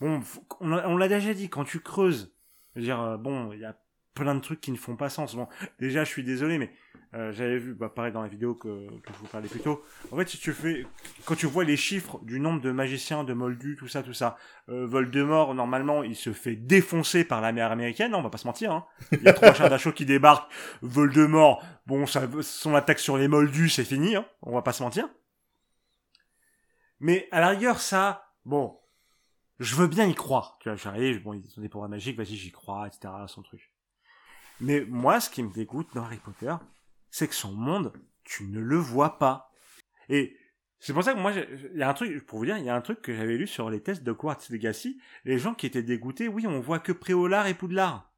[0.00, 0.22] bon,
[0.60, 2.32] on l'a déjà dit, quand tu creuses,
[2.74, 3.76] je veux dire, euh, bon, il y a
[4.18, 5.34] plein de trucs qui ne font pas sens.
[5.34, 5.48] Bon,
[5.78, 6.72] déjà, je suis désolé, mais
[7.14, 9.82] euh, j'avais vu, bah, pareil dans la vidéo que, je vous parlais plus tôt.
[10.12, 10.86] En fait, si tu fais,
[11.24, 14.36] quand tu vois les chiffres du nombre de magiciens, de moldus, tout ça, tout ça,
[14.68, 18.46] euh, Voldemort, normalement, il se fait défoncer par la mer américaine, on va pas se
[18.46, 18.72] mentir.
[18.72, 18.84] Hein.
[19.12, 20.50] Il y a trois chiens d'assaut qui débarquent.
[20.82, 25.08] Voldemort, bon, son attaque sur les moldus, c'est fini, hein, on va pas se mentir.
[27.00, 28.78] Mais à la rigueur, ça, bon,
[29.60, 30.58] je veux bien y croire.
[30.60, 33.72] Tu vois, j'arrive, bon, ils sont des pouvoirs magiques, vas-y, j'y crois, etc., son truc.
[34.60, 36.54] Mais moi, ce qui me dégoûte dans Harry Potter,
[37.10, 37.92] c'est que son monde,
[38.24, 39.52] tu ne le vois pas.
[40.08, 40.36] Et
[40.80, 42.70] c'est pour ça que moi, il y a un truc, pour vous dire, il y
[42.70, 45.00] a un truc que j'avais lu sur les tests de Quartz Legacy.
[45.24, 48.12] Les gens qui étaient dégoûtés, oui, on voit que Préolard et Poudlard.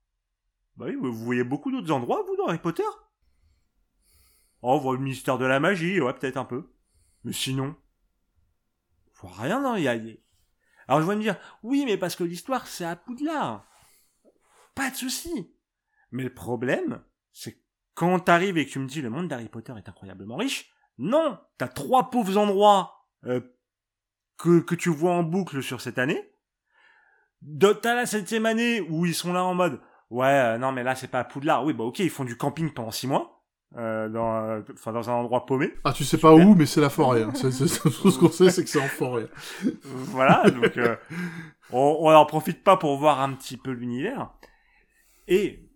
[0.76, 2.82] Bah oui, vous voyez beaucoup d'autres endroits, vous, dans Harry Potter?
[4.62, 6.70] Oh, on voit le ministère de la magie, ouais, peut-être un peu.
[7.24, 7.76] Mais sinon,
[9.06, 9.88] on voit rien dans les
[10.88, 13.66] Alors je vais me dire, oui, mais parce que l'histoire, c'est à Poudlard.
[14.74, 15.54] Pas de souci.
[16.12, 17.02] Mais le problème,
[17.32, 17.62] c'est
[17.94, 21.38] quand t'arrives et que tu me dis le monde d'Harry Potter est incroyablement riche, non,
[21.58, 23.40] t'as trois pauvres endroits euh,
[24.36, 26.30] que, que tu vois en boucle sur cette année.
[27.82, 29.80] T'as la septième année où ils sont là en mode
[30.10, 31.64] ouais euh, non mais là c'est pas à Poudlard.
[31.64, 33.42] Oui bah ok ils font du camping pendant six mois
[33.76, 35.72] euh, dans euh, enfin dans un endroit paumé.
[35.84, 37.32] Ah tu sais pas où mais c'est la forêt hein.
[37.34, 39.28] c'est, tout ce qu'on sait c'est que c'est en forêt.
[39.84, 40.78] Voilà donc
[41.70, 44.32] on, on en profite pas pour voir un petit peu l'univers.
[45.28, 45.69] Et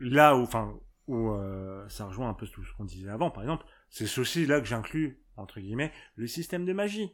[0.00, 3.42] là où, enfin, où euh, ça rejoint un peu tout ce qu'on disait avant, par
[3.42, 7.12] exemple, c'est ceci là que j'inclus, entre guillemets, le système de magie.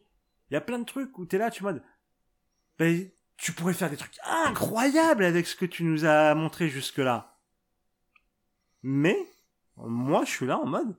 [0.50, 1.82] Il y a plein de trucs où t'es là, tu modes,
[2.78, 7.38] ben, tu pourrais faire des trucs incroyables avec ce que tu nous as montré jusque-là.
[8.82, 9.18] Mais,
[9.76, 10.96] moi, je suis là en mode,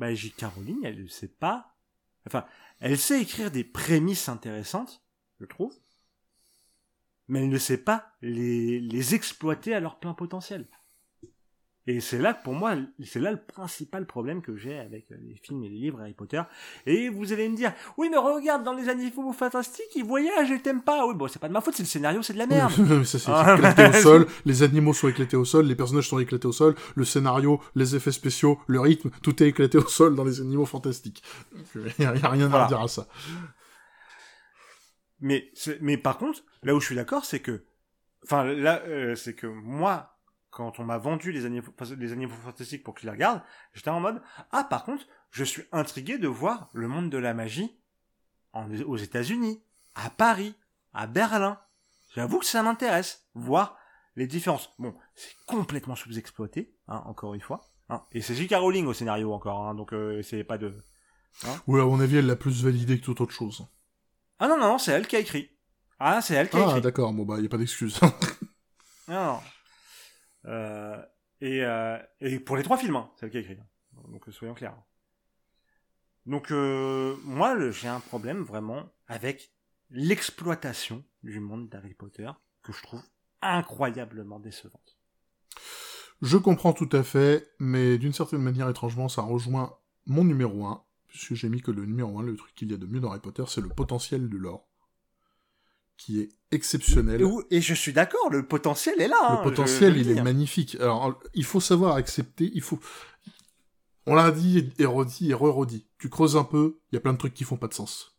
[0.00, 0.32] J.
[0.32, 1.76] Caroline, elle ne sait pas,
[2.26, 2.46] enfin,
[2.80, 5.04] elle sait écrire des prémices intéressantes,
[5.40, 5.74] je trouve,
[7.28, 10.66] mais elle ne sait pas les, les exploiter à leur plein potentiel.
[11.88, 12.74] Et c'est là, pour moi,
[13.04, 16.42] c'est là le principal problème que j'ai avec les films et les livres Harry Potter.
[16.84, 20.60] Et vous allez me dire, oui, mais regarde, dans les animaux fantastiques, ils voyagent et
[20.60, 21.06] t'aimes pas.
[21.06, 22.72] Oui, bon, c'est pas de ma faute, c'est le scénario, c'est de la merde.
[23.04, 26.18] ça, c'est ah, éclaté au sol, les animaux sont éclatés au sol, les personnages sont
[26.18, 30.16] éclatés au sol, le scénario, les effets spéciaux, le rythme, tout est éclaté au sol
[30.16, 31.22] dans les animaux fantastiques.
[31.76, 33.06] Il n'y a, rien à dire à ça.
[35.20, 37.64] Mais, mais par contre, là où je suis d'accord, c'est que,
[38.24, 40.18] enfin, là, euh, c'est que moi,
[40.50, 43.40] quand on m'a vendu les animaux, les animaux fantastiques pour que je les regarde,
[43.72, 47.34] j'étais en mode, ah, par contre, je suis intrigué de voir le monde de la
[47.34, 47.78] magie
[48.52, 49.62] en, aux États-Unis,
[49.94, 50.56] à Paris,
[50.92, 51.60] à Berlin.
[52.16, 53.78] J'avoue que ça m'intéresse, voir
[54.16, 54.74] les différences.
[54.80, 57.60] Bon, c'est complètement sous-exploité, hein, encore une fois.
[57.90, 58.02] Hein.
[58.10, 58.54] Et c'est J.K.
[58.56, 60.76] Rowling au scénario encore, hein, donc euh, c'est pas de...
[61.44, 61.60] Hein.
[61.68, 63.68] Oui, à mon avis, elle l'a plus validé que toute autre chose.
[64.40, 65.55] Ah non, non, non c'est elle qui a écrit.
[65.98, 66.78] Ah, c'est elle qui a ah, écrit.
[66.78, 67.98] Ah, d'accord, bon, bah, y a pas d'excuse.
[69.08, 69.40] non.
[70.44, 71.02] Euh,
[71.40, 73.58] et, euh, et pour les trois films, hein, c'est elle qui a écrit.
[74.08, 74.76] Donc, soyons clairs.
[76.26, 79.52] Donc, euh, moi, j'ai un problème vraiment avec
[79.90, 82.30] l'exploitation du monde d'Harry Potter
[82.62, 83.02] que je trouve
[83.40, 84.98] incroyablement décevante.
[86.22, 90.82] Je comprends tout à fait, mais d'une certaine manière, étrangement, ça rejoint mon numéro 1,
[91.08, 93.10] puisque j'ai mis que le numéro 1, le truc qu'il y a de mieux dans
[93.10, 94.68] Harry Potter, c'est le potentiel de l'or
[95.96, 97.22] qui est exceptionnel.
[97.50, 99.16] Et je suis d'accord, le potentiel est là.
[99.30, 100.76] Le hein, potentiel, il est magnifique.
[100.80, 102.78] Alors, il faut savoir accepter, il faut...
[104.06, 105.88] On l'a dit et redit et re-redit.
[105.98, 108.16] Tu creuses un peu, il y a plein de trucs qui font pas de sens.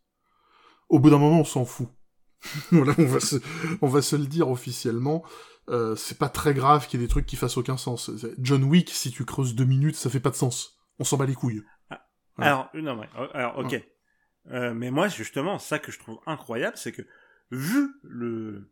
[0.89, 1.87] Au bout d'un moment, on s'en fout.
[2.71, 3.37] voilà, on va, se,
[3.81, 5.23] on va se le dire officiellement.
[5.69, 8.11] Euh, c'est pas très grave qu'il y ait des trucs qui fassent aucun sens.
[8.37, 10.77] John Wick, si tu creuses deux minutes, ça fait pas de sens.
[10.99, 11.63] On s'en bat les couilles.
[12.37, 13.81] Alors, non, mais, alors, ok.
[14.51, 17.01] Euh, mais moi, justement, ça que je trouve incroyable, c'est que
[17.51, 18.69] vu le,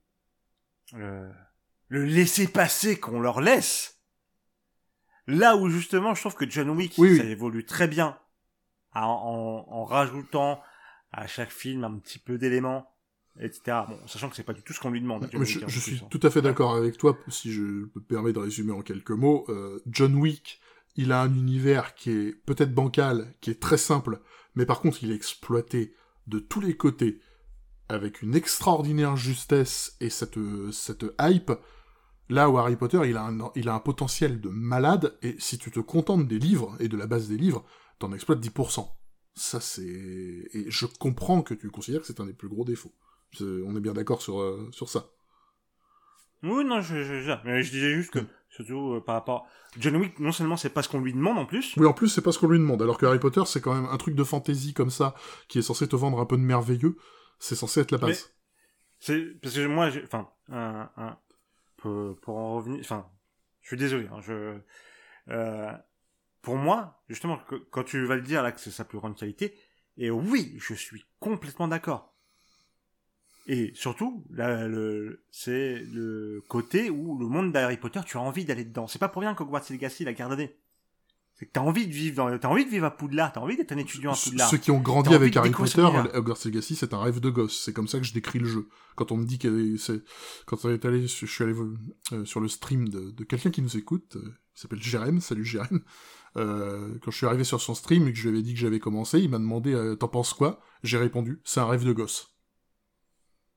[0.93, 4.01] le laisser passer qu'on leur laisse.
[5.27, 8.17] Là où justement, je trouve que John Wick, ça évolue très bien,
[8.93, 10.61] en, en, rajoutant
[11.11, 12.93] à chaque film un petit peu d'éléments,
[13.39, 13.79] etc.
[13.87, 15.27] Bon, sachant que c'est pas du tout ce qu'on lui demande.
[15.31, 16.07] je, hein, suis hein.
[16.11, 19.45] tout à fait d'accord avec toi, si je me permets de résumer en quelques mots.
[19.49, 20.59] Euh, John Wick,
[20.95, 24.21] il a un univers qui est peut-être bancal, qui est très simple,
[24.53, 25.95] mais par contre il est exploité
[26.27, 27.19] de tous les côtés
[27.89, 30.39] avec une extraordinaire justesse et cette,
[30.71, 31.51] cette hype,
[32.29, 35.57] là où Harry Potter, il a, un, il a un potentiel de malade, et si
[35.57, 37.65] tu te contentes des livres et de la base des livres,
[37.99, 38.87] t'en exploites 10%.
[39.35, 39.83] Ça, c'est...
[39.83, 42.93] Et je comprends que tu considères que c'est un des plus gros défauts.
[43.41, 45.09] On est bien d'accord sur, euh, sur ça.
[46.41, 48.19] Oui, non, je, je, mais je disais juste que,
[48.49, 49.47] surtout euh, par rapport...
[49.77, 51.75] John Wick, non seulement c'est pas ce qu'on lui demande en plus...
[51.75, 53.73] Oui, en plus c'est pas ce qu'on lui demande, alors que Harry Potter, c'est quand
[53.73, 55.15] même un truc de fantaisie comme ça,
[55.49, 56.95] qui est censé te vendre un peu de merveilleux,
[57.39, 58.33] c'est censé être la base.
[58.99, 59.39] C'est...
[59.41, 61.17] Parce que moi, enfin, un, un...
[61.77, 62.79] Pour, pour, en revenir...
[62.81, 63.09] Enfin,
[63.61, 64.57] je suis désolé, hein, je...
[65.29, 65.71] Euh,
[66.41, 69.17] pour moi, justement, que, quand tu vas le dire là que c'est sa plus grande
[69.17, 69.55] qualité,
[69.97, 72.15] et oui, je suis complètement d'accord.
[73.47, 78.45] Et surtout, là, le, c'est le côté où le monde d'Harry Potter, tu as envie
[78.45, 78.87] d'aller dedans.
[78.87, 80.57] C'est pas pour rien qu'Hogwarts Legacy l'a gardé.
[81.37, 83.57] C'est que t'as envie de vivre dans, t'as envie de vivre à Poudlard, t'as envie
[83.57, 84.49] d'être un étudiant à Poudlard.
[84.49, 87.61] Ceux qui ont grandi avec Harry Potter, Hogwarts Legacy, c'est un rêve de gosse.
[87.61, 88.69] C'est comme ça que je décris le jeu.
[88.95, 90.01] Quand on me dit que c'est,
[90.45, 91.53] quand on est allé, je suis allé
[92.13, 95.43] euh, sur le stream de, de quelqu'un qui nous écoute, euh, il s'appelle Jérém, salut
[95.43, 95.81] Jérém.
[96.37, 98.59] Euh, quand je suis arrivé sur son stream et que je lui avais dit que
[98.59, 100.61] j'avais commencé, il m'a demandé euh, T'en penses quoi?
[100.83, 102.31] J'ai répondu C'est un rêve de gosse.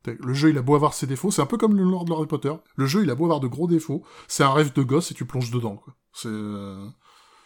[0.07, 2.13] Le jeu, il a beau avoir ses défauts, c'est un peu comme le Lord de
[2.13, 2.55] Harry Potter.
[2.77, 5.15] Le jeu, il a beau avoir de gros défauts, c'est un rêve de gosse et
[5.15, 5.77] tu plonges dedans.
[5.77, 5.97] Quoi.
[6.13, 6.29] C'est.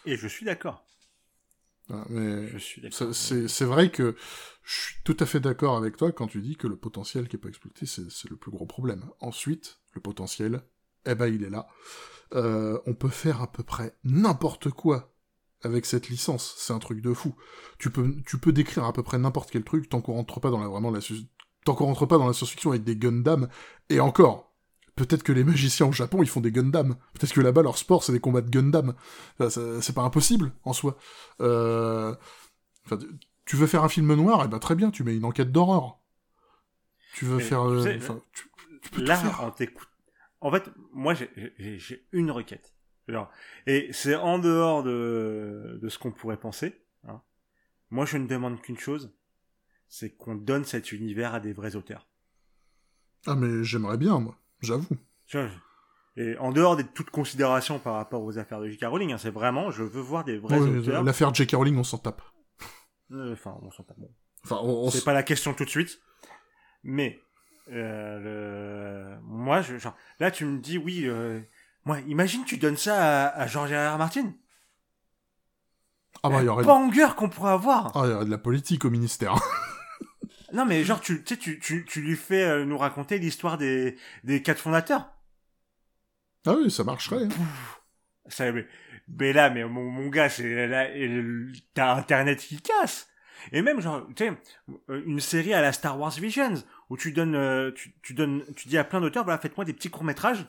[0.07, 0.85] Euh, et je suis d'accord.
[1.91, 4.17] Ah, mais c'est vrai que
[4.63, 7.37] je suis tout à fait d'accord avec toi quand tu dis que le potentiel qui
[7.37, 9.05] est pas exploité, c'est le plus gros problème.
[9.21, 10.63] Ensuite, le potentiel,
[11.07, 11.67] eh ben il est là.
[12.33, 15.13] on peut faire à peu près n'importe quoi
[15.65, 16.55] avec cette licence.
[16.57, 17.35] C'est un truc de fou.
[17.79, 20.51] Tu peux, tu peux décrire à peu près n'importe quel truc tant qu'on rentre pas
[20.51, 21.01] dans la, vraiment la,
[21.65, 23.49] tant qu'on rentre pas dans la science-fiction avec des Gundam.
[23.89, 24.52] Et encore,
[24.97, 26.97] peut-être que les magiciens au Japon, ils font des Gundam.
[27.15, 28.95] Peut-être que là-bas, leur sport, c'est des combats de Gundam.
[29.49, 30.97] C'est pas impossible, en soi.
[31.41, 32.15] Euh...
[32.85, 32.99] Enfin,
[33.45, 35.99] tu veux faire un film noir, eh ben très bien, tu mets une enquête d'horreur.
[37.15, 37.63] Tu veux faire...
[37.63, 37.99] Tu, euh,
[38.83, 39.53] tu, peux là, faire.
[40.41, 42.75] En fait, moi, j'ai une requête.
[43.67, 46.83] Et c'est en dehors de, de ce qu'on pourrait penser.
[47.07, 47.21] Hein.
[47.91, 49.15] Moi, je ne demande qu'une chose,
[49.89, 52.09] c'est qu'on donne cet univers à des vrais auteurs.
[53.27, 54.87] Ah, mais j'aimerais bien, moi, j'avoue.
[56.17, 58.85] Et en dehors de toute considération par rapport aux affaires de J.K.
[58.85, 61.03] Rowling, hein, c'est vraiment, je veux voir des vrais auteurs.
[61.03, 61.53] L'affaire J.K.
[61.55, 62.21] Rowling, on s'en tape.
[63.13, 63.99] Euh, enfin, on s'en tape.
[63.99, 64.11] Bon.
[64.45, 66.01] Enfin, c'est pas la question tout de suite.
[66.83, 67.21] Mais,
[67.71, 71.41] euh, moi, je, genre, là, tu me dis, oui, euh,
[71.87, 73.97] moi, imagine, tu donnes ça à, à George R.
[73.97, 74.35] Martin.
[76.23, 76.65] Ah bah, il y aurait.
[76.65, 77.97] banger qu'on pourrait avoir.
[77.97, 79.35] Ah, il y aurait de la politique au ministère.
[80.53, 83.97] non, mais genre, tu, sais, tu, tu, tu lui fais euh, nous raconter l'histoire des,
[84.25, 85.13] des quatre fondateurs.
[86.47, 87.25] Ah oui, ça marcherait.
[87.25, 87.29] Hein.
[88.29, 88.67] Ça, mais,
[89.09, 90.89] mais, là, mais mon, mon gars, c'est là,
[91.75, 93.09] t'as Internet qui casse.
[93.51, 94.33] Et même genre, tu sais,
[94.89, 96.55] une série à la Star Wars Visions
[96.91, 99.73] où tu donnes, euh, tu, tu donnes, tu dis à plein d'auteurs, voilà, faites-moi des
[99.73, 100.47] petits courts métrages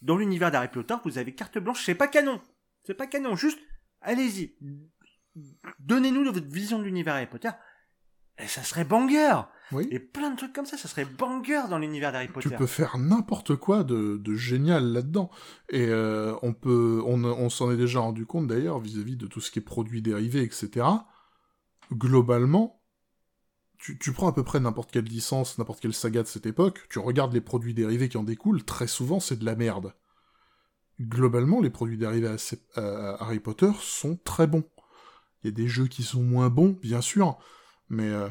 [0.00, 2.40] dans l'univers d'Harry Potter, vous avez carte blanche, c'est pas canon.
[2.84, 3.60] C'est pas canon, juste,
[4.00, 4.56] allez-y.
[5.78, 7.50] Donnez-nous votre vision de l'univers Harry Potter.
[8.38, 9.42] Et ça serait banger.
[9.72, 9.88] Oui.
[9.90, 12.48] Et plein de trucs comme ça, ça serait banger dans l'univers d'Harry Potter.
[12.48, 15.30] Tu peux faire n'importe quoi de, génial là-dedans.
[15.70, 19.50] Et euh, on peut, on, s'en est déjà rendu compte d'ailleurs vis-à-vis de tout ce
[19.50, 20.86] qui est produits dérivés, etc.
[21.92, 22.82] Globalement,
[23.78, 26.86] tu, tu, prends à peu près n'importe quelle licence, n'importe quelle saga de cette époque,
[26.88, 29.94] tu regardes les produits dérivés qui en découlent, très souvent c'est de la merde.
[31.00, 32.36] Globalement, les produits dérivés
[32.76, 34.64] à, Harry Potter sont très bons.
[35.42, 37.38] Il y a des jeux qui sont moins bons, bien sûr,
[37.88, 38.28] mais euh,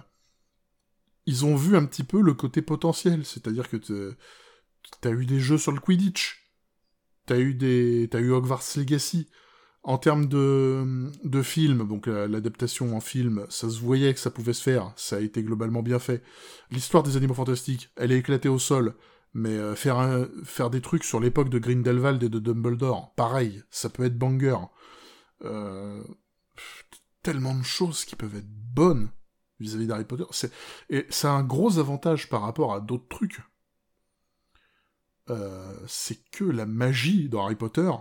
[1.26, 3.78] ils ont vu un petit peu le côté potentiel, c'est-à-dire que
[5.02, 6.52] t'as eu des jeux sur le Quidditch,
[7.26, 9.30] t'as eu des, t'as eu Hogwarts Legacy,
[9.84, 14.54] en termes de, film, donc euh, l'adaptation en film, ça se voyait que ça pouvait
[14.54, 16.24] se faire, ça a été globalement bien fait.
[16.70, 18.96] L'histoire des animaux fantastiques, elle est éclatée au sol,
[19.34, 24.04] mais euh, faire, des trucs sur l'époque de Grindelwald et de Dumbledore, pareil, ça peut
[24.04, 24.58] être banger.
[27.24, 29.10] Tellement de choses qui peuvent être bonnes
[29.62, 30.26] vis-à-vis d'Harry Potter.
[30.90, 33.42] Et ça a un gros avantage par rapport à d'autres trucs.
[35.88, 37.92] c'est que la magie dans Harry Potter,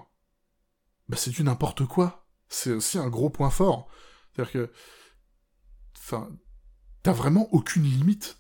[1.09, 2.27] bah c'est du n'importe quoi.
[2.49, 3.89] C'est aussi un gros point fort.
[4.33, 4.73] C'est-à-dire que,
[5.97, 6.31] enfin,
[7.03, 8.39] t'as vraiment aucune limite.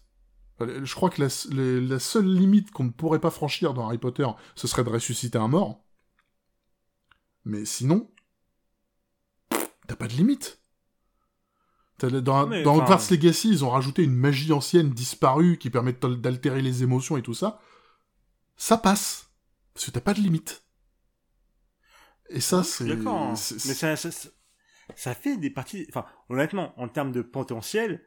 [0.61, 4.27] Je crois que la seule limite qu'on ne pourrait pas franchir dans Harry Potter,
[4.57, 5.85] ce serait de ressusciter un mort.
[7.45, 8.13] Mais sinon,
[9.87, 10.60] t'as pas de limite.
[12.07, 16.83] Dans, dans Hogwarts Legacy, ils ont rajouté une magie ancienne disparue qui permet d'altérer les
[16.83, 17.61] émotions et tout ça.
[18.57, 19.31] Ça passe.
[19.75, 20.65] Parce que t'as pas de limite.
[22.29, 22.85] Et ça, c'est...
[22.85, 23.17] D'accord.
[23.17, 23.31] Hein.
[23.33, 24.11] Mais ça, ça,
[24.95, 25.87] ça, fait des parties...
[25.89, 28.07] Enfin, honnêtement, en termes de potentiel,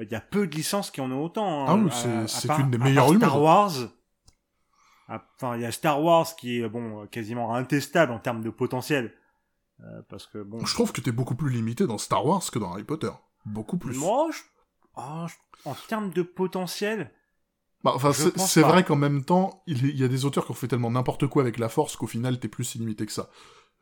[0.00, 1.62] il y a peu de licences qui en ont autant.
[1.62, 1.66] Hein.
[1.68, 3.72] ah oui, c'est une des meilleures Star Wars...
[5.06, 9.12] Enfin, il y a Star Wars qui est, bon, quasiment intestable en termes de potentiel.
[9.80, 10.64] Euh, parce que bon...
[10.64, 13.10] Je trouve que t'es beaucoup plus limité dans Star Wars que dans Harry Potter.
[13.46, 13.96] Beaucoup plus.
[13.96, 14.30] Moi,
[14.96, 15.26] ah,
[15.64, 17.10] en termes de potentiel.
[17.82, 20.68] Bah, enfin, c'est vrai qu'en même temps, il y a des auteurs qui ont fait
[20.68, 23.28] tellement n'importe quoi avec la force qu'au final, t'es plus illimité que ça.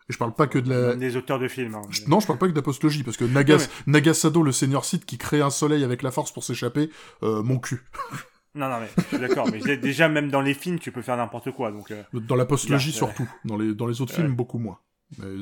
[0.08, 0.96] Et je parle pas que de la...
[0.96, 1.76] Des auteurs de films.
[1.76, 3.68] Hein, non, je parle pas que d'apostologie, parce que Nagas...
[3.86, 6.90] Nagasado, le seigneur Sith qui crée un soleil avec la force pour s'échapper,
[7.22, 7.84] euh, mon cul.
[8.56, 11.16] non, non, mais je suis d'accord, mais déjà, même dans les films, tu peux faire
[11.16, 11.92] n'importe quoi, donc...
[11.92, 13.30] Euh, dans l'apostologie, surtout.
[13.44, 14.80] Dans les, dans les autres films, beaucoup moins.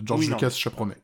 [0.04, 1.02] George Lucas chaperonnait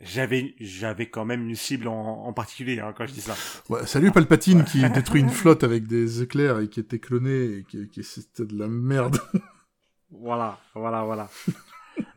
[0.00, 3.34] j'avais j'avais quand même une cible en, particulier hein, quand je dis ça.
[3.68, 7.64] Ouais, salut Palpatine qui détruit une flotte avec des éclairs et qui était cloné et
[7.64, 9.18] qui, qui c'était de la merde.
[10.10, 11.28] voilà, voilà, voilà.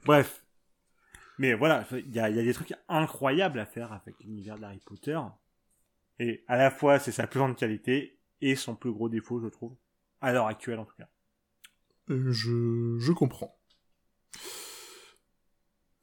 [0.06, 0.44] Bref.
[1.40, 4.80] Mais voilà, il y a, y a des trucs incroyables à faire avec l'univers d'Harry
[4.86, 5.20] Potter.
[6.20, 9.48] Et à la fois, c'est sa plus grande qualité et son plus gros défaut, je
[9.48, 9.76] trouve.
[10.20, 11.10] À l'heure actuelle, en tout cas.
[12.12, 13.58] Euh, je, je comprends.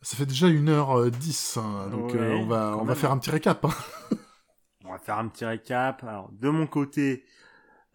[0.00, 3.64] Ça fait déjà 1h10, hein, donc euh, on va, on va faire un petit récap.
[3.64, 3.70] Hein.
[4.84, 6.04] on va faire un petit récap.
[6.04, 7.24] Alors, de mon côté,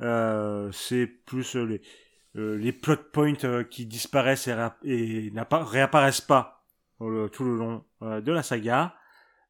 [0.02, 1.64] euh, c'est plus euh,
[2.36, 4.52] les, les plot points qui disparaissent et,
[4.84, 6.66] et réapparaissent pas
[7.00, 8.96] tout le long de la saga.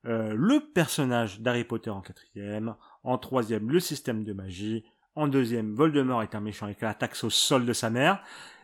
[0.03, 2.75] le personnage d'Harry Potter en quatrième.
[3.03, 4.85] En troisième, le système de magie.
[5.15, 8.23] En deuxième, Voldemort est un méchant avec la taxe au sol de sa mère.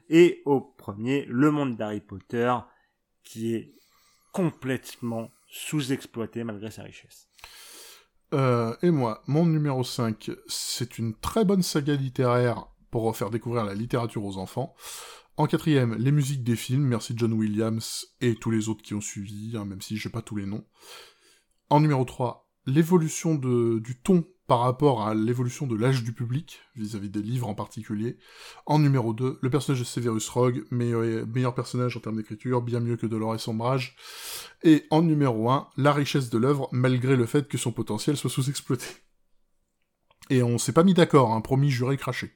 [0.10, 2.54] Et au premier, le monde d'Harry Potter,
[3.24, 3.79] qui est
[4.32, 7.28] complètement sous-exploité malgré sa richesse.
[8.34, 13.64] Euh, et moi, mon numéro 5, c'est une très bonne saga littéraire pour faire découvrir
[13.64, 14.76] la littérature aux enfants.
[15.38, 19.02] En quatrième, les musiques des films, merci John Williams et tous les autres qui ont
[19.02, 20.66] suivi, hein, même si j'ai pas tous les noms.
[21.70, 27.10] En numéro 3, l'évolution du ton par rapport à l'évolution de l'âge du public, vis-à-vis
[27.10, 28.18] des livres en particulier.
[28.66, 32.80] En numéro 2, le personnage de Severus Rogue, meilleur, meilleur personnage en termes d'écriture, bien
[32.80, 33.96] mieux que Dolores Ombrage.
[34.64, 38.32] Et en numéro 1, la richesse de l'œuvre, malgré le fait que son potentiel soit
[38.32, 38.88] sous-exploité.
[40.32, 42.32] Et on s'est pas mis d'accord, hein, promis, juré, craché.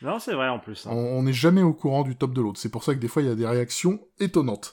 [0.00, 0.86] Non, c'est vrai en plus.
[0.86, 0.90] Hein.
[0.90, 3.20] On n'est jamais au courant du top de l'autre, c'est pour ça que des fois
[3.20, 4.72] il y a des réactions étonnantes.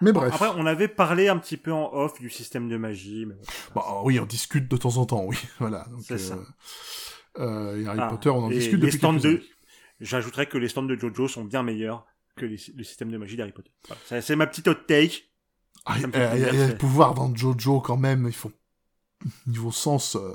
[0.00, 0.32] Mais bref.
[0.34, 3.26] Après, on avait parlé un petit peu en off du système de magie.
[3.26, 3.36] Mais
[3.74, 5.36] bah, oui, on discute de temps en temps, oui.
[5.58, 5.86] Voilà.
[6.02, 6.34] C'est ça.
[7.38, 9.42] Euh, euh, et Harry ah, Potter, on en discute les depuis stands de...
[10.00, 12.04] J'ajouterais que les stands de Jojo sont bien meilleurs
[12.36, 13.70] que les, le système de magie d'Harry Potter.
[14.20, 15.22] C'est ma petite hot take.
[15.86, 18.26] Ah, il y a, le pouvoir dans Jojo quand même.
[18.26, 18.52] Il faut
[19.46, 20.16] niveau sens.
[20.16, 20.34] Euh,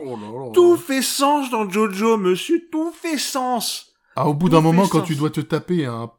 [0.00, 2.68] oh tout fait sens dans Jojo, monsieur.
[2.70, 3.92] Tout fait sens.
[4.16, 6.10] Ah, au bout d'un moment, quand tu dois te taper un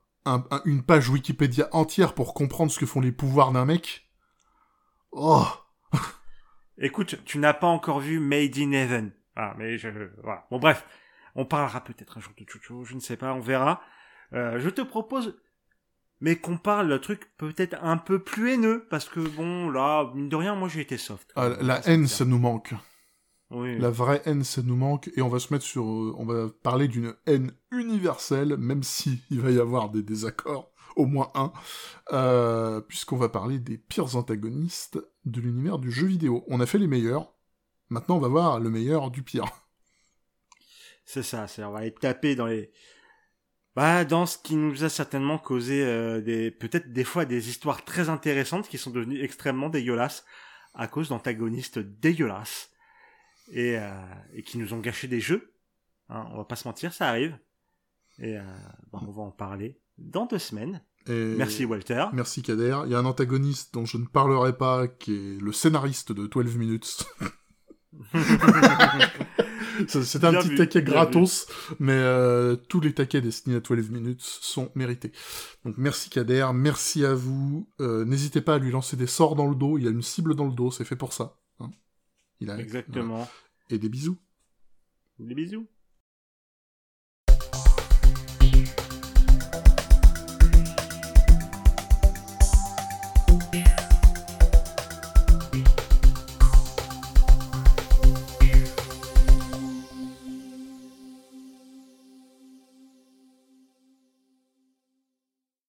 [0.66, 4.10] une page Wikipédia entière pour comprendre ce que font les pouvoirs d'un mec.
[5.12, 5.48] Oh
[6.78, 9.12] Écoute, tu n'as pas encore vu Made in Heaven.
[9.36, 9.90] Ah, mais je...
[10.24, 10.46] Voilà.
[10.52, 10.86] Bon, bref.
[11.36, 13.82] On parlera peut-être un jour de Chucho, je ne sais pas, on verra.
[14.34, 15.40] Euh, je te propose,
[16.20, 20.30] mais qu'on parle le truc peut-être un peu plus haineux, parce que bon, là, mine
[20.30, 21.32] de rien, moi j'ai été soft.
[21.36, 22.74] Ah, la haine, ça nous manque.
[23.52, 26.50] La vraie haine, ça nous manque, et on va se mettre sur, euh, on va
[26.62, 31.52] parler d'une haine universelle, même si il va y avoir des désaccords, au moins un,
[32.14, 36.44] euh, puisqu'on va parler des pires antagonistes de l'univers du jeu vidéo.
[36.48, 37.34] On a fait les meilleurs,
[37.90, 39.46] maintenant on va voir le meilleur du pire.
[41.06, 42.72] C'est ça, c'est on va aller taper dans les,
[43.76, 47.84] bah, dans ce qui nous a certainement causé euh, des, peut-être des fois des histoires
[47.84, 50.24] très intéressantes qui sont devenues extrêmement dégueulasses
[50.76, 52.70] à cause d'antagonistes dégueulasses
[53.52, 53.90] et, euh,
[54.34, 55.54] et qui nous ont gâché des jeux.
[56.10, 57.38] Hein, on va pas se mentir, ça arrive.
[58.20, 58.44] Et euh,
[58.92, 60.82] bah, on va en parler dans deux semaines.
[61.08, 62.06] merci Walter.
[62.14, 62.82] Merci Kader.
[62.86, 66.28] Il y a un antagoniste dont je ne parlerai pas, qui est le scénariste de
[66.28, 67.06] 12 Minutes.
[69.88, 71.48] C'est un petit taquet gratos,
[71.80, 75.12] mais euh, tous les taquets destinés à 12 minutes sont mérités.
[75.66, 77.70] Donc merci Kader, merci à vous.
[77.80, 80.36] Euh, N'hésitez pas à lui lancer des sorts dans le dos, il a une cible
[80.36, 81.38] dans le dos, c'est fait pour ça.
[82.40, 83.28] Il a, Exactement.
[83.70, 84.18] Et des bisous.
[85.20, 85.68] Des bisous.